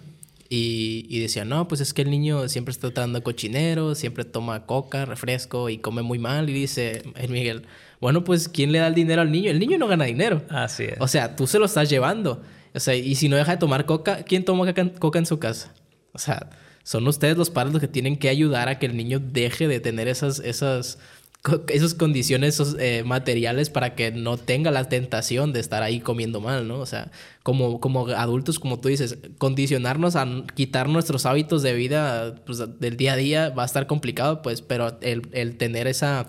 [0.49, 4.67] y, y, decía, no, pues es que el niño siempre está tratando cochinero, siempre toma
[4.67, 6.49] coca, refresco y come muy mal.
[6.49, 7.63] Y dice el Miguel,
[8.01, 9.51] bueno, pues ¿quién le da el dinero al niño?
[9.51, 10.43] El niño no gana dinero.
[10.49, 10.97] Así es.
[11.01, 12.43] O sea, tú se lo estás llevando.
[12.75, 15.73] O sea, y si no deja de tomar coca, ¿quién toma coca en su casa?
[16.13, 16.51] O sea,
[16.83, 19.81] son ustedes los padres los que tienen que ayudar a que el niño deje de
[19.81, 20.99] tener esas, esas
[21.69, 26.67] esas condiciones eh, materiales para que no tenga la tentación de estar ahí comiendo mal,
[26.67, 26.79] ¿no?
[26.79, 27.11] O sea,
[27.43, 32.97] como, como adultos, como tú dices, condicionarnos a quitar nuestros hábitos de vida pues, del
[32.97, 36.27] día a día va a estar complicado, pues, pero el, el tener esa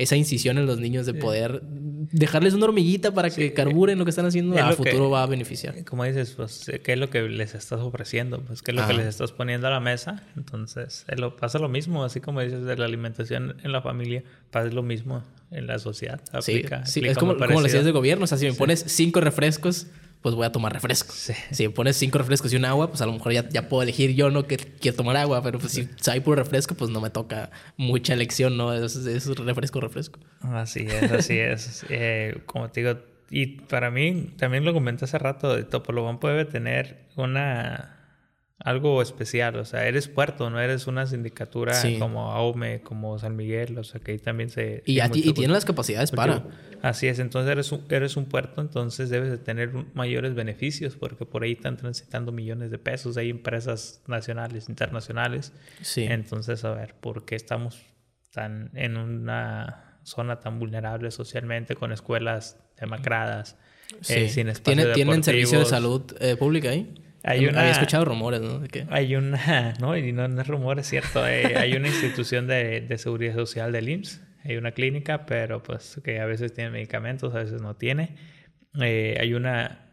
[0.00, 4.10] esa incisión en los niños de poder dejarles una hormiguita para que carburen lo que
[4.10, 5.84] están haciendo, a futuro va a beneficiar.
[5.84, 8.40] Como dices, pues, ¿qué es lo que les estás ofreciendo?
[8.40, 10.22] Pues, ¿qué es lo que les estás poniendo a la mesa?
[10.36, 11.04] Entonces,
[11.38, 15.22] pasa lo mismo, así como dices de la alimentación en la familia, pasa lo mismo
[15.50, 16.20] en la sociedad.
[16.32, 19.20] Aplica, sí, es como, como lo decías de gobierno, o sea, si me pones cinco
[19.20, 19.86] refrescos,
[20.22, 21.12] pues voy a tomar refresco.
[21.12, 23.82] Si me pones cinco refrescos y un agua, pues a lo mejor ya, ya puedo
[23.82, 27.00] elegir yo no que quiero tomar agua, pero pues si hay puro refresco, pues no
[27.00, 28.72] me toca mucha elección, ¿no?
[28.72, 30.20] Es, es refresco, refresco.
[30.40, 31.86] Así es, así es.
[31.92, 37.06] Eh, como te digo, y para mí, también lo comenté hace rato, Topolobampo debe tener
[37.16, 37.99] una
[38.62, 43.78] algo especial, o sea, eres puerto, no eres una sindicatura como AUME, como San Miguel,
[43.78, 44.82] o sea, que ahí también se...
[44.84, 46.44] Y, y tienen las capacidades para...
[46.82, 51.26] Así es, entonces eres un, eres un puerto, entonces debes de tener mayores beneficios, porque
[51.26, 55.52] por ahí están transitando millones de pesos, hay empresas nacionales, internacionales.
[55.82, 56.04] Sí.
[56.04, 57.82] Entonces, a ver, ¿por qué estamos
[58.30, 63.56] tan en una zona tan vulnerable socialmente, con escuelas demacradas,
[64.08, 66.94] eh, sin espacio ¿Tienen servicio de salud eh, pública ahí?
[67.22, 68.62] Hay una, Había escuchado rumores, ¿no?
[68.88, 71.26] Hay una, no, y no, es rumor, es cierto.
[71.26, 76.00] Eh, hay una institución de, de, seguridad social del IMSS, hay una clínica, pero pues
[76.02, 78.16] que a veces tiene medicamentos, a veces no tiene.
[78.80, 79.86] Eh, hay una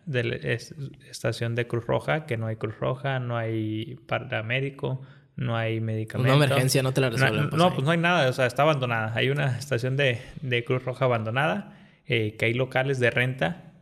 [1.09, 5.01] estación de Cruz Roja, que no hay Cruz Roja, no hay paramédico,
[5.35, 6.35] no hay medicamento.
[6.35, 7.43] Una emergencia no te la resuelven.
[7.43, 9.13] No, pues, no, pues no hay nada, o sea, está abandonada.
[9.15, 13.73] Hay una estación de, de Cruz Roja abandonada, eh, que hay locales de renta.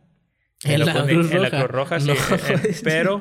[0.64, 2.10] En, la, Cruz en la, Cruz Roja, sí.
[2.84, 3.20] pero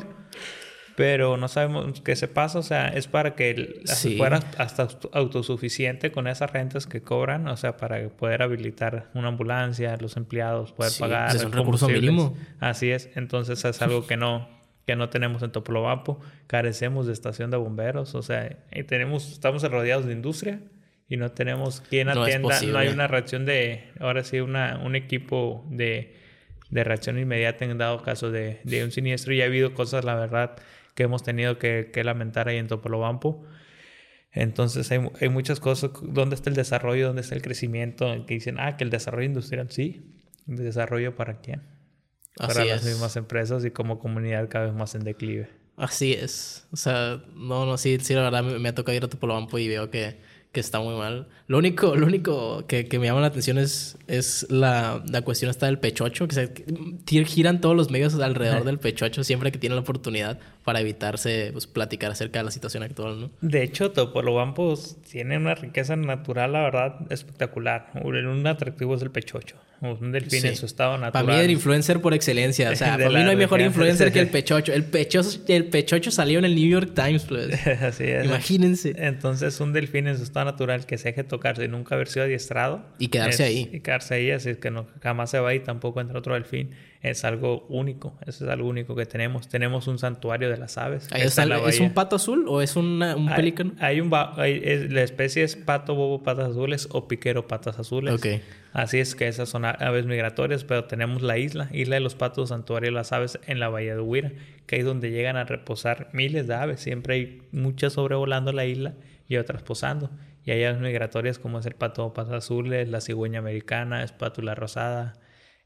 [0.95, 3.81] pero no sabemos qué se pasa, o sea, es para que
[4.17, 9.97] fuera hasta autosuficiente con esas rentas que cobran, o sea, para poder habilitar una ambulancia,
[9.99, 11.31] los empleados, poder pagar.
[11.31, 12.37] Pues es un recurso mínimo.
[12.59, 14.47] Así es, entonces es algo que no,
[14.85, 19.63] que no tenemos en Topolobampo, carecemos de estación de bomberos, o sea, y tenemos, estamos
[19.63, 20.61] rodeados de industria
[21.09, 25.65] y no tenemos quien atienda, no, hay una reacción de, ahora sí, una, un equipo
[25.69, 26.15] de,
[26.69, 30.15] de reacción inmediata en dado caso de, de un siniestro y ha habido cosas, la
[30.15, 30.55] verdad,
[30.95, 33.43] que hemos tenido que, lamentar ahí en Topolobampo.
[34.31, 35.91] Entonces hay, hay, muchas cosas.
[36.01, 37.07] ¿Dónde está el desarrollo?
[37.07, 38.25] ¿Dónde está el crecimiento?
[38.25, 40.11] Que dicen, ah, que el desarrollo industrial, sí.
[40.47, 41.61] ¿El desarrollo para quién?
[42.37, 45.49] para las mismas empresas y como comunidad cada vez más en declive.
[45.77, 46.67] Así es.
[46.71, 49.57] O sea, no, no, sí, sí, la verdad me, me ha tocado ir a Topolobampo
[49.57, 50.19] y veo que
[50.55, 51.27] que está muy mal.
[51.47, 55.51] Lo único, lo único que, que me llama la atención es, es la, la cuestión
[55.51, 59.75] esta del pechocho, que se giran todos los medios alrededor del pechocho siempre que tienen
[59.75, 63.31] la oportunidad para evitarse pues, platicar acerca de la situación actual, ¿no?
[63.41, 64.79] De hecho, Topolobampo
[65.11, 67.91] tiene una riqueza natural, la verdad, espectacular.
[68.01, 69.57] Un atractivo es el pechocho.
[69.93, 71.25] Un delfín en su estado natural.
[71.25, 72.71] Para mí el influencer por excelencia.
[72.71, 74.73] O sea, para mí no hay mejor influencer que el pechocho.
[74.73, 77.65] El pechocho, el pechocho salió en el New York Times, pues.
[77.81, 78.25] Así es.
[78.25, 78.93] Imagínense.
[78.97, 82.25] Entonces, un delfín en su estado natural que se deje tocarse y nunca haber sido
[82.25, 82.85] adiestrado.
[82.99, 83.69] Y quedarse ahí.
[83.71, 86.71] Y quedarse ahí, así que no, jamás se va y tampoco entra otro delfín
[87.09, 88.17] es algo único.
[88.25, 89.47] Eso es algo único que tenemos.
[89.47, 91.07] Tenemos un santuario de las aves.
[91.13, 93.73] ¿Es un pato azul o es un pelícano?
[93.79, 98.21] Hay un la especie es pato bobo patas azules o piquero patas azules.
[98.73, 102.49] Así es que esas son aves migratorias, pero tenemos la isla, isla de los patos,
[102.49, 104.31] santuario de las aves en la bahía de Huira,
[104.65, 106.81] que es donde llegan a reposar miles de aves.
[106.81, 108.93] Siempre hay muchas sobrevolando la isla
[109.29, 110.09] y otras posando.
[110.43, 115.13] Y hay aves migratorias como es el pato patas azules, la cigüeña americana, espátula rosada,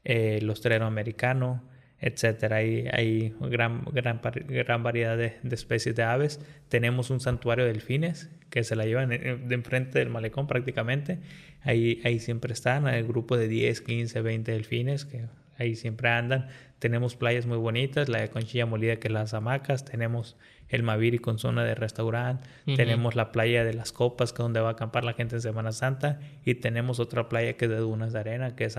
[0.04, 1.62] eh, el ostrero americano,
[2.00, 2.56] etcétera.
[2.56, 6.40] Hay, hay gran, gran, gran variedad de, especies de aves.
[6.68, 11.18] Tenemos un santuario de delfines que se la llevan de enfrente del malecón prácticamente.
[11.62, 15.26] Ahí, ahí siempre están, el grupo de 10, 15, 20 delfines que
[15.58, 16.48] ahí siempre andan.
[16.78, 20.36] Tenemos playas muy bonitas, la de Conchilla Molida que es las hamacas, tenemos
[20.70, 24.60] el Maviri con zona de restaurante, tenemos la playa de las Copas que es donde
[24.60, 27.76] va a acampar la gente en Semana Santa y tenemos otra playa que es de
[27.76, 28.78] dunas de arena que es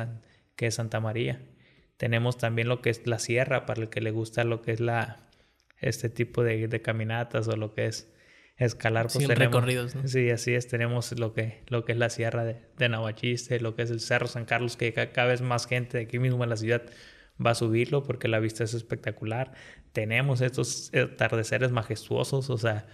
[0.61, 1.41] que es Santa María.
[1.97, 4.79] Tenemos también lo que es la sierra, para el que le gusta lo que es
[4.79, 5.17] la
[5.79, 8.13] este tipo de, caminatas o lo que es
[8.57, 9.07] escalar.
[9.11, 10.67] Pues recorridos, Sí, así es.
[10.67, 12.89] Tenemos lo que, lo que es la sierra de, de
[13.59, 16.43] lo que es el Cerro San Carlos, que cada vez más gente de aquí mismo
[16.43, 16.83] en la ciudad
[17.43, 19.53] va a subirlo porque la vista es espectacular.
[19.93, 22.85] Tenemos estos atardeceres majestuosos, o sea,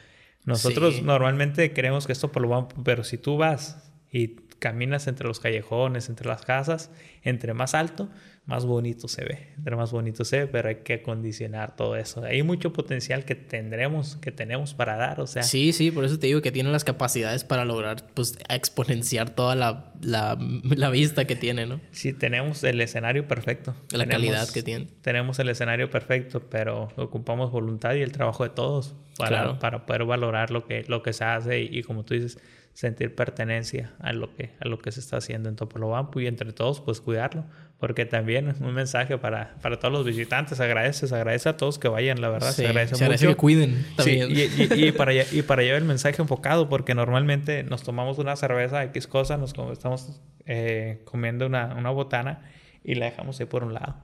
[0.45, 5.27] nosotros normalmente creemos que esto por lo vamos, pero si tú vas y caminas entre
[5.27, 6.89] los callejones, entre las casas,
[7.23, 8.10] entre más alto,
[8.48, 9.49] más bonito se ve.
[9.57, 12.23] Entre más bonito se ve, pero hay que acondicionar todo eso.
[12.23, 15.44] Hay mucho potencial que tendremos, que tenemos para dar, o sea.
[15.44, 19.53] Sí, sí, por eso te digo que tienen las capacidades para lograr, pues, exponenciar toda
[19.53, 21.80] la, la, la vista que tiene, ¿no?
[21.91, 23.76] Sí, tenemos el escenario perfecto.
[23.91, 24.88] La calidad que tiene.
[25.02, 30.06] Tenemos el escenario perfecto, pero ocupamos voluntad y el trabajo de todos para, para poder
[30.06, 32.38] valorar lo que, lo que se hace y como tú dices,
[32.77, 36.53] sentir pertenencia a lo que, a lo que se está haciendo en Topolobampo y entre
[36.53, 37.44] todos pues cuidarlo,
[37.80, 41.88] porque también es un mensaje para, para todos los visitantes, agradece, agradece a todos que
[41.88, 43.30] vayan, la verdad, se agradece mucho.
[43.30, 44.27] que cuiden también.
[44.31, 48.84] y, para allá, y para llevar el mensaje enfocado, porque normalmente nos tomamos una cerveza,
[48.84, 52.44] X cosa, nos estamos eh, comiendo una, una botana
[52.84, 53.95] y la dejamos ahí por un lado.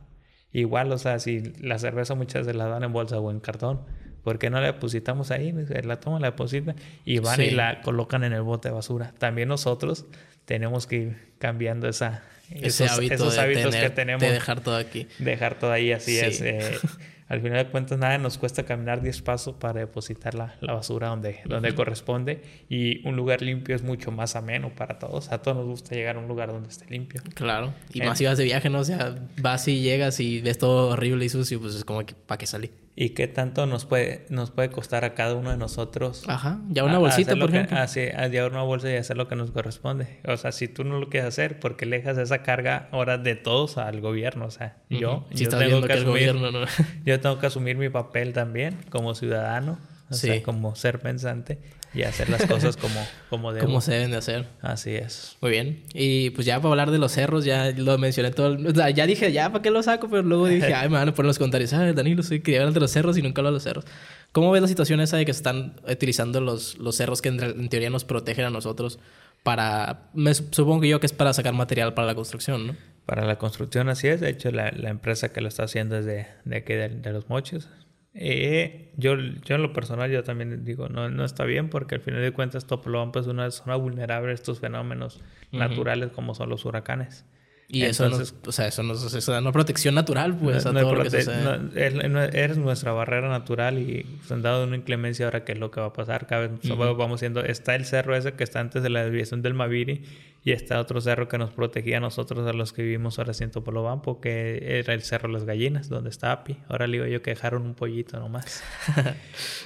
[0.51, 3.81] Igual, o sea, si la cerveza muchas se la dan en bolsa o en cartón,
[4.23, 5.53] ¿por qué no la depositamos ahí?
[5.83, 6.75] La toman, la depositan
[7.05, 9.13] y van y la colocan en el bote de basura.
[9.17, 10.05] También nosotros
[10.45, 14.21] tenemos que ir cambiando esa, Ese hábito de hábitos tener- que tenemos.
[14.21, 15.07] de dejar todo aquí.
[15.19, 16.25] Dejar todo ahí, así Sí.
[16.25, 16.41] es.
[16.41, 16.71] eh,
[17.33, 21.07] al final de cuentas, nada nos cuesta caminar 10 pasos para depositar la, la basura
[21.09, 22.41] donde, donde corresponde.
[22.69, 25.31] Y un lugar limpio es mucho más ameno para todos.
[25.31, 27.21] A todos nos gusta llegar a un lugar donde esté limpio.
[27.33, 27.73] Claro.
[27.93, 28.05] Y Eh.
[28.05, 28.79] más si vas de viaje, ¿no?
[28.79, 32.13] O sea, vas y llegas y ves todo horrible y sucio, pues es como que,
[32.13, 32.71] ¿para qué salí?
[32.95, 36.25] ¿Y qué tanto nos puede, nos puede costar a cada uno de nosotros?
[36.27, 36.59] Ajá.
[36.69, 37.79] Ya una a- bolsita, por que- ejemplo.
[37.79, 40.19] así, a llevar una bolsa y hacer lo que nos corresponde.
[40.27, 43.35] O sea, si tú no lo quieres hacer, porque le dejas esa carga ahora de
[43.35, 44.45] todos al gobierno?
[44.45, 45.37] O sea, yo, Ujú.
[45.37, 46.67] Si yo tengo que asumir, gobierno no...
[47.03, 49.79] yo tengo que asumir mi papel también como ciudadano,
[50.11, 50.27] o Sí.
[50.27, 51.57] sea, como ser pensante
[51.95, 52.93] y hacer las cosas como,
[53.29, 53.65] como debo.
[53.65, 54.47] Cómo se deben de hacer.
[54.61, 55.37] Así es.
[55.41, 55.83] Muy bien.
[55.93, 58.47] Y pues ya para hablar de los cerros, ya lo mencioné todo.
[58.53, 60.09] el- o sea, ya dije, ya, ¿para qué lo saco?
[60.09, 62.73] Pero luego dije, ay, me van a poner los comentarios, ah, Danilo, sí, quería hablar
[62.73, 63.85] de los cerros y nunca hablo de los cerros.
[64.31, 67.69] ¿Cómo ves la situación esa de que se están utilizando los, los cerros que en
[67.69, 68.97] teoría nos protegen a nosotros
[69.43, 70.09] para...
[70.13, 72.75] Me, supongo yo que es para sacar material para la construcción, ¿no?
[73.05, 74.21] Para la construcción así es.
[74.21, 77.11] De hecho, la, la empresa que lo está haciendo es de, de aquí de, de
[77.11, 77.69] Los Mochis.
[78.15, 82.01] Eh, yo, yo en lo personal yo también digo, no, no está bien porque al
[82.01, 85.19] final de cuentas Topolobampo es una zona vulnerable a estos fenómenos
[85.51, 87.25] naturales como son los huracanes.
[87.69, 90.73] Y Entonces- eso no, o sea, eso no es una protección natural, pues, No- a
[90.73, 91.43] no hay todo lo que prote- sucede.
[91.43, 95.57] no, es- no- eres nuestra barrera natural y pues, dado una inclemencia ahora que es
[95.57, 96.27] lo que va a pasar.
[96.27, 97.43] Cada vez solo vamos siendo...
[97.43, 100.03] Está el cerro ese que está antes de la desviación del Maviri
[100.45, 103.51] y está otro cerro que nos protegía a nosotros, a los que vivimos ahora en
[103.51, 106.57] Topolobampo, que era el Cerro Las Gallinas, donde está Api.
[106.67, 108.63] Ahora le digo yo que dejaron un pollito nomás.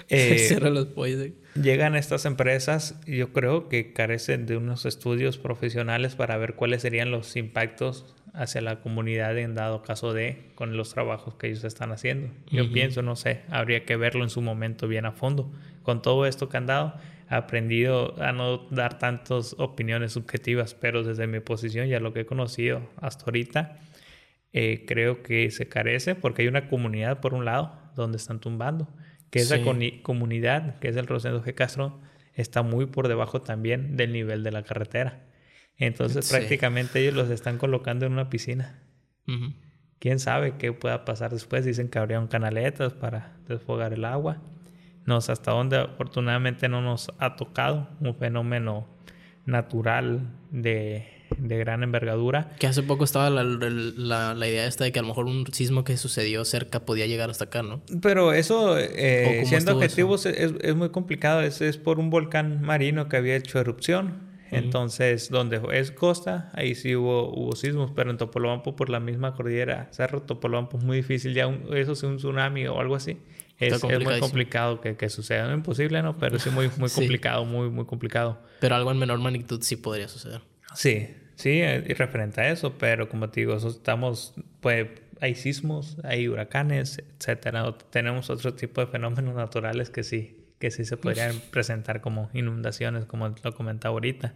[0.09, 1.29] Eh, Cierra los pollos.
[1.61, 7.11] Llegan estas empresas, yo creo que carecen de unos estudios profesionales para ver cuáles serían
[7.11, 11.91] los impactos hacia la comunidad en dado caso de con los trabajos que ellos están
[11.91, 12.29] haciendo.
[12.51, 15.51] Yo pienso, no sé, habría que verlo en su momento bien a fondo.
[15.83, 16.93] Con todo esto que han dado,
[17.29, 22.21] aprendido a no dar tantas opiniones subjetivas, pero desde mi posición y a lo que
[22.21, 23.79] he conocido hasta ahorita,
[24.53, 28.87] eh, creo que se carece porque hay una comunidad por un lado donde están tumbando,
[29.29, 30.01] que esa Sí.
[30.03, 31.53] comunidad, que es el Rosendo G.
[31.53, 31.99] Castro,
[32.33, 35.25] está muy por debajo también del nivel de la carretera.
[35.77, 36.33] Entonces Sí.
[36.35, 38.83] prácticamente ellos los están colocando en una piscina.
[39.99, 41.65] ¿Quién sabe qué pueda pasar después?
[41.65, 44.41] Dicen que habrían canaletas para desfogar el agua.
[45.07, 48.85] No sé hasta dónde afortunadamente no nos ha tocado un fenómeno
[49.45, 51.07] natural de,
[51.38, 52.51] de gran envergadura.
[52.59, 55.45] Que hace poco estaba la, la, la idea esta de que a lo mejor un
[55.53, 57.81] sismo que sucedió cerca podía llegar hasta acá, ¿no?
[58.01, 61.41] Pero eso, ¿O eh, siendo objetivos, es, es muy complicado.
[61.41, 64.27] Es, es por un volcán marino que había hecho erupción.
[64.49, 69.34] Entonces, donde es costa, ahí sí hubo, hubo sismos, pero en Topolobampo, por la misma
[69.35, 71.34] cordillera, Cerro Topolobampo, es muy difícil.
[71.34, 73.17] Ya un- eso es un tsunami o algo así.
[73.59, 75.47] Es, es muy complicado que, que suceda.
[75.47, 76.17] No imposible, ¿no?
[76.17, 76.95] Pero sí muy, muy Sí.
[77.01, 78.39] complicado, muy, muy complicado.
[78.59, 80.41] Pero algo en menor magnitud sí podría suceder.
[80.75, 84.88] Sí, sí, y referente a eso, pero como te digo, estamos, pues,
[85.21, 87.75] hay sismos, hay huracanes, etcétera.
[87.89, 93.05] Tenemos otro tipo de fenómenos naturales que sí, que sí se podrían presentar como inundaciones,
[93.05, 94.35] como lo comentaba ahorita.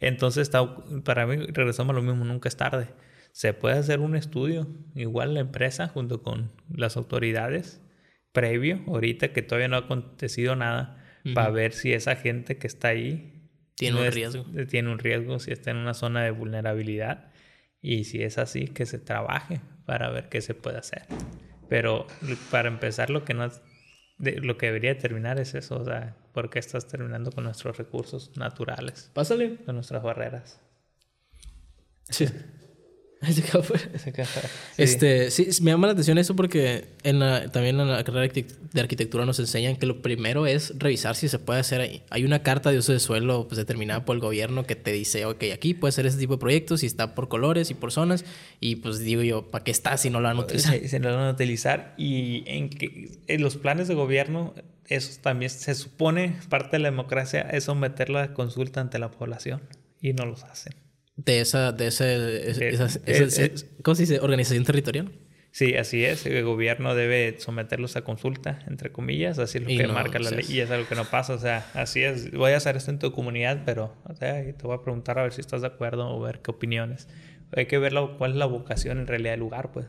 [0.00, 2.88] Entonces, está, para mí, regresamos a lo mismo, nunca es tarde.
[3.32, 7.80] Se puede hacer un estudio, igual la empresa, junto con las autoridades,
[8.32, 10.96] previo, ahorita que todavía no ha acontecido nada,
[11.34, 13.34] para ver si esa gente que está ahí
[13.74, 14.46] Tiene no un es- riesgo.
[14.68, 17.30] tiene un riesgo si está en una zona de vulnerabilidad
[17.82, 21.02] y si es así que se trabaje para ver qué se puede hacer
[21.68, 22.06] pero
[22.50, 23.48] para empezar lo que no
[24.18, 27.76] de- lo que debería terminar es eso o sea por qué estás terminando con nuestros
[27.76, 29.56] recursos naturales Pásale.
[29.66, 30.60] con nuestras barreras
[32.08, 32.26] Sí.
[33.94, 34.40] Ese que- sí.
[34.76, 38.32] Este, sí, me llama la atención eso porque en la, también en la carrera de
[38.32, 42.02] arquitect- de arquitectura nos enseñan que lo primero es revisar si se puede hacer ahí.
[42.10, 45.24] Hay una carta de uso de suelo pues, determinada por el gobierno que te dice,
[45.26, 48.24] ok, aquí puede ser este tipo de proyectos y está por colores y por zonas.
[48.60, 50.74] Y pues digo yo, ¿para qué está si no lo van a utilizar?
[50.78, 54.54] se, se lo van a utilizar y en, que, en los planes de gobierno
[54.86, 59.60] eso también se supone parte de la democracia es someterlo a consulta ante la población
[60.00, 60.72] y no los hacen
[61.20, 64.20] De esa, de ese, ese- Eh, esa- eh, eh, ¿cómo se dice?
[64.20, 65.10] Organización territorial.
[65.50, 66.24] Sí, así es.
[66.26, 70.20] El gobierno debe someterlos a consulta, entre comillas, así es lo Y que no, marca
[70.20, 70.44] la ley.
[70.48, 71.34] Y es algo que no pasa.
[71.34, 72.30] O sea, así es.
[72.30, 75.22] Voy a hacer esto en tu comunidad, pero o sea, te voy a preguntar a
[75.24, 77.08] ver si estás de acuerdo o ver qué opiniones.
[77.56, 79.86] Hay que ver la- cuál es la vocación en realidad del lugar, pues.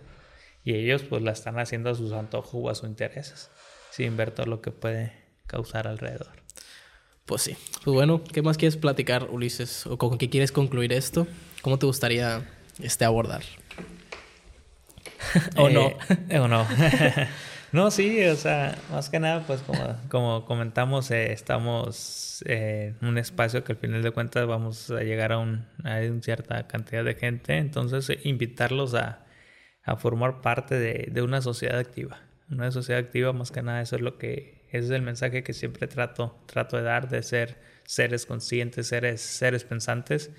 [0.63, 3.51] Y ellos, pues, la están haciendo a sus antojos o a sus intereses,
[3.91, 5.13] sin ver todo lo que puede
[5.45, 6.31] causar alrededor.
[7.29, 7.55] Pues sí.
[7.83, 9.85] Pues bueno, ¿qué más quieres platicar, Ulises?
[9.85, 11.27] ¿O con qué quieres concluir esto?
[11.61, 12.41] ¿Cómo te gustaría
[12.81, 13.43] este, abordar?
[15.55, 15.91] ¿O no?
[16.41, 16.67] ¿O no?
[17.71, 23.19] no, sí, o sea, más que nada, pues como, como comentamos, eh, estamos en un
[23.19, 27.03] espacio que al final de cuentas vamos a llegar a, un, a una cierta cantidad
[27.03, 29.23] de gente, entonces invitarlos a,
[29.83, 32.21] a formar parte de, de, una sociedad activa.
[32.49, 35.53] Una sociedad activa, más que nada, eso es lo que, ese es el mensaje que
[35.53, 40.31] siempre trato, trato de dar, de ser seres conscientes, seres, seres pensantes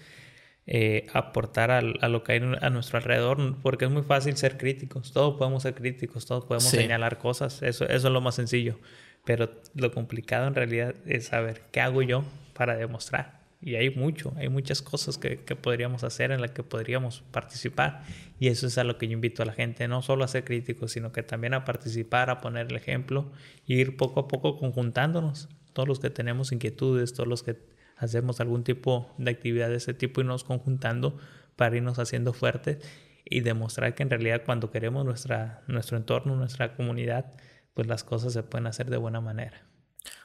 [0.72, 5.12] eh, aportar a, lo que hay a nuestro alrededor, porque es muy fácil ser críticos,
[5.12, 8.78] todos podemos ser críticos, todos podemos señalar cosas, eso, eso es lo más sencillo,
[9.24, 12.22] pero lo complicado en realidad es saber qué hago yo
[12.54, 13.39] para demostrar.
[13.62, 18.04] Y hay mucho, hay muchas cosas que, que, podríamos hacer en las que podríamos participar.
[18.38, 20.44] Y eso es a lo que yo invito a la gente, no solo a ser
[20.44, 23.30] críticos, sino que también a participar, a poner el ejemplo
[23.66, 25.50] y ir poco a poco conjuntándonos.
[25.74, 27.58] Todos los que tenemos inquietudes, todos los que
[27.96, 31.18] hacemos algún tipo de actividad de ese tipo y nos conjuntando
[31.56, 32.78] para irnos haciendo fuertes
[33.26, 37.32] y demostrar que en realidad cuando queremos nuestra, nuestro entorno, nuestra comunidad,
[37.74, 39.69] pues las cosas se pueden hacer de buena manera.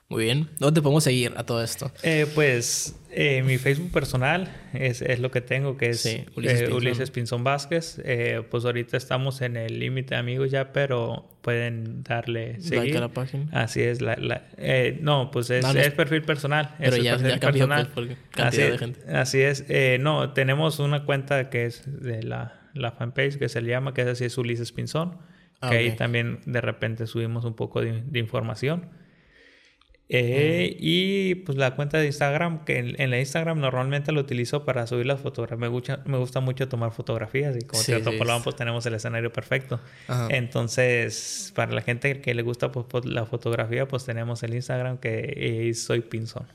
[0.07, 0.49] Muy bien.
[0.60, 1.91] ¿Dónde podemos seguir a todo esto?
[2.03, 6.06] Eh, pues eh, mi Facebook personal es, es, lo que tengo, que es
[6.36, 7.44] Ulises, Pinzón.
[7.44, 7.99] Vázquez.
[8.06, 12.84] Eh, pues ahorita estamos en el límite amigos ya, pero pueden darle seguir.
[12.84, 13.49] Like a la página.
[13.52, 13.99] Así es.
[13.99, 14.44] La, la,
[15.02, 16.76] no, pues es, es, perfil personal.
[16.77, 19.11] Pero ya, ya cambió pues, por cantidad así, de gente.
[19.11, 19.65] Así es.
[19.99, 24.03] no, tenemos una cuenta que es de la, la fanpage que se le llama, que
[24.03, 25.18] es así, es Ulises Pinzón.
[25.61, 28.90] Ah, que ahí también de repente subimos un poco de, de información.
[30.07, 34.86] Eh, y pues la cuenta de Instagram, que en, la Instagram normalmente lo utilizo para
[34.86, 35.60] subir las fotografías.
[35.60, 39.34] Me gusta, me gusta mucho tomar fotografías y como sí, te pues tenemos el escenario
[39.34, 39.80] perfecto.
[40.30, 45.69] Entonces, para la gente que le gusta pues, la fotografía, pues tenemos el Instagram que
[45.69, 46.45] es Soy Pinzón.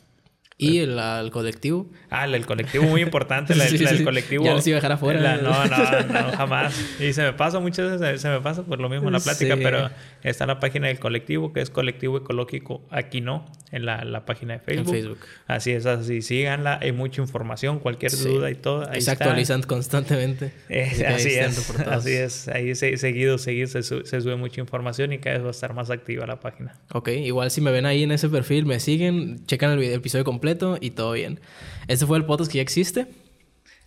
[0.61, 1.91] ¿Y el, el, colectivo?
[2.11, 4.45] Ah, el, colectivo muy importante, la, el colectivo.
[4.45, 5.39] Ya les iba a dejar afuera.
[5.39, 6.79] no, no, no, jamás.
[7.01, 9.57] Y se me pasa muchas veces, se me pasa por lo mismo en la plática,
[9.57, 9.91] pero
[10.23, 14.55] está la página del colectivo, que es Colectivo Ecológico Aquí No, en la, la página
[14.55, 14.95] de Facebook.
[14.95, 15.19] En Facebook.
[15.47, 18.87] Así es, así síganla, hay mucha información, cualquier duda y todo.
[18.91, 20.53] Ahí se actualizan constantemente.
[20.69, 22.49] Eh, así es, así es.
[22.49, 25.73] Ahí se, seguido, seguido se, se, sube mucha información y cada vez va a estar
[25.73, 26.75] más activa la página.
[26.93, 30.01] Ok, igual si me ven ahí en ese perfil, me siguen, checan el, video, el
[30.01, 30.50] episodio completo
[30.81, 31.41] y todo bien.
[31.89, 33.07] Este fue el podcast que ya existe.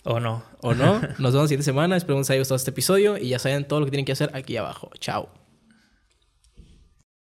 [0.03, 0.43] O no.
[0.61, 0.99] O no.
[1.19, 1.95] Nos vemos la siguiente semana.
[1.95, 4.11] Esperemos que les haya gustado este episodio y ya saben todo lo que tienen que
[4.11, 4.91] hacer aquí abajo.
[4.99, 5.42] Chao.